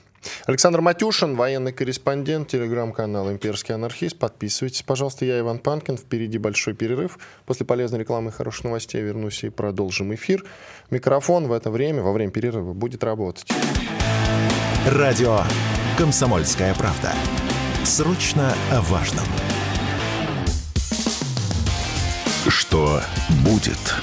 Александр 0.47 0.81
Матюшин, 0.81 1.37
военный 1.37 1.73
корреспондент, 1.73 2.49
телеграм-канал 2.49 3.31
«Имперский 3.31 3.73
анархист». 3.73 4.19
Подписывайтесь, 4.19 4.83
пожалуйста. 4.83 5.25
Я 5.25 5.39
Иван 5.39 5.61
Панкин. 5.61 5.97
Впереди 5.97 6.39
большой 6.39 6.75
перерыв. 6.75 7.21
После 7.47 7.65
полезной 7.65 8.01
рекламы 8.01 8.31
и 8.31 8.33
хороших 8.33 8.65
новостей 8.65 9.01
я 9.01 9.07
вернусь 9.07 9.45
и 9.45 9.49
продолжим 9.49 10.13
эфир. 10.13 10.45
Микрофон 10.91 11.47
в 11.47 11.53
это 11.53 11.71
время, 11.71 12.03
во 12.03 12.13
время 12.13 12.33
перерыва, 12.33 12.73
будет 12.73 13.05
работать. 13.05 13.47
Радио 14.89 15.43
«Комсомольская 15.97 16.75
правда». 16.75 17.13
Срочно 17.85 18.55
о 18.71 18.81
важном. 18.83 19.25
Что 22.49 23.01
будет? 23.45 23.95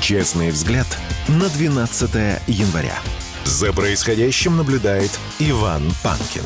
Честный 0.00 0.50
взгляд 0.50 0.86
на 1.28 1.48
12 1.50 2.10
января. 2.46 2.94
За 3.44 3.74
происходящим 3.74 4.56
наблюдает 4.56 5.10
Иван 5.38 5.82
Панкин. 6.02 6.44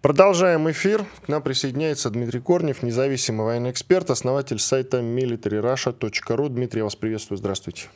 Продолжаем 0.00 0.70
эфир. 0.70 1.04
К 1.24 1.28
нам 1.28 1.42
присоединяется 1.42 2.10
Дмитрий 2.10 2.40
Корнев, 2.40 2.84
независимый 2.84 3.44
военный 3.46 3.72
эксперт, 3.72 4.10
основатель 4.10 4.60
сайта 4.60 5.00
militaryrussia.ru. 5.00 6.48
Дмитрий, 6.48 6.78
я 6.78 6.84
вас 6.84 6.94
приветствую. 6.94 7.38
Здравствуйте. 7.38 7.88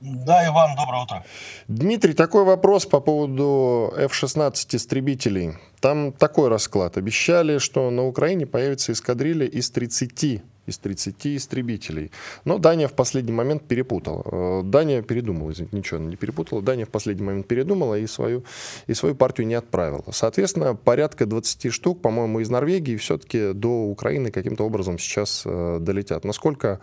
Да, 0.00 0.46
Иван, 0.46 0.76
доброе 0.76 1.02
утро. 1.02 1.24
Дмитрий, 1.66 2.12
такой 2.12 2.44
вопрос 2.44 2.86
по 2.86 3.00
поводу 3.00 3.92
F-16 3.96 4.76
истребителей. 4.76 5.54
Там 5.80 6.12
такой 6.12 6.48
расклад. 6.48 6.96
Обещали, 6.96 7.58
что 7.58 7.90
на 7.90 8.06
Украине 8.06 8.46
появится 8.46 8.92
эскадрилья 8.92 9.46
из 9.46 9.70
30 9.70 10.42
из 10.66 10.78
30 10.78 11.26
истребителей. 11.26 12.12
Но 12.44 12.58
Дания 12.58 12.88
в 12.88 12.92
последний 12.92 13.32
момент 13.32 13.62
перепутала. 13.66 14.22
Э, 14.30 14.62
Дания 14.62 15.02
передумала, 15.02 15.50
извините, 15.50 15.76
ничего 15.76 15.98
не 15.98 16.16
перепутала. 16.16 16.62
Дания 16.62 16.84
в 16.84 16.90
последний 16.90 17.24
момент 17.24 17.48
передумала 17.48 17.98
и 17.98 18.06
свою, 18.06 18.44
и 18.86 18.94
свою 18.94 19.14
партию 19.14 19.46
не 19.46 19.54
отправила. 19.54 20.04
Соответственно, 20.12 20.74
порядка 20.76 21.24
20 21.24 21.72
штук, 21.72 22.02
по-моему, 22.02 22.40
из 22.40 22.50
Норвегии 22.50 22.96
все-таки 22.96 23.52
до 23.54 23.86
Украины 23.86 24.30
каким-то 24.30 24.64
образом 24.64 24.98
сейчас 24.98 25.42
э, 25.46 25.78
долетят. 25.80 26.24
Насколько 26.24 26.80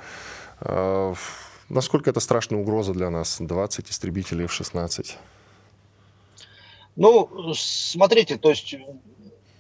э, 0.61 1.13
Насколько 1.69 2.11
это 2.11 2.19
страшная 2.19 2.59
угроза 2.59 2.93
для 2.93 3.09
нас? 3.09 3.37
20 3.39 3.89
истребителей 3.89 4.45
в 4.45 4.53
16 4.53 5.17
Ну, 6.95 7.53
смотрите, 7.53 8.37
то 8.37 8.49
есть 8.49 8.75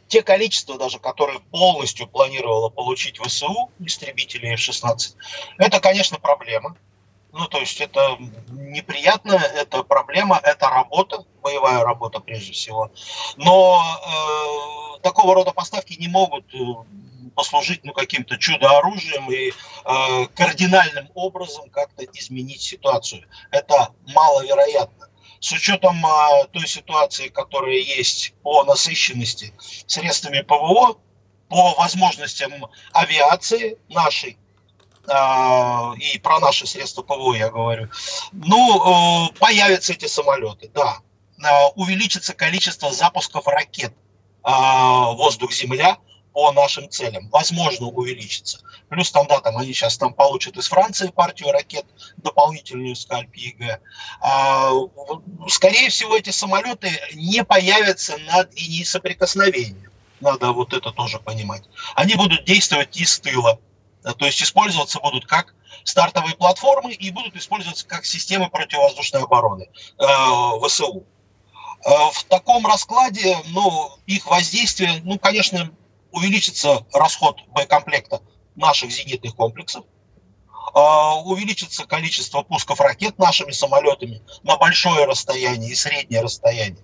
те 0.07 0.21
количества 0.21 0.77
даже, 0.77 0.99
которые 0.99 1.39
полностью 1.51 2.07
планировало 2.07 2.69
получить 2.69 3.17
ВСУ, 3.17 3.71
истребители 3.79 4.53
F-16, 4.53 5.15
это, 5.57 5.79
конечно, 5.79 6.19
проблема. 6.19 6.77
Ну, 7.33 7.47
то 7.47 7.59
есть 7.59 7.81
это 7.81 8.17
неприятно, 8.49 9.33
это 9.33 9.83
проблема, 9.83 10.39
это 10.41 10.69
работа, 10.69 11.25
боевая 11.41 11.83
работа 11.83 12.19
прежде 12.21 12.53
всего. 12.53 12.91
Но 13.35 13.81
э, 13.81 15.01
такого 15.01 15.35
рода 15.35 15.51
поставки 15.51 15.99
не 15.99 16.07
могут 16.07 16.45
э, 16.53 16.57
послужить 17.35 17.83
ну, 17.83 17.93
каким-то 17.93 18.37
чудо-оружием 18.37 19.29
и 19.31 19.51
э, 19.51 20.27
кардинальным 20.35 21.09
образом 21.13 21.69
как-то 21.69 22.05
изменить 22.05 22.61
ситуацию. 22.61 23.25
Это 23.51 23.89
маловероятно. 24.07 25.09
С 25.39 25.51
учетом 25.51 26.03
э, 26.05 26.47
той 26.51 26.67
ситуации, 26.67 27.27
которая 27.27 27.75
есть 27.75 28.33
по 28.41 28.63
насыщенности 28.63 29.53
средствами 29.85 30.41
ПВО, 30.41 30.97
по 31.49 31.75
возможностям 31.75 32.51
авиации 32.93 33.77
нашей, 33.89 34.37
э, 35.07 35.97
и 35.99 36.19
про 36.19 36.39
наши 36.39 36.65
средства 36.65 37.03
ПВО 37.03 37.33
я 37.33 37.49
говорю, 37.49 37.89
ну, 38.31 39.27
э, 39.27 39.33
появятся 39.39 39.93
эти 39.93 40.05
самолеты, 40.05 40.71
да. 40.73 40.99
Э, 41.43 41.67
увеличится 41.75 42.33
количество 42.33 42.91
запусков 42.91 43.47
ракет 43.47 43.93
воздух-земля, 44.47 45.97
по 46.35 46.51
нашим 46.51 46.89
целям. 46.89 47.29
Возможно, 47.29 47.87
увеличится. 47.87 48.59
Плюс 48.89 49.09
там, 49.09 49.25
да, 49.25 49.39
там 49.39 49.57
они 49.57 49.71
сейчас 49.71 49.97
там 49.97 50.13
получат 50.13 50.57
из 50.57 50.67
Франции 50.67 51.07
партию 51.07 51.53
ракет, 51.53 51.85
дополнительную 52.17 52.97
SCALP-EG. 52.97 53.79
А, 54.19 54.71
скорее 55.47 55.89
всего, 55.89 56.17
эти 56.17 56.31
самолеты 56.31 56.89
не 57.13 57.41
появятся 57.45 58.17
над 58.33 58.53
линией 58.53 58.83
соприкосновения. 58.83 59.89
Надо 60.19 60.51
вот 60.51 60.73
это 60.73 60.91
тоже 60.91 61.19
понимать. 61.19 61.63
Они 61.95 62.15
будут 62.15 62.43
действовать 62.43 62.97
из 62.97 63.17
тыла. 63.19 63.57
То 64.03 64.25
есть 64.25 64.43
использоваться 64.43 64.99
будут 64.99 65.25
как 65.25 65.55
стартовые 65.85 66.35
платформы 66.35 66.91
и 66.91 67.11
будут 67.11 67.37
использоваться 67.37 67.87
как 67.87 68.03
системы 68.03 68.49
противовоздушной 68.49 69.23
обороны 69.23 69.69
э, 69.99 70.05
ВСУ. 70.67 71.05
Э, 71.85 71.89
в 72.11 72.25
таком 72.25 72.67
раскладе, 72.67 73.37
ну, 73.47 73.97
их 74.05 74.25
воздействие, 74.25 75.01
ну, 75.05 75.17
конечно, 75.17 75.71
увеличится 76.15 76.85
расход 76.93 77.41
боекомплекта 77.47 78.21
наших 78.55 78.89
зенитных 78.89 79.35
комплексов, 79.35 79.83
э, 79.83 80.79
увеличится 81.25 81.85
количество 81.85 82.41
пусков 82.41 82.79
ракет 82.79 83.19
нашими 83.19 83.51
самолетами 83.51 84.21
на 84.43 84.57
большое 84.57 85.05
расстояние 85.05 85.71
и 85.71 85.75
среднее 85.75 86.21
расстояние. 86.21 86.83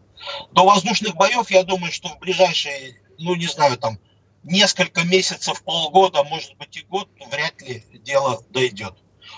До 0.52 0.65
воздушных 0.65 1.15
боев, 1.15 1.50
я 1.50 1.63
думаю, 1.63 1.91
что 1.91 2.10
в 2.10 2.20
ближайшие, 2.20 3.02
ну, 3.17 3.36
не 3.36 3.48
знаю, 3.48 3.78
там, 3.78 3.98
несколько 4.44 5.04
месяцев, 5.04 5.63
полгода, 5.63 6.24
может 6.24 6.56
быть 6.58 6.76
и 6.76 6.84
год, 6.84 7.08
вряд 7.32 7.62
ли 7.62 7.84
дело 8.04 8.44
дойдет. 8.50 8.96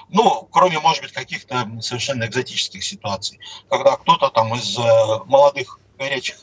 Ну, 0.09 0.47
кроме, 0.51 0.79
может 0.79 1.03
быть, 1.03 1.11
каких-то 1.11 1.69
совершенно 1.81 2.25
экзотических 2.25 2.83
ситуаций, 2.83 3.39
когда 3.69 3.95
кто-то 3.95 4.29
там 4.29 4.55
из 4.55 4.77
э, 4.77 4.81
молодых 5.25 5.79
горячих 5.99 6.39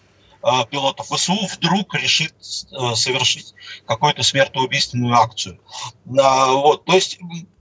пилотов 0.71 1.07
ВСУ 1.07 1.47
вдруг 1.53 1.95
решит 1.95 2.35
э, 2.73 2.95
совершить 2.95 3.55
какую-то 3.87 4.23
смертоубийственную 4.23 5.15
акцию. 5.15 5.61
Вот, 6.05 6.85
то 6.85 6.95
есть, 6.95 7.19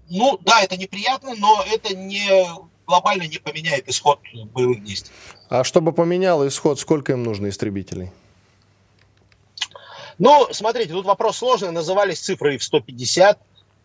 ну, 0.09 0.37
да, 0.41 0.61
это 0.61 0.77
неприятно, 0.77 1.35
но 1.35 1.63
это 1.67 1.95
не 1.95 2.29
глобально 2.89 3.23
не 3.23 3.37
поменяет 3.37 3.87
исход 3.87 4.19
боевых 4.53 4.83
действий. 4.83 5.13
А 5.49 5.63
чтобы 5.63 5.91
поменяло 5.91 6.47
исход, 6.47 6.79
сколько 6.79 7.11
им 7.11 7.23
нужно 7.23 7.49
истребителей? 7.49 8.11
Ну, 10.17 10.47
смотрите, 10.51 10.91
тут 10.93 11.05
вопрос 11.05 11.37
сложный. 11.37 11.71
Назывались 11.71 12.19
цифры 12.19 12.57
в 12.57 12.63
150 12.63 13.39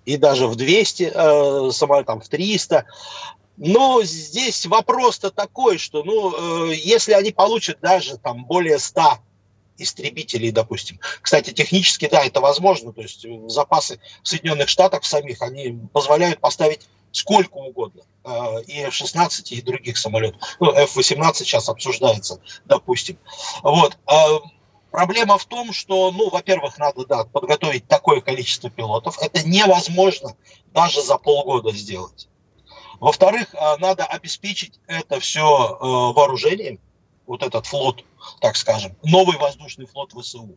и 0.05 0.17
даже 0.17 0.47
в 0.47 0.57
200, 0.57 1.13
э, 1.15 1.71
самолет, 1.71 2.07
там, 2.07 2.21
в 2.21 2.29
300. 2.29 2.87
Но 3.57 4.03
здесь 4.03 4.67
вопрос-то 4.67 5.31
такой, 5.31 5.79
что, 5.79 6.03
ну, 6.03 6.71
э, 6.71 6.75
если 6.75 7.13
они 7.13 7.31
получат 7.31 7.79
даже 7.81 8.19
там 8.19 8.45
более 8.45 8.79
100 8.79 9.19
истребителей, 9.79 10.51
допустим. 10.51 11.01
Кстати, 11.21 11.51
технически, 11.51 12.09
да, 12.09 12.25
это 12.25 12.41
возможно. 12.41 12.93
То 12.93 13.03
есть 13.03 13.27
запасы 13.49 14.01
в 14.23 14.29
Соединенных 14.29 14.69
Штатах 14.69 15.05
самих, 15.05 15.43
они 15.43 15.79
позволяют 15.93 16.41
поставить 16.41 16.89
сколько 17.13 17.55
угодно. 17.55 18.03
Э, 18.25 18.63
и 18.67 18.81
F-16, 18.83 19.43
и 19.51 19.63
других 19.63 19.99
самолетов. 19.99 20.41
Ну, 20.61 20.73
F-18 20.73 21.35
сейчас 21.35 21.69
обсуждается, 21.69 22.41
допустим. 22.65 23.19
Вот. 23.63 23.97
Э, 24.11 24.39
Проблема 24.95 25.39
в 25.39 25.45
том, 25.47 25.73
что, 25.73 26.13
ну, 26.13 26.31
во-первых, 26.31 26.79
надо 26.79 27.05
да, 27.05 27.25
подготовить 27.25 27.89
такое 27.89 28.21
количество 28.21 28.71
пилотов. 28.71 29.19
Это 29.21 29.43
невозможно 29.43 30.37
даже 30.73 31.03
за 31.03 31.19
полгода 31.19 31.73
сделать. 31.73 32.29
Во-вторых, 33.01 33.55
э, 33.55 33.77
надо 33.79 34.05
обеспечить 34.05 34.79
это 34.87 35.21
все 35.21 35.43
э, 35.43 35.85
вооружением, 36.15 36.79
вот 37.27 37.43
этот 37.43 37.67
флот, 37.67 38.05
так 38.41 38.57
скажем, 38.57 38.97
новый 39.03 39.39
воздушный 39.39 39.87
флот 39.87 40.13
ВСУ. 40.13 40.57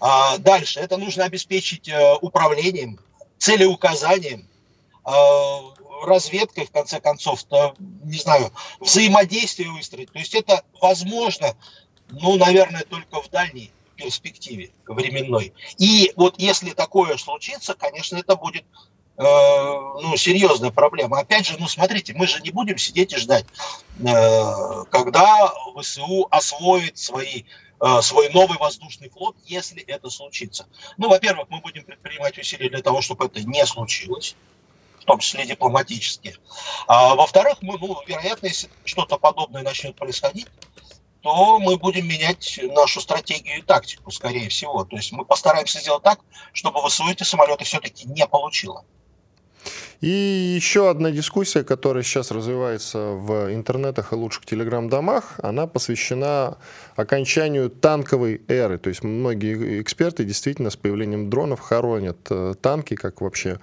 А 0.00 0.38
дальше, 0.38 0.80
это 0.80 0.96
нужно 0.96 1.24
обеспечить 1.24 1.88
э, 1.88 2.14
управлением, 2.20 2.98
целеуказанием, 3.38 4.48
разведкой, 6.02 6.66
в 6.66 6.70
конце 6.70 7.00
концов, 7.00 7.42
то, 7.44 7.74
не 7.78 8.18
знаю, 8.18 8.52
взаимодействие 8.78 9.70
выстроить. 9.70 10.12
То 10.12 10.18
есть 10.18 10.34
это 10.34 10.62
возможно 10.82 11.56
ну, 12.10 12.36
наверное, 12.36 12.84
только 12.84 13.20
в 13.20 13.28
дальней 13.30 13.72
перспективе 13.96 14.70
временной. 14.86 15.52
И 15.78 16.12
вот 16.16 16.38
если 16.38 16.70
такое 16.70 17.16
случится, 17.16 17.74
конечно, 17.74 18.16
это 18.16 18.36
будет 18.36 18.64
ну, 19.22 20.16
серьезная 20.16 20.70
проблема. 20.70 21.18
Опять 21.18 21.46
же, 21.46 21.56
ну, 21.58 21.66
смотрите, 21.66 22.14
мы 22.14 22.26
же 22.28 22.40
не 22.40 22.50
будем 22.50 22.78
сидеть 22.78 23.12
и 23.12 23.16
ждать, 23.16 23.46
э, 23.98 24.84
когда 24.90 25.52
ВСУ 25.76 26.28
освоит 26.30 26.98
свои 26.98 27.42
э, 27.80 28.00
свой 28.00 28.28
новый 28.30 28.58
воздушный 28.58 29.08
флот, 29.08 29.34
если 29.44 29.82
это 29.82 30.08
случится. 30.08 30.66
Ну, 30.98 31.08
во-первых, 31.08 31.48
мы 31.50 31.60
будем 31.60 31.84
предпринимать 31.84 32.38
усилия 32.38 32.70
для 32.70 32.80
того, 32.80 33.00
чтобы 33.00 33.26
это 33.26 33.42
не 33.42 33.66
случилось 33.66 34.36
в 35.00 35.04
том 35.04 35.18
числе 35.18 35.46
дипломатические. 35.46 36.36
А, 36.86 37.14
во-вторых, 37.14 37.56
мы, 37.62 37.78
ну, 37.78 37.96
вероятно, 38.06 38.46
если 38.46 38.68
что-то 38.84 39.16
подобное 39.16 39.62
начнет 39.62 39.96
происходить, 39.96 40.46
то 41.22 41.58
мы 41.58 41.76
будем 41.76 42.06
менять 42.06 42.60
нашу 42.62 43.00
стратегию 43.00 43.58
и 43.58 43.62
тактику, 43.62 44.10
скорее 44.10 44.48
всего. 44.48 44.84
То 44.84 44.96
есть 44.96 45.10
мы 45.12 45.24
постараемся 45.24 45.80
сделать 45.80 46.02
так, 46.02 46.20
чтобы 46.52 46.86
ВСУ 46.88 47.08
эти 47.08 47.22
самолеты 47.22 47.64
все-таки 47.64 48.06
не 48.06 48.26
получило. 48.26 48.84
И 50.00 50.08
еще 50.08 50.90
одна 50.90 51.10
дискуссия, 51.10 51.64
которая 51.64 52.04
сейчас 52.04 52.30
развивается 52.30 52.98
в 52.98 53.52
интернетах 53.52 54.12
и 54.12 54.14
лучших 54.14 54.46
телеграм-домах, 54.46 55.40
она 55.42 55.66
посвящена 55.66 56.58
окончанию 56.94 57.68
танковой 57.68 58.42
эры. 58.46 58.78
То 58.78 58.90
есть 58.90 59.02
многие 59.02 59.82
эксперты 59.82 60.22
действительно 60.22 60.70
с 60.70 60.76
появлением 60.76 61.30
дронов 61.30 61.58
хоронят 61.58 62.18
э, 62.30 62.54
танки, 62.60 62.94
как 62.94 63.20
вообще 63.20 63.58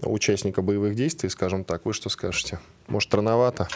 участника 0.00 0.62
боевых 0.62 0.94
действий, 0.94 1.28
скажем 1.28 1.64
так. 1.64 1.86
Вы 1.86 1.92
что 1.92 2.08
скажете? 2.08 2.60
Может, 2.86 3.12
рановато? 3.12 3.66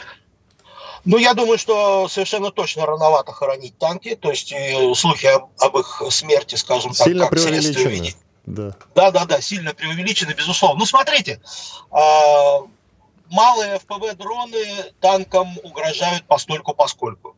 Ну, 1.04 1.16
я 1.16 1.34
думаю, 1.34 1.58
что 1.58 2.06
совершенно 2.08 2.52
точно 2.52 2.87
рановато 2.87 3.32
хоронить 3.32 3.76
танки, 3.76 4.14
то 4.14 4.30
есть 4.30 4.52
э, 4.52 4.94
слухи 4.94 5.26
об, 5.26 5.48
об 5.58 5.76
их 5.78 6.02
смерти, 6.11 6.54
скажем 6.54 6.92
так, 6.92 7.08
Сильно 7.08 7.24
как 7.24 7.30
преувеличены. 7.30 8.14
Да. 8.48 9.11
да, 9.11 9.24
да, 9.26 9.40
сильно 9.40 9.74
преувеличены, 9.74 10.32
безусловно. 10.32 10.78
Ну, 10.78 10.87
смотрите, 10.87 11.40
э, 11.90 12.58
малые 13.30 13.78
ФПВ-дроны 13.78 14.92
танкам 15.00 15.58
угрожают 15.62 16.24
постольку 16.24 16.74
поскольку. 16.74 17.37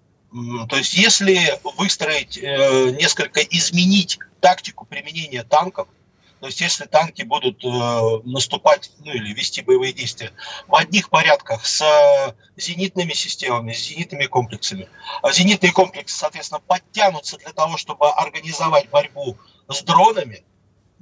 То 0.68 0.76
есть, 0.76 0.94
если 0.94 1.58
выстроить, 1.76 2.38
э, 2.38 2.90
несколько 2.90 3.40
изменить 3.40 4.20
тактику 4.40 4.84
применения 4.84 5.42
танков, 5.42 5.88
то 6.38 6.46
есть 6.46 6.60
если 6.60 6.86
танки 6.86 7.22
будут 7.22 7.62
э, 7.64 8.20
наступать 8.24 8.92
ну, 9.04 9.12
или 9.12 9.34
вести 9.34 9.60
боевые 9.60 9.92
действия 9.92 10.32
в 10.68 10.74
одних 10.74 11.10
порядках 11.10 11.66
с 11.66 11.84
зенитными 12.56 13.12
системами, 13.12 13.72
с 13.72 13.88
зенитными 13.88 14.26
комплексами, 14.26 14.88
а 15.22 15.32
зенитные 15.32 15.72
комплексы, 15.72 16.16
соответственно, 16.16 16.62
подтянутся 16.66 17.36
для 17.36 17.52
того, 17.52 17.76
чтобы 17.76 18.08
организовать 18.10 18.88
борьбу 18.88 19.36
с 19.68 19.82
дронами, 19.82 20.44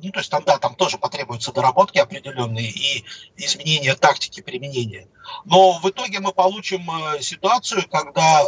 ну, 0.01 0.13
то 0.13 0.21
есть 0.21 0.31
там, 0.31 0.45
да, 0.45 0.59
там 0.59 0.77
тоже 0.77 0.97
потребуются 0.97 1.53
доработки 1.53 1.99
определенные 1.99 2.71
и 2.71 3.05
изменения 3.37 3.95
тактики 3.97 4.41
применения. 4.41 5.09
Но 5.45 5.79
в 5.79 5.91
итоге 5.91 6.21
мы 6.21 6.33
получим 6.33 6.89
э, 6.91 7.21
ситуацию, 7.21 7.89
когда 7.91 8.45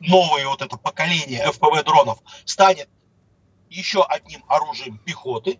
новое 0.00 0.46
вот 0.46 0.60
это 0.60 0.76
поколение 0.76 1.46
FPV-дронов 1.46 2.18
станет 2.44 2.88
еще 3.70 4.04
одним 4.04 4.44
оружием 4.46 4.98
пехоты, 4.98 5.58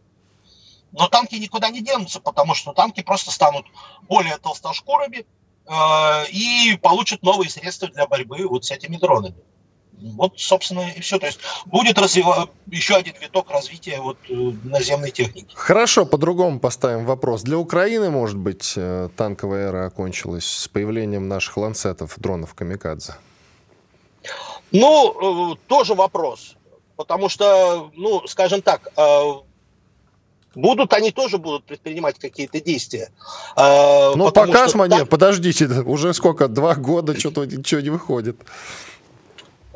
но 0.92 1.08
танки 1.08 1.36
никуда 1.36 1.70
не 1.70 1.80
денутся, 1.80 2.20
потому 2.20 2.54
что 2.54 2.72
танки 2.72 3.02
просто 3.02 3.30
станут 3.30 3.66
более 4.02 4.36
толстошкурыми 4.36 5.24
э, 5.66 6.30
и 6.30 6.76
получат 6.82 7.22
новые 7.22 7.48
средства 7.48 7.88
для 7.88 8.06
борьбы 8.06 8.46
вот 8.46 8.66
с 8.66 8.70
этими 8.70 8.96
дронами. 8.96 9.42
Вот, 10.00 10.32
собственно, 10.36 10.88
и 10.96 11.00
все. 11.00 11.18
То 11.18 11.26
есть 11.26 11.40
будет 11.66 11.98
развива... 11.98 12.48
еще 12.66 12.94
один 12.94 13.14
виток 13.20 13.50
развития 13.50 14.00
вот, 14.00 14.16
э, 14.28 14.34
наземной 14.64 15.10
техники. 15.10 15.52
Хорошо, 15.54 16.06
по-другому 16.06 16.60
поставим 16.60 17.04
вопрос. 17.04 17.42
Для 17.42 17.58
Украины, 17.58 18.10
может 18.10 18.36
быть, 18.36 18.74
э, 18.76 19.08
танковая 19.16 19.68
эра 19.68 19.86
окончилась 19.86 20.46
с 20.46 20.68
появлением 20.68 21.28
наших 21.28 21.56
ланцетов, 21.56 22.14
дронов 22.16 22.54
«Камикадзе»? 22.54 23.14
Ну, 24.70 25.52
э, 25.52 25.56
тоже 25.66 25.94
вопрос. 25.94 26.54
Потому 26.96 27.28
что, 27.28 27.90
ну, 27.94 28.26
скажем 28.26 28.60
так, 28.60 28.90
будут, 30.56 30.92
они 30.94 31.12
тоже 31.12 31.38
будут 31.38 31.62
предпринимать 31.62 32.18
какие-то 32.18 32.60
действия. 32.60 33.12
Ну, 33.56 34.32
пока, 34.32 34.66
что, 34.66 34.84
нет, 34.86 35.08
подождите, 35.08 35.66
уже 35.86 36.12
сколько, 36.12 36.48
два 36.48 36.74
года, 36.74 37.16
что-то 37.16 37.46
ничего 37.46 37.80
не 37.80 37.90
выходит. 37.90 38.36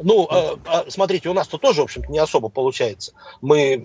Ну, 0.03 0.27
а, 0.31 0.59
а, 0.65 0.91
смотрите, 0.91 1.29
у 1.29 1.33
нас-то 1.33 1.59
тоже, 1.59 1.81
в 1.81 1.85
общем-то, 1.85 2.11
не 2.11 2.19
особо 2.19 2.49
получается. 2.49 3.13
Мы, 3.41 3.83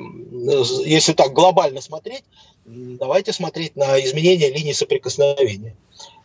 если 0.86 1.14
так 1.14 1.34
глобально 1.34 1.82
смотреть, 1.82 2.24
давайте 2.66 3.34
смотреть 3.34 3.76
на 3.76 4.00
изменение 4.04 4.52
линии 4.52 4.74
соприкосновения. 4.74 5.76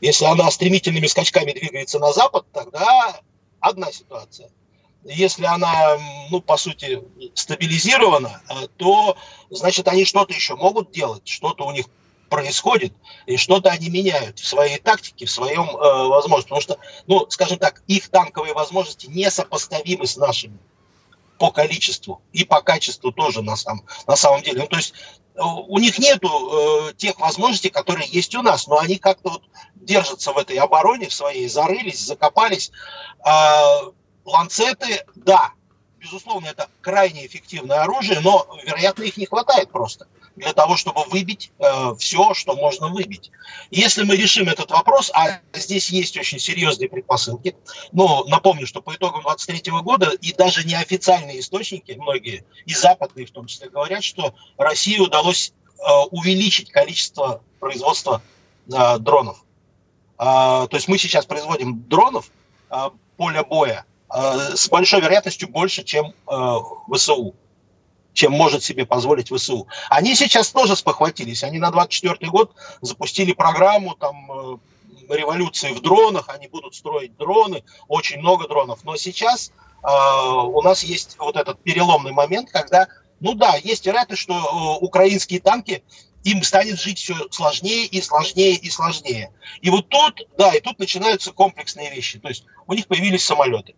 Если 0.01 0.25
она 0.25 0.51
стремительными 0.51 1.07
скачками 1.07 1.53
двигается 1.53 1.99
на 1.99 2.13
запад, 2.13 2.47
тогда 2.53 3.21
одна 3.61 3.93
ситуация. 3.93 4.51
если 5.05 5.45
она, 5.45 5.99
ну, 6.31 6.41
по 6.41 6.57
сути, 6.57 7.03
стабилизирована, 7.35 8.41
э, 8.49 8.69
то, 8.77 9.17
значит, 9.51 9.89
они 9.89 10.05
что-то 10.05 10.33
еще 10.33 10.55
могут 10.55 10.93
делать, 10.93 11.27
что-то 11.27 11.65
у 11.67 11.73
них 11.73 11.87
происходит, 12.33 12.95
и 13.27 13.37
что-то 13.37 13.69
они 13.69 13.91
меняют 13.91 14.39
в 14.39 14.47
своей 14.47 14.79
тактике, 14.79 15.27
в 15.27 15.31
своем 15.31 15.69
э, 15.69 16.09
возможности. 16.09 16.49
Потому 16.49 16.61
что, 16.63 16.79
ну, 17.07 17.27
скажем 17.29 17.59
так, 17.59 17.83
их 17.89 18.09
танковые 18.09 18.55
возможности 18.55 19.07
несопоставимы 19.07 20.07
с 20.07 20.17
нашими 20.17 20.59
по 21.39 21.51
количеству 21.51 22.23
и 22.33 22.45
по 22.45 22.63
качеству 22.63 23.13
тоже 23.13 23.43
на, 23.43 23.55
самом 23.57 23.85
на 24.07 24.17
самом 24.17 24.43
деле. 24.43 24.63
Ну, 24.63 24.67
то 24.67 24.79
есть 24.79 24.95
э, 25.35 25.43
у 25.43 25.79
них 25.79 25.99
нету 25.99 26.29
э, 26.31 26.95
тех 26.95 27.21
возможностей, 27.21 27.69
которые 27.69 28.09
есть 28.09 28.35
у 28.35 28.41
нас, 28.41 28.67
но 28.67 28.79
они 28.79 28.97
как-то 28.97 29.29
вот 29.29 29.43
держатся 29.75 30.33
в 30.33 30.39
этой 30.39 30.57
обороне 30.57 31.11
в 31.11 31.13
своей, 31.13 31.49
зарылись, 31.49 32.01
закопались. 32.01 32.73
Э, 33.27 33.91
ланцеты, 34.25 35.05
да, 35.17 35.53
безусловно, 35.99 36.47
это 36.47 36.67
крайне 36.81 37.27
эффективное 37.27 37.83
оружие, 37.83 38.21
но, 38.21 38.47
вероятно, 38.65 39.03
их 39.03 39.19
не 39.19 39.27
хватает 39.27 39.71
просто 39.71 40.07
для 40.37 40.53
того, 40.53 40.77
чтобы 40.77 41.05
выбить 41.05 41.53
э, 41.59 41.95
все, 41.99 42.35
что 42.35 42.55
можно 42.55 42.89
выбить. 42.89 43.31
Если 43.71 44.03
мы 44.03 44.17
решим 44.17 44.49
этот 44.49 44.71
вопрос, 44.71 45.11
а 45.15 45.41
здесь 45.53 45.91
есть 45.91 46.17
очень 46.17 46.39
серьезные 46.39 46.89
предпосылки, 46.89 47.55
ну, 47.93 48.25
напомню, 48.25 48.67
что 48.67 48.81
по 48.81 48.95
итогам 48.95 49.23
2023 49.23 49.73
года 49.83 50.11
и 50.21 50.33
даже 50.33 50.67
неофициальные 50.67 51.41
источники, 51.41 51.93
многие, 51.93 52.45
и 52.67 52.75
западные 52.75 53.27
в 53.27 53.31
том 53.31 53.47
числе, 53.47 53.69
говорят, 53.69 54.03
что 54.03 54.35
России 54.57 54.99
удалось 54.99 55.53
э, 55.79 55.83
увеличить 56.11 56.71
количество 56.71 57.43
производства 57.61 58.23
э, 58.73 58.99
дронов. 58.99 59.45
Э, 60.19 60.67
то 60.69 60.71
есть 60.73 60.89
мы 60.89 60.99
сейчас 60.99 61.27
производим 61.27 61.83
дронов 61.89 62.31
э, 62.71 62.91
поля 63.17 63.45
боя 63.45 63.85
э, 64.15 64.57
с 64.57 64.69
большой 64.69 65.01
вероятностью 65.01 65.49
больше, 65.49 65.85
чем 65.85 66.15
э, 66.27 66.57
ВСУ 66.93 67.35
чем 68.13 68.33
может 68.33 68.63
себе 68.63 68.87
позволить 68.87 69.31
ВСУ. 69.31 69.67
Они 69.89 70.15
сейчас 70.15 70.51
тоже 70.51 70.77
спохватились. 70.77 71.45
Они 71.45 71.59
на 71.59 71.71
24 71.71 72.31
год 72.31 72.53
запустили 72.81 73.33
программу 73.33 73.95
там 73.95 74.31
э, 74.31 74.57
революции 75.17 75.73
в 75.73 75.81
дронах, 75.81 76.29
они 76.29 76.49
будут 76.49 76.75
строить 76.75 77.17
дроны, 77.17 77.65
очень 77.89 78.19
много 78.19 78.49
дронов. 78.49 78.81
Но 78.85 78.97
сейчас 78.97 79.53
э, 79.83 79.87
у 79.87 80.61
нас 80.63 80.83
есть 80.83 81.17
вот 81.19 81.37
этот 81.37 81.63
переломный 81.63 82.13
момент, 82.13 82.51
когда, 82.51 82.89
ну 83.21 83.35
да, 83.35 83.57
есть 83.57 83.87
вероятность, 83.87 84.23
что 84.23 84.35
э, 84.35 84.85
украинские 84.85 85.41
танки 85.41 85.83
им 86.25 86.43
станет 86.43 86.79
жить 86.79 86.99
все 86.99 87.17
сложнее 87.31 87.87
и 87.87 88.01
сложнее 88.01 88.55
и 88.55 88.71
сложнее. 88.71 89.33
И 89.61 89.71
вот 89.71 89.89
тут, 89.89 90.29
да, 90.39 90.55
и 90.55 90.61
тут 90.61 90.79
начинаются 90.79 91.33
комплексные 91.33 91.91
вещи. 91.91 92.21
То 92.21 92.29
есть 92.29 92.45
у 92.67 92.75
них 92.75 92.87
появились 92.87 93.25
самолеты 93.25 93.75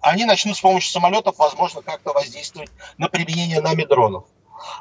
они 0.00 0.24
начнут 0.24 0.56
с 0.56 0.60
помощью 0.60 0.90
самолетов, 0.90 1.38
возможно, 1.38 1.82
как-то 1.82 2.12
воздействовать 2.12 2.70
на 2.96 3.08
применение 3.08 3.60
нами 3.60 3.84
дронов. 3.84 4.24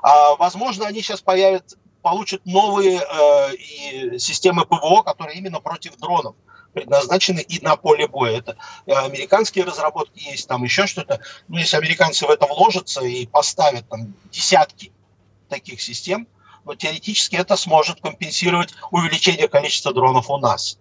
А, 0.01 0.36
возможно, 0.36 0.86
они 0.86 1.01
сейчас 1.01 1.21
появят, 1.21 1.73
получат 2.01 2.45
новые 2.45 2.99
э, 2.99 3.56
и 3.56 4.19
системы 4.19 4.65
ПВО, 4.65 5.03
которые 5.03 5.38
именно 5.38 5.60
против 5.60 5.97
дронов 5.97 6.36
предназначены 6.73 7.39
и 7.39 7.63
на 7.63 7.75
поле 7.75 8.08
боя. 8.08 8.38
Это 8.38 8.58
э, 8.86 8.91
американские 8.93 9.65
разработки 9.65 10.19
есть, 10.19 10.47
там 10.47 10.63
еще 10.63 10.86
что-то. 10.86 11.19
Ну, 11.47 11.58
если 11.58 11.77
американцы 11.77 12.25
в 12.25 12.30
это 12.30 12.45
вложатся 12.45 13.01
и 13.01 13.25
поставят 13.25 13.88
там 13.89 14.13
десятки 14.32 14.91
таких 15.49 15.82
систем, 15.82 16.27
но 16.65 16.75
теоретически 16.75 17.36
это 17.36 17.56
сможет 17.56 18.01
компенсировать 18.01 18.73
увеличение 18.91 19.47
количества 19.47 19.93
дронов 19.93 20.30
у 20.30 20.38
нас. 20.38 20.77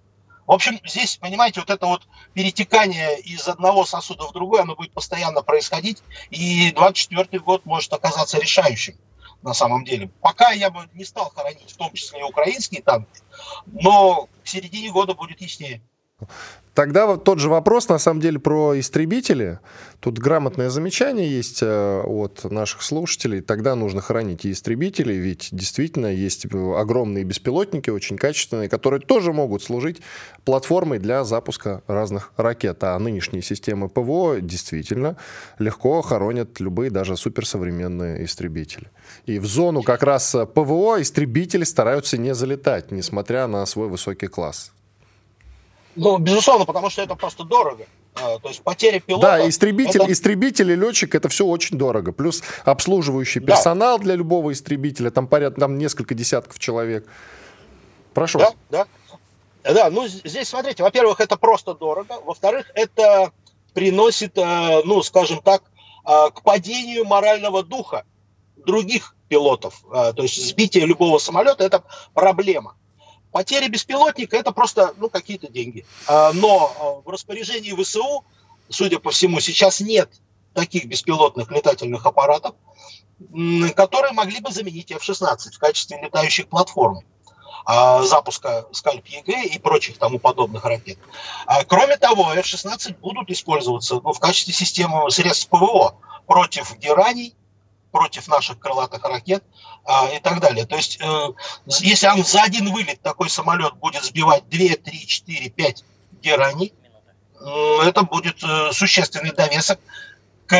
В 0.47 0.53
общем, 0.53 0.79
здесь, 0.85 1.17
понимаете, 1.17 1.61
вот 1.61 1.71
это 1.71 1.87
вот 1.87 2.07
перетекание 2.33 3.19
из 3.21 3.49
одного 3.49 3.85
сосуда 3.85 4.27
в 4.27 4.33
другой, 4.33 4.63
оно 4.63 4.77
будет 4.77 4.93
постоянно 4.93 5.43
происходить, 5.43 6.03
и 6.31 6.71
24 6.73 7.41
год 7.41 7.67
может 7.67 7.93
оказаться 7.93 8.39
решающим 8.39 8.97
на 9.43 9.55
самом 9.55 9.85
деле. 9.85 10.09
Пока 10.21 10.51
я 10.53 10.71
бы 10.71 10.89
не 10.95 11.05
стал 11.05 11.33
хоронить, 11.35 11.73
в 11.73 11.77
том 11.77 11.93
числе 11.93 12.21
и 12.21 12.23
украинские 12.23 12.83
танки, 12.83 13.21
но 13.67 14.29
к 14.45 14.49
середине 14.49 14.91
года 14.91 15.15
будет 15.15 15.41
яснее. 15.41 15.83
Тогда 16.77 17.07
вот 17.07 17.25
тот 17.25 17.39
же 17.39 17.49
вопрос, 17.49 17.89
на 17.89 17.99
самом 17.99 18.21
деле, 18.21 18.39
про 18.39 18.79
истребители. 18.79 19.61
Тут 19.99 20.19
грамотное 20.19 20.69
замечание 20.69 21.27
есть 21.27 21.61
э, 21.63 22.03
от 22.03 22.45
наших 22.45 22.83
слушателей. 22.83 23.41
Тогда 23.41 23.75
нужно 23.75 24.03
хранить 24.03 24.45
и 24.45 24.53
истребители, 24.53 25.15
ведь 25.15 25.49
действительно 25.53 26.09
есть 26.09 26.45
огромные 26.45 27.25
беспилотники, 27.25 27.89
очень 27.89 28.19
качественные, 28.19 28.69
которые 28.69 29.01
тоже 29.01 29.33
могут 29.33 29.63
служить 29.63 30.03
платформой 30.45 30.99
для 30.99 31.25
запуска 31.25 31.83
разных 31.87 32.33
ракет. 32.37 32.85
А 32.85 32.99
нынешние 32.99 33.41
системы 33.41 33.89
ПВО 33.89 34.43
действительно 34.43 35.17
легко 35.59 36.03
хоронят 36.03 36.61
любые 36.61 36.91
даже 36.91 37.17
суперсовременные 37.17 38.23
истребители. 38.27 38.89
И 39.25 39.39
в 39.39 39.47
зону 39.47 39.83
как 39.83 40.03
раз 40.03 40.37
ПВО 40.55 41.01
истребители 41.01 41.65
стараются 41.65 42.19
не 42.19 42.35
залетать, 42.35 42.91
несмотря 42.91 43.47
на 43.47 43.65
свой 43.65 43.89
высокий 43.89 44.27
класс. 44.27 44.73
Ну, 45.97 46.19
безусловно, 46.19 46.65
потому 46.65 46.91
что 46.91 47.03
это 47.03 47.15
просто 47.15 47.45
дорого. 47.45 47.87
А, 48.15 48.39
то 48.39 48.49
есть 48.49 48.63
потеря 48.63 49.01
пилота... 49.01 49.27
Да, 49.27 49.49
истребитель, 49.49 50.03
это... 50.03 50.13
истребитель 50.13 50.71
и 50.71 50.77
летчик 50.77 51.15
это 51.15 51.29
все 51.29 51.45
очень 51.45 51.77
дорого. 51.79 52.13
Плюс 52.13 52.43
обслуживающий 52.65 53.41
персонал 53.41 53.99
да. 53.99 54.05
для 54.05 54.15
любого 54.15 54.53
истребителя, 54.53 55.11
там 55.11 55.27
порядка 55.27 55.61
там 55.61 55.79
несколько 55.79 56.15
десятков 56.15 56.59
человек. 56.59 57.07
Прошу 58.15 58.39
да, 58.39 58.45
вас. 58.45 58.55
Да, 58.71 58.87
да. 59.65 59.91
Ну, 59.91 60.07
здесь, 60.07 60.49
смотрите, 60.49 60.83
во-первых, 60.83 61.21
это 61.21 61.37
просто 61.37 61.75
дорого. 61.75 62.15
Во-вторых, 62.25 62.71
это 62.75 63.33
приносит, 63.75 64.39
э, 64.39 64.83
ну, 64.85 65.03
скажем 65.03 65.41
так, 65.43 65.63
э, 66.07 66.31
к 66.35 66.43
падению 66.43 67.05
морального 67.05 67.63
духа 67.63 68.05
других 68.57 69.15
пилотов. 69.29 69.83
Э, 69.93 70.13
то 70.15 70.23
есть 70.23 70.43
сбитие 70.43 70.87
любого 70.87 71.19
самолета– 71.19 71.65
это 71.65 71.85
проблема. 72.15 72.75
Потеря 73.33 73.69
беспилотника– 73.69 74.37
это 74.39 74.53
просто 74.53 74.95
ну, 74.97 75.09
какие-то 75.09 75.49
деньги. 75.49 75.85
А, 76.07 76.33
но 76.33 76.73
а, 76.79 77.07
в 77.07 77.11
распоряжении 77.11 77.73
ВСУ, 77.73 78.25
судя 78.69 78.99
по 78.99 79.11
всему, 79.11 79.41
сейчас 79.41 79.81
нет 79.81 80.11
таких 80.55 80.87
беспилотных 80.87 81.51
летательных 81.51 82.07
аппаратов, 82.07 82.55
которые 83.75 84.13
могли 84.13 84.41
бы 84.41 84.51
заменить 84.51 84.91
F-16 84.91 85.51
в 85.53 85.59
качестве 85.59 86.01
летающих 86.03 86.49
платформ 86.49 87.01
а, 87.67 88.03
запуска 88.03 88.67
SCALP-EG 88.73 89.45
и 89.45 89.59
прочих 89.59 89.99
тому 89.99 90.19
подобных 90.19 90.65
ракет. 90.65 90.99
Кроме 91.69 91.97
того, 91.99 92.33
F-16 92.33 92.99
будут 93.01 93.31
использоваться 93.31 94.01
ну, 94.03 94.13
в 94.13 94.19
качестве 94.19 94.55
системы 94.55 95.11
средств 95.11 95.51
ПВО 95.51 95.97
против 96.27 96.77
гераний, 96.79 97.35
против 97.97 98.29
наших 98.29 98.59
крылатых 98.59 99.03
ракет 99.05 99.43
а, 99.87 100.09
и 100.11 100.21
так 100.21 100.39
далее. 100.41 100.67
То 100.67 100.77
есть, 100.77 100.99
э, 101.01 101.29
если 101.81 102.09
он 102.09 102.23
за 102.25 102.43
один 102.43 102.71
вылет 102.71 103.01
такой 103.01 103.31
самолет 103.31 103.75
будет 103.77 104.05
сбивать 104.05 104.47
2, 104.51 104.77
3, 104.85 105.07
4, 105.07 105.49
5 105.49 105.85
гераний, 106.21 106.75
э, 107.41 107.89
это 107.89 108.03
будет 108.03 108.45
э, 108.45 108.73
существенный 108.73 109.33
довесок 109.33 109.81
к 110.47 110.57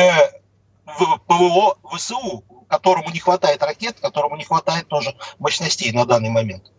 ПВО 1.27 1.77
ВСУ, 1.93 2.43
которому 2.67 3.11
не 3.11 3.19
хватает 3.19 3.61
ракет, 3.61 3.99
которому 3.99 4.35
не 4.35 4.43
хватает 4.43 4.87
тоже 4.87 5.15
мощностей 5.37 5.91
на 5.91 6.05
данный 6.05 6.29
момент. 6.29 6.71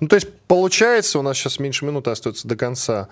Ну, 0.00 0.08
то 0.08 0.16
есть, 0.16 0.28
получается, 0.46 1.18
у 1.18 1.22
нас 1.22 1.36
сейчас 1.36 1.58
меньше 1.58 1.84
минуты 1.84 2.10
остается 2.10 2.46
до 2.48 2.56
конца 2.56 3.08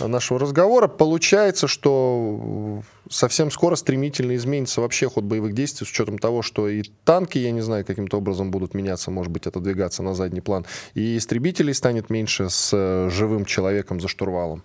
нашего 0.00 0.40
разговора. 0.40 0.88
Получается, 0.88 1.68
что 1.68 2.82
совсем 3.08 3.50
скоро 3.50 3.76
стремительно 3.76 4.34
изменится 4.34 4.80
вообще 4.80 5.08
ход 5.08 5.24
боевых 5.24 5.54
действий 5.54 5.86
с 5.86 5.90
учетом 5.90 6.18
того, 6.18 6.42
что 6.42 6.68
и 6.68 6.82
танки, 7.04 7.38
я 7.38 7.52
не 7.52 7.60
знаю, 7.60 7.84
каким-то 7.84 8.18
образом 8.18 8.50
будут 8.50 8.74
меняться, 8.74 9.10
может 9.10 9.32
быть, 9.32 9.46
отодвигаться 9.46 10.02
на 10.02 10.14
задний 10.14 10.40
план, 10.40 10.66
и 10.94 11.16
истребителей 11.16 11.74
станет 11.74 12.10
меньше 12.10 12.50
с 12.50 12.70
э, 12.72 13.08
живым 13.10 13.44
человеком 13.44 14.00
за 14.00 14.08
штурвалом. 14.08 14.62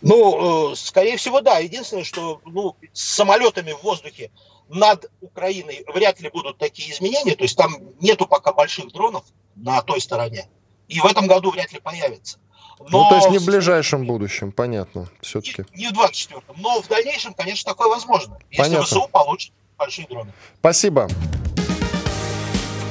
Ну, 0.00 0.72
э, 0.72 0.76
скорее 0.76 1.16
всего, 1.16 1.40
да. 1.40 1.58
Единственное, 1.58 2.04
что 2.04 2.40
ну, 2.44 2.76
с 2.92 3.14
самолетами 3.14 3.72
в 3.72 3.82
воздухе 3.82 4.30
над 4.68 5.10
Украиной 5.20 5.84
вряд 5.92 6.20
ли 6.20 6.28
будут 6.30 6.58
такие 6.58 6.92
изменения. 6.92 7.34
То 7.34 7.44
есть 7.44 7.56
там 7.56 7.74
нету 8.00 8.26
пока 8.26 8.52
больших 8.52 8.92
дронов 8.92 9.24
на 9.56 9.82
той 9.82 10.00
стороне. 10.00 10.48
И 10.88 11.00
в 11.00 11.06
этом 11.06 11.26
году 11.26 11.50
вряд 11.50 11.72
ли 11.72 11.80
появится. 11.80 12.38
Но... 12.80 13.04
Ну, 13.04 13.08
то 13.08 13.16
есть 13.16 13.30
не 13.30 13.38
в 13.38 13.44
ближайшем 13.44 14.06
будущем, 14.06 14.52
понятно, 14.52 15.08
все-таки. 15.20 15.64
Не, 15.74 15.86
не 15.86 15.92
в 15.92 15.98
24-м, 15.98 16.56
но 16.58 16.80
в 16.80 16.86
дальнейшем, 16.86 17.34
конечно, 17.34 17.72
такое 17.72 17.88
возможно, 17.88 18.38
если 18.50 18.62
понятно. 18.62 18.86
ВСУ 18.86 19.08
получит 19.10 19.52
большие 19.76 20.06
дроны. 20.06 20.32
Спасибо. 20.60 21.08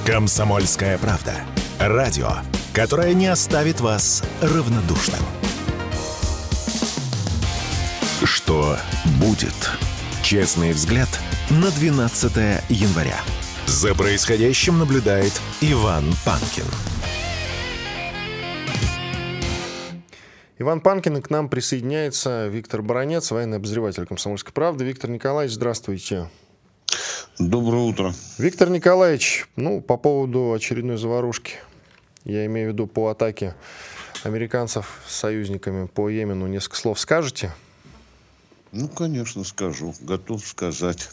Комсомольская 0.06 0.98
правда. 0.98 1.34
Радио, 1.80 2.32
которое 2.74 3.14
не 3.14 3.28
оставит 3.28 3.80
вас 3.80 4.24
равнодушным. 4.42 5.22
Что 8.24 8.78
будет? 9.20 9.54
Честный 10.24 10.72
взгляд 10.72 11.08
на 11.52 11.70
12 11.70 12.32
января. 12.68 13.22
За 13.68 13.94
происходящим 13.94 14.80
наблюдает 14.80 15.40
Иван 15.62 16.06
Панкин. 16.26 16.66
Иван 20.58 20.82
Панкин, 20.82 21.18
и 21.18 21.22
к 21.22 21.30
нам 21.30 21.48
присоединяется 21.48 22.48
Виктор 22.48 22.82
Баранец, 22.82 23.30
военный 23.30 23.58
обозреватель 23.58 24.08
«Комсомольской 24.08 24.52
правды». 24.52 24.84
Виктор 24.84 25.12
Николаевич, 25.12 25.54
здравствуйте. 25.54 26.28
Доброе 27.38 27.84
утро. 27.84 28.16
Виктор 28.40 28.72
Николаевич, 28.72 29.46
ну, 29.56 29.80
по 29.80 29.96
поводу 29.96 30.54
очередной 30.54 30.98
заварушки, 30.98 31.58
я 32.24 32.48
имею 32.48 32.72
в 32.72 32.74
виду 32.74 32.88
по 32.88 33.10
атаке 33.10 33.54
американцев 34.24 35.02
с 35.06 35.16
союзниками 35.16 35.86
по 35.86 36.10
Йемену, 36.10 36.48
несколько 36.48 36.78
слов 36.78 37.00
скажете? 37.00 37.54
Ну, 38.72 38.88
конечно, 38.88 39.44
скажу. 39.44 39.94
Готов 40.02 40.46
сказать. 40.46 41.10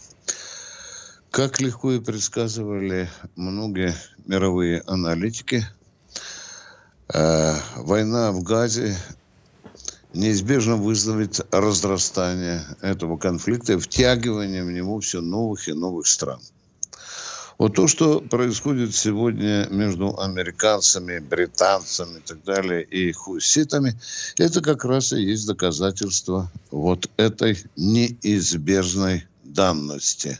Как 1.30 1.60
легко 1.60 1.92
и 1.92 2.00
предсказывали 2.00 3.08
многие 3.36 3.94
мировые 4.24 4.82
аналитики, 4.86 5.64
э, 7.12 7.54
война 7.76 8.32
в 8.32 8.42
Газе 8.42 8.96
неизбежно 10.12 10.76
вызовет 10.76 11.40
разрастание 11.52 12.64
этого 12.80 13.16
конфликта, 13.16 13.78
втягивание 13.78 14.64
в 14.64 14.70
него 14.70 15.00
все 15.00 15.20
новых 15.20 15.68
и 15.68 15.72
новых 15.72 16.06
стран. 16.06 16.40
Вот 17.58 17.74
то, 17.74 17.86
что 17.86 18.20
происходит 18.20 18.94
сегодня 18.94 19.68
между 19.70 20.18
американцами, 20.18 21.20
британцами 21.20 22.18
и 22.18 22.22
так 22.22 22.42
далее, 22.42 22.82
и 22.82 23.12
хуситами, 23.12 23.96
это 24.38 24.60
как 24.60 24.84
раз 24.84 25.12
и 25.12 25.22
есть 25.22 25.46
доказательство 25.46 26.50
вот 26.70 27.08
этой 27.16 27.56
неизбежной 27.76 29.26
данности. 29.44 30.38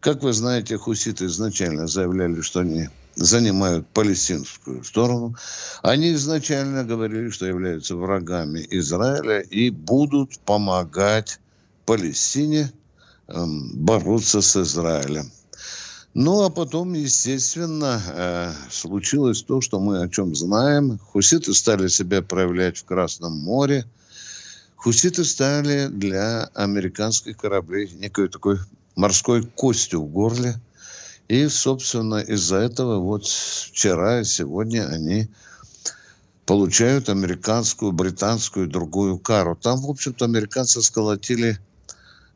Как 0.00 0.22
вы 0.22 0.32
знаете, 0.32 0.78
хуситы 0.78 1.26
изначально 1.26 1.86
заявляли, 1.88 2.40
что 2.40 2.60
они 2.60 2.88
занимают 3.14 3.86
палестинскую 3.88 4.84
сторону. 4.84 5.36
Они 5.82 6.12
изначально 6.12 6.84
говорили, 6.84 7.30
что 7.30 7.46
являются 7.46 7.96
врагами 7.96 8.66
Израиля 8.70 9.40
и 9.40 9.70
будут 9.70 10.38
помогать 10.40 11.38
Палестине 11.84 12.72
эм, 13.28 13.70
бороться 13.74 14.40
с 14.40 14.56
Израилем. 14.56 15.30
Ну, 16.14 16.42
а 16.42 16.50
потом, 16.50 16.92
естественно, 16.92 18.00
э, 18.06 18.52
случилось 18.70 19.42
то, 19.42 19.62
что 19.62 19.80
мы 19.80 20.02
о 20.02 20.08
чем 20.08 20.34
знаем. 20.34 20.98
Хуситы 20.98 21.54
стали 21.54 21.88
себя 21.88 22.20
проявлять 22.20 22.76
в 22.76 22.84
Красном 22.84 23.32
море. 23.38 23.86
Хуситы 24.76 25.24
стали 25.24 25.86
для 25.86 26.50
американских 26.54 27.38
кораблей 27.38 27.90
некой 27.94 28.28
такой 28.28 28.58
морской 28.94 29.42
костью 29.42 30.02
в 30.02 30.10
горле. 30.10 30.60
И, 31.28 31.48
собственно, 31.48 32.16
из-за 32.16 32.56
этого 32.56 32.98
вот 32.98 33.24
вчера 33.24 34.20
и 34.20 34.24
сегодня 34.24 34.86
они 34.88 35.30
получают 36.44 37.08
американскую, 37.08 37.92
британскую 37.92 38.68
другую 38.68 39.18
кару. 39.18 39.56
Там, 39.56 39.80
в 39.80 39.88
общем-то, 39.88 40.26
американцы 40.26 40.82
сколотили 40.82 41.58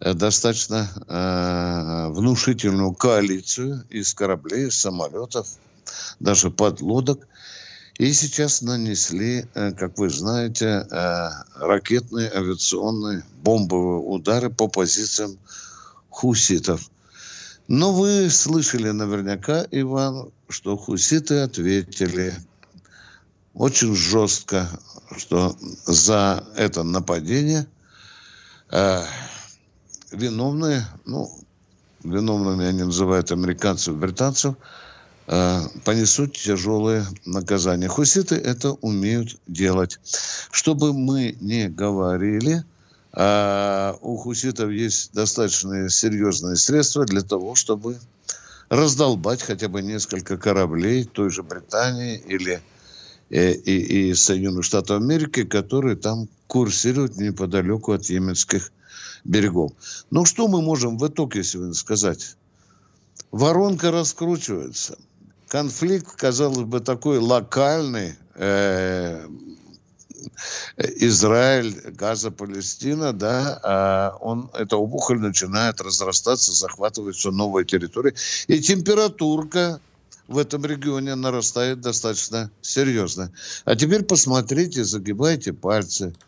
достаточно 0.01 0.89
э, 1.09 2.13
внушительную 2.13 2.93
коалицию 2.93 3.85
из 3.89 4.15
кораблей, 4.15 4.71
самолетов, 4.71 5.49
даже 6.21 6.51
подлодок. 6.51 7.27
И 7.99 8.13
сейчас 8.13 8.61
нанесли, 8.61 9.47
э, 9.55 9.73
как 9.73 9.97
вы 9.99 10.11
знаете, 10.11 10.87
э, 10.91 11.29
ракетные, 11.55 12.31
авиационные, 12.31 13.25
бомбовые 13.43 14.01
удары 14.01 14.51
по 14.51 14.69
позициям 14.69 15.39
хуситов. 16.11 16.91
Но 17.69 17.93
вы 17.93 18.29
слышали 18.31 18.91
наверняка, 18.91 19.67
Иван, 19.71 20.31
что 20.49 20.77
хуситы 20.77 21.41
ответили 21.41 22.35
очень 23.55 23.97
жестко, 23.97 24.69
что 25.17 25.57
за 25.87 26.45
это 26.55 26.83
нападение 26.83 27.67
э, 28.71 29.03
виновные, 30.13 30.87
ну, 31.05 31.31
виновными 32.03 32.65
они 32.65 32.85
называют 32.85 33.33
американцев 33.33 33.95
и 33.95 33.99
британцев, 33.99 34.55
э, 35.27 35.61
понесут 35.85 36.37
тяжелые 36.37 37.07
наказания. 37.25 37.89
Хуситы 37.89 38.37
это 38.37 38.73
умеют 38.73 39.39
делать. 39.47 39.99
Чтобы 40.51 40.93
мы 40.93 41.37
не 41.41 41.69
говорили, 41.69 42.65
э, 43.13 43.95
у 44.01 44.17
хуситов 44.17 44.71
есть 44.71 45.13
достаточно 45.13 45.89
серьезные 45.89 46.57
средства 46.57 47.05
для 47.05 47.23
того, 47.23 47.55
чтобы 47.55 47.99
раздолбать 48.69 49.43
хотя 49.43 49.69
бы 49.69 49.83
несколько 49.83 50.37
кораблей 50.37 51.05
той 51.05 51.31
же 51.31 51.43
Британии 51.43 52.19
или 52.27 52.61
э, 53.31 53.53
и, 53.53 54.11
и 54.11 54.15
Соединенных 54.15 54.65
Штатов 54.65 55.01
Америки, 55.01 55.45
которые 55.45 55.97
там 55.97 56.29
курсируют 56.47 57.17
неподалеку 57.17 57.93
от 57.93 58.05
йеменских 58.07 58.71
берегов. 59.25 59.73
Ну, 60.11 60.25
что 60.25 60.49
мы 60.49 60.63
можем 60.63 60.99
в 60.99 61.07
итоге 61.07 61.45
сегодня 61.45 61.75
сказать? 61.75 62.37
Воронка 63.31 63.91
раскручивается. 63.91 64.99
Конфликт, 65.49 66.13
казалось 66.17 66.67
бы, 66.67 66.81
такой 66.81 67.19
локальный. 67.19 68.15
Э, 68.35 69.27
Израиль, 70.77 71.93
Газа, 71.93 72.31
Палестина, 72.31 73.13
да, 73.13 73.61
а 73.63 74.17
он, 74.21 74.51
эта 74.55 74.77
опухоль 74.77 75.21
начинает 75.21 75.81
разрастаться, 75.81 76.53
захватывать 76.53 77.17
все 77.17 77.31
новые 77.31 77.65
территории. 77.65 78.15
И 78.49 78.61
температурка 78.61 79.81
в 80.27 80.39
этом 80.39 80.65
регионе 80.65 81.15
нарастает 81.15 81.81
достаточно 81.81 82.51
серьезно. 82.61 83.33
А 83.65 83.77
теперь 83.77 84.03
посмотрите, 84.03 84.85
загибайте 84.85 85.53
пальцы– 85.53 86.15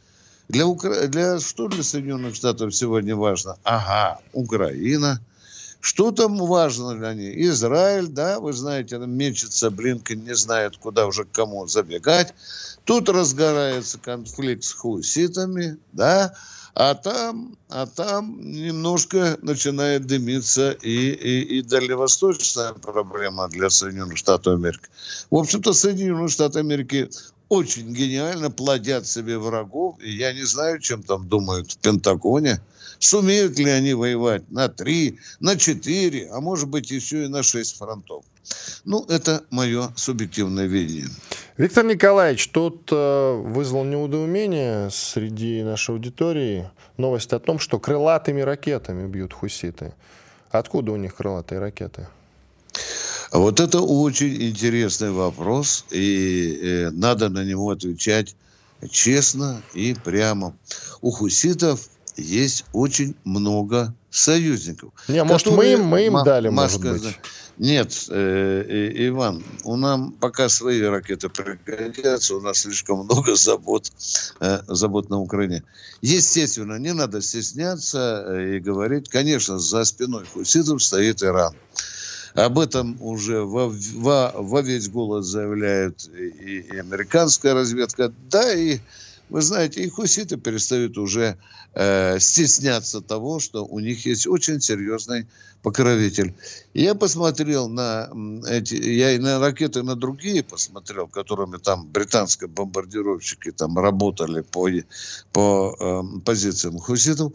для, 0.49 0.67
Укра... 0.67 1.07
для 1.09 1.39
что 1.41 1.69
для 1.69 1.83
Соединенных 1.83 2.35
Штатов 2.35 2.75
сегодня 2.75 3.15
важно? 3.15 3.57
Ага, 3.65 4.21
Украина. 4.33 5.21
Что 5.81 6.11
там 6.11 6.37
важно 6.39 6.97
для 6.97 7.15
них? 7.15 7.37
Израиль, 7.37 8.09
да, 8.09 8.41
вы 8.41 8.53
знаете, 8.53 8.99
мечется, 8.99 9.71
Блинкен 9.71 10.25
не 10.25 10.35
знает, 10.35 10.77
куда 10.77 11.07
уже 11.07 11.25
к 11.25 11.31
кому 11.31 11.67
забегать. 11.69 12.35
Тут 12.85 13.09
разгорается 13.09 13.99
конфликт 13.99 14.65
с 14.65 14.73
хуситами, 14.73 15.77
да, 15.93 16.35
а 16.75 16.95
там, 16.95 17.57
а 17.69 17.87
там 17.87 18.41
немножко 18.41 19.39
начинает 19.43 20.07
дымиться 20.07 20.71
и, 20.71 21.11
и, 21.11 21.59
и 21.59 21.63
дальневосточная 21.63 22.73
проблема 22.73 23.49
для 23.49 23.69
Соединенных 23.69 24.17
Штатов 24.17 24.55
Америки. 24.55 24.89
В 25.31 25.37
общем-то, 25.37 25.73
Соединенные 25.73 26.29
Штаты 26.29 26.61
Америки 26.61 27.11
очень 27.49 27.93
гениально 27.95 28.51
плодят 28.51 29.07
себе 29.07 29.39
врагов. 29.39 29.97
И 30.01 30.11
я 30.11 30.33
не 30.33 30.45
знаю, 30.45 30.81
чем 30.81 31.03
там 31.03 31.29
думают 31.29 31.73
в 31.73 31.79
Пентагоне. 31.79 32.61
Сумеют 32.99 33.59
ли 33.59 33.71
они 33.71 33.95
воевать 33.95 34.51
на 34.51 34.69
три, 34.69 35.19
на 35.41 35.57
четыре, 35.57 36.29
а 36.33 36.41
может 36.41 36.69
быть 36.69 36.91
еще 36.91 37.25
и 37.25 37.29
на 37.29 37.43
шесть 37.43 37.77
фронтов. 37.77 38.25
Ну, 38.85 39.05
это 39.09 39.45
мое 39.51 39.93
субъективное 39.95 40.67
видение. 40.67 41.11
Виктор 41.57 41.85
Николаевич, 41.85 42.49
тут 42.49 42.89
э, 42.91 43.33
вызвал 43.35 43.85
неудоумение 43.85 44.91
среди 44.91 45.63
нашей 45.63 45.93
аудитории 45.95 46.71
новость 46.97 47.33
о 47.33 47.39
том, 47.39 47.59
что 47.59 47.79
крылатыми 47.79 48.41
ракетами 48.41 49.07
бьют 49.07 49.33
хуситы. 49.33 49.95
Откуда 50.51 50.93
у 50.93 50.97
них 50.97 51.15
крылатые 51.15 51.61
ракеты? 51.61 52.09
Вот 53.33 53.61
это 53.61 53.81
очень 53.81 54.43
интересный 54.43 55.11
вопрос, 55.11 55.85
и 55.91 56.59
э, 56.63 56.91
надо 56.91 57.29
на 57.29 57.45
него 57.45 57.71
отвечать 57.71 58.35
честно 58.91 59.63
и 59.75 59.95
прямо. 59.95 60.57
У 61.01 61.11
хуситов 61.11 61.89
есть 62.17 62.65
очень 62.73 63.15
много 63.25 63.95
союзников. 64.11 64.93
Не, 65.09 65.23
может, 65.25 65.49
мы 65.49 65.73
им, 65.73 65.85
мы 65.85 66.07
им 66.07 66.25
дали, 66.25 66.49
может 66.49 66.81
быть. 66.81 67.19
Нет, 67.59 68.07
э, 68.09 68.65
э, 68.69 69.09
Иван, 69.09 69.43
у 69.65 69.75
нас 69.75 70.01
пока 70.21 70.49
свои 70.49 70.81
ракеты 70.81 71.29
пригодятся, 71.29 72.37
у 72.37 72.41
нас 72.41 72.59
слишком 72.59 73.01
много 73.01 73.35
забот, 73.35 73.91
э, 74.39 74.61
забот 74.69 75.11
на 75.11 75.19
Украине. 75.19 75.65
Естественно, 76.01 76.79
не 76.79 76.95
надо 76.95 77.21
стесняться 77.21 78.25
э, 78.29 78.57
и 78.57 78.61
говорить, 78.61 79.09
конечно, 79.09 79.59
за 79.59 79.85
спиной 79.85 80.25
хуситов 80.33 80.81
стоит 80.81 81.21
Иран. 81.25 81.53
Об 82.35 82.59
этом 82.59 82.97
уже 83.01 83.43
во, 83.43 83.69
во, 83.69 84.33
во 84.35 84.63
весь 84.63 84.89
голос 84.89 85.27
заявляет 85.27 86.09
и, 86.09 86.59
и 86.61 86.79
американская 86.79 87.55
разведка. 87.55 88.13
Да, 88.31 88.53
и 88.53 88.81
вы 89.29 89.43
знаете, 89.43 89.83
и 89.83 89.89
хуситы 89.89 90.37
перестают 90.37 90.97
уже 90.97 91.37
э, 91.75 92.19
стесняться 92.19 93.01
того, 93.01 93.41
что 93.41 93.65
у 93.65 93.79
них 93.79 94.07
есть 94.07 94.27
очень 94.27 94.61
серьезный 94.61 95.27
покровитель. 95.63 96.35
Я 96.73 96.95
посмотрел 96.95 97.69
на 97.69 98.11
эти, 98.49 98.75
я 98.75 99.13
и 99.13 99.19
на 99.19 99.39
ракеты, 99.39 99.83
на 99.83 99.97
другие 99.97 100.43
посмотрел, 100.43 101.09
которыми 101.09 101.59
там 101.59 101.87
британские 101.87 102.49
бомбардировщики 102.49 103.51
там 103.51 103.79
работали 103.79 104.41
по, 104.41 104.71
по 105.33 105.77
э, 105.79 106.21
позициям 106.25 106.79
хуситов. 106.79 107.33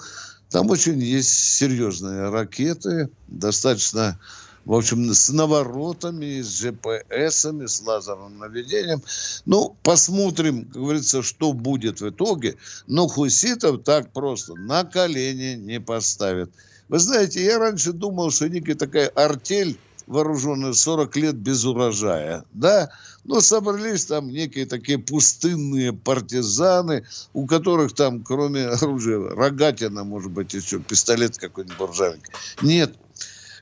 Там 0.49 0.69
очень 0.69 0.99
есть 0.99 1.33
серьезные 1.33 2.29
ракеты, 2.29 3.09
достаточно 3.27 4.19
в 4.65 4.73
общем, 4.73 5.13
с 5.13 5.29
наворотами, 5.29 6.41
с 6.41 6.59
ЖПСами, 6.59 7.65
с 7.65 7.81
лазерным 7.81 8.37
наведением. 8.37 9.01
Ну, 9.45 9.75
посмотрим, 9.83 10.65
как 10.65 10.81
говорится, 10.81 11.21
что 11.21 11.53
будет 11.53 12.01
в 12.01 12.09
итоге. 12.09 12.55
Но 12.87 13.07
хуситов 13.07 13.83
так 13.83 14.11
просто 14.13 14.55
на 14.55 14.83
колени 14.83 15.55
не 15.55 15.79
поставят. 15.79 16.51
Вы 16.89 16.99
знаете, 16.99 17.43
я 17.43 17.59
раньше 17.59 17.93
думал, 17.93 18.31
что 18.31 18.47
некая 18.49 18.75
такая 18.75 19.07
артель 19.09 19.77
вооруженная 20.07 20.73
40 20.73 21.15
лет 21.17 21.35
без 21.35 21.63
урожая, 21.65 22.43
да, 22.53 22.91
но 23.23 23.39
собрались 23.39 24.05
там 24.05 24.29
некие 24.29 24.65
такие 24.65 24.97
пустынные 24.97 25.93
партизаны, 25.93 27.05
у 27.33 27.45
которых 27.45 27.93
там, 27.93 28.21
кроме 28.21 28.65
оружия, 28.65 29.19
рогатина, 29.19 30.03
может 30.03 30.31
быть, 30.31 30.53
еще 30.53 30.79
пистолет 30.79 31.37
какой-нибудь 31.37 31.77
буржавик. 31.77 32.29
Нет, 32.61 32.95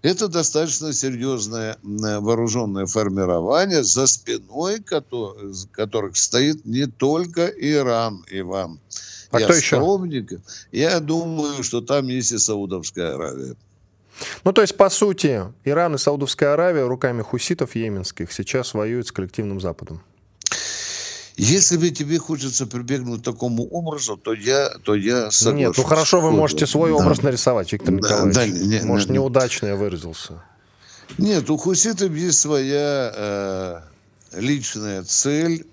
это 0.01 0.27
достаточно 0.27 0.93
серьезное 0.93 1.77
вооруженное 1.83 2.85
формирование, 2.85 3.83
за 3.83 4.07
спиной 4.07 4.79
которых 4.81 6.17
стоит 6.17 6.65
не 6.65 6.87
только 6.87 7.47
Иран, 7.47 8.25
Иван. 8.29 8.79
А 9.31 9.39
я 9.39 9.45
кто 9.45 9.55
еще? 9.55 9.79
Я 10.71 10.99
думаю, 10.99 11.63
что 11.63 11.81
там 11.81 12.07
есть 12.07 12.31
и 12.31 12.37
Саудовская 12.37 13.15
Аравия. 13.15 13.55
Ну, 14.43 14.53
то 14.53 14.61
есть, 14.61 14.77
по 14.77 14.89
сути, 14.89 15.45
Иран 15.63 15.95
и 15.95 15.97
Саудовская 15.97 16.53
Аравия 16.53 16.85
руками 16.85 17.21
хуситов 17.21 17.75
йеменских 17.75 18.31
сейчас 18.31 18.73
воюют 18.73 19.07
с 19.07 19.11
коллективным 19.11 19.61
Западом. 19.61 20.03
Если 21.37 21.77
бы 21.77 21.89
тебе 21.91 22.19
хочется 22.19 22.65
прибегнуть 22.65 23.21
к 23.21 23.23
такому 23.23 23.65
образу, 23.67 24.17
то 24.17 24.33
я, 24.33 24.69
то 24.83 24.95
я 24.95 25.31
соглашусь. 25.31 25.59
Нет, 25.59 25.73
ну 25.77 25.83
хорошо, 25.83 26.21
вы 26.21 26.31
можете 26.31 26.67
свой 26.67 26.89
да. 26.91 26.97
образ 26.97 27.21
нарисовать, 27.21 27.71
Виктор 27.71 27.93
да, 27.93 27.97
Николаевич. 27.97 28.35
Да, 28.35 28.45
не, 28.47 28.81
Может, 28.81 29.09
не, 29.09 29.15
неудачно 29.15 29.67
я 29.67 29.75
выразился. 29.75 30.43
Нет, 31.17 31.49
у 31.49 31.57
хуситов 31.57 32.11
есть 32.11 32.39
своя 32.39 33.13
э, 33.15 33.81
личная 34.33 35.03
цель. 35.03 35.65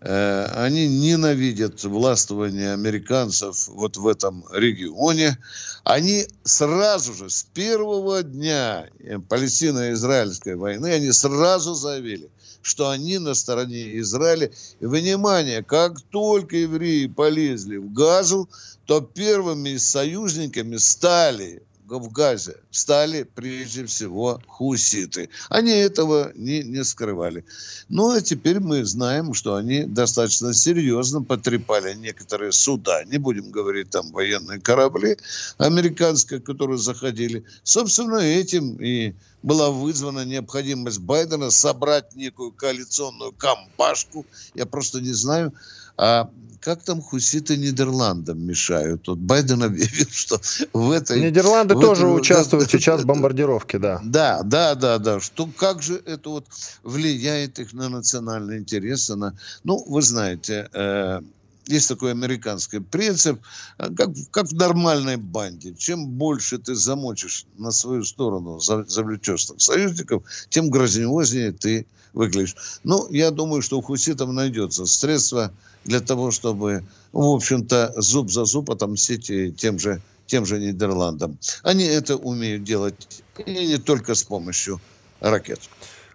Э, 0.00 0.50
они 0.54 0.86
ненавидят 0.86 1.82
властвование 1.84 2.72
американцев 2.72 3.68
вот 3.68 3.96
в 3.96 4.06
этом 4.06 4.44
регионе. 4.52 5.38
Они 5.82 6.26
сразу 6.44 7.14
же, 7.14 7.30
с 7.30 7.42
первого 7.42 8.22
дня 8.22 8.86
Палестино-Израильской 9.28 10.56
войны, 10.56 10.88
они 10.88 11.10
сразу 11.12 11.74
заявили, 11.74 12.28
что 12.64 12.88
они 12.88 13.18
на 13.18 13.34
стороне 13.34 13.98
Израиля. 13.98 14.50
И, 14.80 14.86
внимание, 14.86 15.62
как 15.62 16.00
только 16.00 16.56
евреи 16.56 17.06
полезли 17.06 17.76
в 17.76 17.92
Газу, 17.92 18.48
то 18.86 19.02
первыми 19.02 19.76
союзниками 19.76 20.78
стали 20.78 21.62
в 21.86 22.10
Газе 22.10 22.56
стали 22.70 23.24
прежде 23.24 23.84
всего 23.86 24.40
хуситы. 24.46 25.28
Они 25.48 25.70
этого 25.70 26.32
не, 26.34 26.62
не 26.62 26.84
скрывали. 26.84 27.44
Ну, 27.88 28.10
а 28.10 28.20
теперь 28.20 28.60
мы 28.60 28.84
знаем, 28.84 29.34
что 29.34 29.54
они 29.54 29.84
достаточно 29.84 30.54
серьезно 30.54 31.22
потрепали 31.22 31.94
некоторые 31.94 32.52
суда. 32.52 33.04
Не 33.04 33.18
будем 33.18 33.50
говорить 33.50 33.90
там 33.90 34.10
военные 34.12 34.60
корабли 34.60 35.18
американские, 35.58 36.40
которые 36.40 36.78
заходили. 36.78 37.44
Собственно, 37.62 38.16
этим 38.16 38.76
и 38.76 39.14
была 39.42 39.70
вызвана 39.70 40.24
необходимость 40.24 41.00
Байдена 41.00 41.50
собрать 41.50 42.16
некую 42.16 42.50
коалиционную 42.52 43.32
компашку. 43.32 44.24
Я 44.54 44.64
просто 44.64 45.00
не 45.00 45.12
знаю, 45.12 45.52
а 45.96 46.30
как 46.64 46.82
там 46.82 47.02
хуситы 47.02 47.58
Нидерландам 47.58 48.42
мешают? 48.42 49.06
Вот 49.06 49.18
Байден 49.18 49.62
объявил, 49.62 50.06
что 50.10 50.40
в 50.72 50.90
этой... 50.90 51.20
Нидерланды 51.20 51.74
в 51.74 51.80
тоже 51.80 52.06
этой, 52.06 52.16
участвуют 52.16 52.70
да, 52.70 52.78
сейчас 52.78 53.02
в 53.02 53.06
бомбардировке, 53.06 53.78
да. 53.78 54.00
Да, 54.02 54.42
да, 54.42 54.74
да, 54.74 54.98
да. 54.98 55.20
Что, 55.20 55.46
как 55.46 55.82
же 55.82 56.00
это 56.06 56.30
вот 56.30 56.46
влияет 56.82 57.58
их 57.58 57.74
на 57.74 57.90
национальные 57.90 58.60
интересы? 58.60 59.14
На... 59.14 59.36
Ну, 59.62 59.84
вы 59.86 60.00
знаете, 60.00 60.70
э, 60.72 61.20
есть 61.66 61.88
такой 61.88 62.12
американский 62.12 62.80
принцип, 62.80 63.40
э, 63.76 63.90
как, 63.94 64.10
как 64.30 64.46
в 64.46 64.54
нормальной 64.54 65.18
банде. 65.18 65.74
Чем 65.74 66.06
больше 66.06 66.56
ты 66.56 66.74
замочишь 66.74 67.44
на 67.58 67.72
свою 67.72 68.04
сторону, 68.04 68.58
завлечешь 68.60 69.48
союзников, 69.58 70.22
тем 70.48 70.70
грозневознее 70.70 71.52
ты 71.52 71.86
выглядишь. 72.14 72.56
Ну, 72.84 73.06
я 73.10 73.30
думаю, 73.30 73.60
что 73.60 73.78
у 73.78 73.82
хуситов 73.82 74.30
найдется 74.30 74.86
средства 74.86 75.52
для 75.84 76.00
того, 76.00 76.30
чтобы, 76.30 76.84
в 77.12 77.26
общем-то, 77.26 77.94
зуб 77.96 78.30
за 78.30 78.44
зуб 78.44 78.70
отомстить 78.70 79.56
тем 79.56 79.78
же, 79.78 80.00
тем 80.26 80.46
же 80.46 80.58
Нидерландам. 80.58 81.38
Они 81.62 81.84
это 81.84 82.16
умеют 82.16 82.64
делать 82.64 83.22
и 83.46 83.66
не 83.66 83.78
только 83.78 84.14
с 84.14 84.22
помощью 84.22 84.80
ракет. 85.20 85.60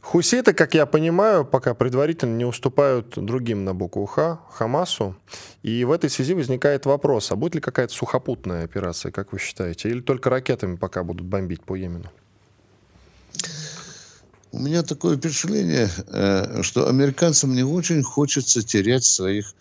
Хуситы, 0.01 0.53
как 0.53 0.73
я 0.73 0.85
понимаю, 0.85 1.45
пока 1.45 1.73
предварительно 1.73 2.35
не 2.35 2.45
уступают 2.45 3.13
другим 3.15 3.65
на 3.65 3.75
букву 3.75 4.05
Х, 4.05 4.39
Хамасу. 4.49 5.15
И 5.61 5.83
в 5.83 5.91
этой 5.91 6.09
связи 6.09 6.33
возникает 6.33 6.85
вопрос, 6.85 7.31
а 7.31 7.35
будет 7.35 7.55
ли 7.55 7.61
какая-то 7.61 7.93
сухопутная 7.93 8.63
операция, 8.63 9.11
как 9.11 9.33
вы 9.33 9.39
считаете? 9.39 9.89
Или 9.89 9.99
только 9.99 10.29
ракетами 10.29 10.77
пока 10.77 11.03
будут 11.03 11.27
бомбить 11.27 11.63
по 11.63 11.75
Йемену? 11.75 12.09
У 14.51 14.59
меня 14.59 14.81
такое 14.81 15.17
впечатление, 15.17 15.89
э, 16.07 16.63
что 16.63 16.87
американцам 16.87 17.53
не 17.53 17.63
очень 17.63 18.01
хочется 18.01 18.63
терять 18.63 19.03
своих 19.03 19.53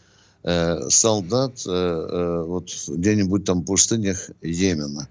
э, 0.44 0.88
солдат 0.88 1.60
э, 1.66 2.42
вот 2.46 2.70
где-нибудь 2.88 3.44
там 3.44 3.60
в 3.60 3.64
пустынях 3.66 4.30
Йемена. 4.40 5.08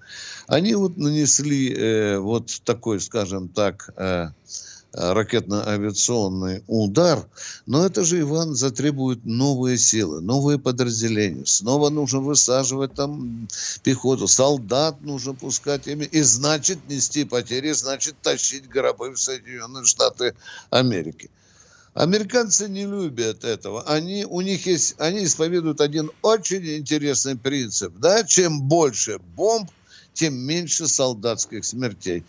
Они 0.48 0.74
вот 0.74 0.98
нанесли 0.98 2.16
вот 2.18 2.62
такой, 2.64 3.02
скажем 3.02 3.50
так, 3.50 3.94
ракетно-авиационный 4.98 6.64
удар, 6.68 7.28
но 7.66 7.86
это 7.86 8.04
же, 8.04 8.22
Иван, 8.22 8.56
затребует 8.56 9.26
новые 9.26 9.78
силы, 9.78 10.22
новые 10.22 10.58
подразделения. 10.58 11.45
Снова 11.45 11.89
нужно 11.89 12.20
высаживать 12.20 12.93
там 12.93 13.48
пехоту, 13.84 14.28
солдат 14.28 15.02
нужно 15.02 15.34
пускать 15.34 15.88
ими, 15.88 16.06
и 16.06 16.22
значит 16.22 16.80
нести 16.89 17.26
потери, 17.26 17.72
значит 17.72 18.16
тащить 18.22 18.68
гробы 18.68 19.12
в 19.12 19.20
Соединенные 19.20 19.86
Штаты 19.86 20.36
Америки. 20.70 21.30
Американцы 21.93 22.70
не 22.70 22.86
любят 22.86 23.43
этого. 23.43 23.82
Они, 23.84 24.24
у 24.24 24.41
них 24.41 24.68
есть, 24.68 24.93
они 25.00 25.24
исповедуют 25.24 25.82
один 25.82 26.12
очень 26.22 26.78
интересный 26.78 27.36
принцип. 27.36 27.91
Да? 27.98 28.24
Чем 28.24 28.62
больше 28.62 29.18
бомб, 29.36 29.72
тем 30.18 30.34
меньше 30.36 30.88
солдатских 30.88 31.63
смертей. 31.63 32.24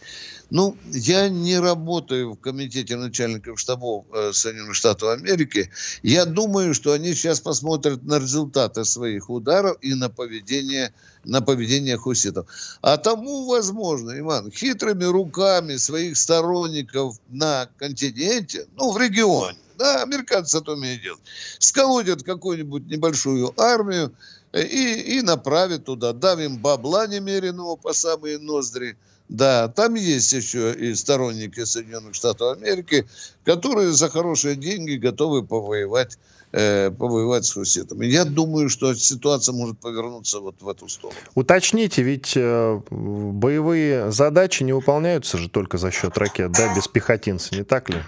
Ну, 0.50 0.76
я 0.92 1.28
не 1.28 1.58
работаю 1.58 2.32
в 2.32 2.36
комитете 2.36 2.96
начальников 2.96 3.58
штабов 3.58 4.04
э, 4.12 4.32
Соединенных 4.32 4.74
Штатов 4.74 5.10
Америки. 5.10 5.70
Я 6.02 6.24
думаю, 6.24 6.74
что 6.74 6.92
они 6.92 7.14
сейчас 7.14 7.40
посмотрят 7.40 8.02
на 8.04 8.18
результаты 8.18 8.84
своих 8.84 9.30
ударов 9.30 9.76
и 9.80 9.94
на 9.94 10.08
поведение, 10.08 10.92
на 11.24 11.40
поведение 11.40 11.96
хуситов. 11.96 12.46
А 12.82 12.96
тому, 12.96 13.46
возможно, 13.46 14.18
Иван, 14.18 14.50
хитрыми 14.50 15.04
руками 15.04 15.76
своих 15.76 16.16
сторонников 16.16 17.16
на 17.28 17.68
континенте, 17.78 18.66
ну, 18.76 18.92
в 18.92 18.98
регионе, 18.98 19.58
да, 19.78 20.02
американцы 20.02 20.58
это 20.58 20.72
умеют 20.72 21.02
делать, 21.02 21.20
сколотят 21.58 22.22
какую-нибудь 22.22 22.86
небольшую 22.86 23.54
армию, 23.60 24.12
и, 24.52 25.18
и 25.18 25.22
направит 25.22 25.84
туда. 25.84 26.12
Дам 26.12 26.40
им 26.40 26.58
бабла 26.58 27.06
немеренного 27.06 27.76
по 27.76 27.92
самые 27.92 28.38
ноздри. 28.38 28.96
Да, 29.28 29.68
там 29.68 29.94
есть 29.94 30.32
еще 30.32 30.72
и 30.72 30.94
сторонники 30.94 31.64
Соединенных 31.64 32.14
Штатов 32.14 32.56
Америки, 32.56 33.06
которые 33.44 33.92
за 33.92 34.08
хорошие 34.08 34.56
деньги 34.56 34.94
готовы 34.94 35.42
повоевать, 35.42 36.18
э, 36.52 36.90
повоевать 36.90 37.44
с 37.44 37.52
хуситами. 37.52 38.06
Я 38.06 38.24
думаю, 38.24 38.70
что 38.70 38.94
ситуация 38.94 39.52
может 39.52 39.78
повернуться 39.80 40.40
вот 40.40 40.54
в 40.62 40.68
эту 40.68 40.88
сторону. 40.88 41.18
Уточните, 41.34 42.02
ведь 42.02 42.32
э, 42.36 42.80
боевые 42.90 44.10
задачи 44.10 44.62
не 44.62 44.72
выполняются 44.72 45.36
же 45.36 45.50
только 45.50 45.76
за 45.76 45.90
счет 45.90 46.16
ракет, 46.16 46.52
да, 46.52 46.74
без 46.74 46.88
пехотинца, 46.88 47.54
не 47.54 47.64
так 47.64 47.90
ли? 47.90 47.98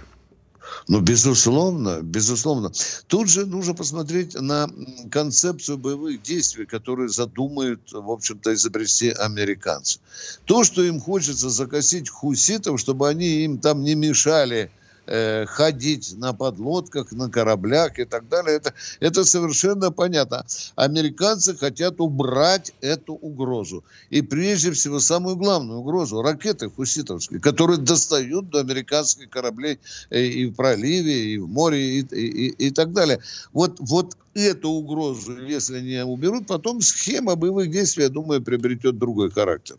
Ну, 0.88 1.00
безусловно, 1.00 2.00
безусловно. 2.02 2.72
Тут 3.06 3.28
же 3.28 3.46
нужно 3.46 3.74
посмотреть 3.74 4.34
на 4.34 4.68
концепцию 5.10 5.78
боевых 5.78 6.22
действий, 6.22 6.66
которые 6.66 7.08
задумают, 7.08 7.92
в 7.92 8.10
общем-то, 8.10 8.54
изобрести 8.54 9.10
американцы. 9.10 10.00
То, 10.44 10.64
что 10.64 10.82
им 10.82 11.00
хочется 11.00 11.50
закосить 11.50 12.08
хуситов, 12.08 12.80
чтобы 12.80 13.08
они 13.08 13.44
им 13.44 13.58
там 13.58 13.82
не 13.82 13.94
мешали 13.94 14.70
э, 15.10 15.46
ходить 15.46 16.14
на 16.16 16.32
подлодках, 16.32 17.12
на 17.12 17.28
кораблях 17.28 17.98
и 17.98 18.04
так 18.04 18.28
далее. 18.28 18.56
Это, 18.56 18.72
это 19.00 19.24
совершенно 19.24 19.90
понятно. 19.90 20.46
Американцы 20.76 21.56
хотят 21.56 22.00
убрать 22.00 22.72
эту 22.80 23.14
угрозу. 23.14 23.84
И 24.08 24.22
прежде 24.22 24.70
всего 24.70 25.00
самую 25.00 25.36
главную 25.36 25.80
угрозу– 25.80 26.22
ракеты 26.22 26.70
хуситовские, 26.70 27.40
которые 27.40 27.78
достают 27.78 28.50
до 28.50 28.60
американских 28.60 29.28
кораблей 29.28 29.78
э, 30.10 30.22
и 30.22 30.46
в 30.46 30.54
проливе, 30.54 31.34
и 31.34 31.38
в 31.38 31.48
море, 31.48 32.00
и, 32.00 32.00
и, 32.00 32.48
и, 32.66 32.70
так 32.70 32.92
далее. 32.92 33.18
Вот, 33.52 33.76
вот 33.80 34.16
эту 34.34 34.70
угрозу, 34.70 35.44
если 35.44 35.80
не 35.80 36.04
уберут, 36.04 36.46
потом 36.46 36.80
схема 36.80 37.34
боевых 37.34 37.70
действий, 37.70 38.04
я 38.04 38.08
думаю, 38.10 38.42
приобретет 38.42 38.98
другой 38.98 39.30
характер. 39.30 39.76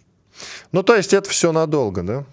Ну, 0.71 0.84
то 0.84 0.95
есть 0.95 1.13
это 1.13 1.29
все 1.29 1.51
надолго, 1.51 2.03
да? 2.03 2.25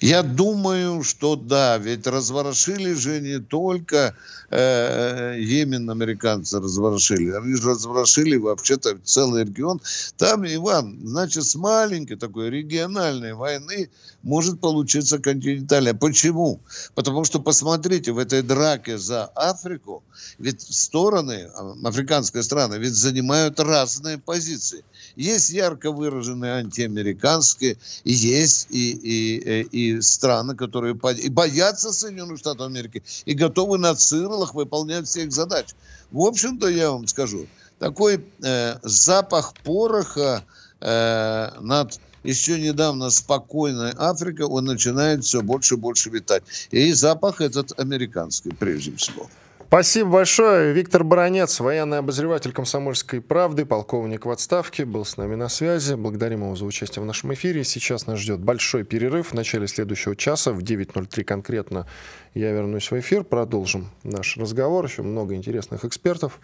Я 0.00 0.22
думаю, 0.22 1.02
что 1.02 1.36
да, 1.36 1.78
ведь 1.78 2.06
разворошили 2.06 2.92
же 2.94 3.20
не 3.20 3.40
только 3.40 4.14
э, 4.50 5.36
Йемен 5.38 5.90
американцы 5.90 6.60
разворошили, 6.60 7.32
они 7.32 7.54
же 7.54 7.70
разворошили 7.70 8.36
вообще-то 8.36 8.98
целый 9.04 9.44
регион. 9.44 9.80
Там, 10.16 10.46
Иван, 10.46 10.98
значит, 11.04 11.44
с 11.44 11.54
маленькой 11.56 12.16
такой 12.16 12.50
региональной 12.50 13.34
войны 13.34 13.90
может 14.22 14.60
получиться 14.60 15.18
континентальная. 15.18 15.94
Почему? 15.94 16.60
Потому 16.94 17.24
что, 17.24 17.40
посмотрите, 17.40 18.12
в 18.12 18.18
этой 18.18 18.42
драке 18.42 18.98
за 18.98 19.24
Африку, 19.34 20.02
ведь 20.38 20.60
стороны, 20.62 21.50
а, 21.54 21.74
африканские 21.84 22.42
страны, 22.42 22.76
ведь 22.76 22.94
занимают 22.94 23.60
разные 23.60 24.18
позиции. 24.18 24.84
Есть 25.16 25.50
ярко 25.50 25.92
выраженные 25.92 26.52
антиамериканские, 26.52 27.76
есть 28.04 28.68
и, 28.70 28.92
и, 28.92 29.62
и 29.62 30.00
страны, 30.00 30.54
которые 30.54 30.94
и 30.94 31.28
боятся 31.28 31.92
Соединенных 31.92 32.38
Штатов 32.38 32.66
Америки, 32.66 33.02
и 33.24 33.34
готовы 33.34 33.78
на 33.78 33.94
цирлах 33.94 34.54
выполнять 34.54 35.06
все 35.06 35.24
их 35.24 35.32
задачи. 35.32 35.74
В 36.10 36.20
общем-то, 36.20 36.68
я 36.68 36.90
вам 36.90 37.06
скажу, 37.06 37.46
такой 37.78 38.24
э, 38.42 38.76
запах 38.82 39.54
пороха 39.62 40.44
э, 40.80 41.50
над 41.60 42.00
еще 42.24 42.60
недавно 42.60 43.10
спокойной 43.10 43.92
Африкой, 43.92 44.46
он 44.46 44.64
начинает 44.64 45.24
все 45.24 45.42
больше 45.42 45.74
и 45.74 45.78
больше 45.78 46.10
витать. 46.10 46.42
И 46.70 46.92
запах 46.92 47.40
этот 47.40 47.78
американский, 47.78 48.50
прежде 48.50 48.94
всего. 48.96 49.28
Спасибо 49.68 50.12
большое. 50.12 50.72
Виктор 50.72 51.04
Баранец, 51.04 51.60
военный 51.60 51.98
обозреватель 51.98 52.52
«Комсомольской 52.52 53.20
правды», 53.20 53.66
полковник 53.66 54.24
в 54.24 54.30
отставке, 54.30 54.86
был 54.86 55.04
с 55.04 55.18
нами 55.18 55.34
на 55.34 55.50
связи. 55.50 55.92
Благодарим 55.92 56.40
его 56.40 56.56
за 56.56 56.64
участие 56.64 57.02
в 57.02 57.06
нашем 57.06 57.34
эфире. 57.34 57.64
Сейчас 57.64 58.06
нас 58.06 58.18
ждет 58.18 58.40
большой 58.40 58.84
перерыв. 58.84 59.32
В 59.32 59.34
начале 59.34 59.68
следующего 59.68 60.16
часа 60.16 60.52
в 60.52 60.60
9.03 60.60 61.22
конкретно 61.22 61.86
я 62.32 62.50
вернусь 62.52 62.90
в 62.90 62.98
эфир. 62.98 63.24
Продолжим 63.24 63.90
наш 64.04 64.38
разговор. 64.38 64.86
Еще 64.86 65.02
много 65.02 65.34
интересных 65.34 65.84
экспертов 65.84 66.40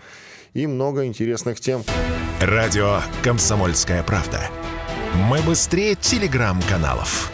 и 0.53 0.66
много 0.66 1.07
интересных 1.07 1.61
тем. 1.61 1.83
Радио 2.43 3.01
«Комсомольская 3.22 4.03
правда». 4.03 4.51
Мы 5.31 5.41
быстрее 5.41 5.95
телеграм-каналов. 5.95 7.33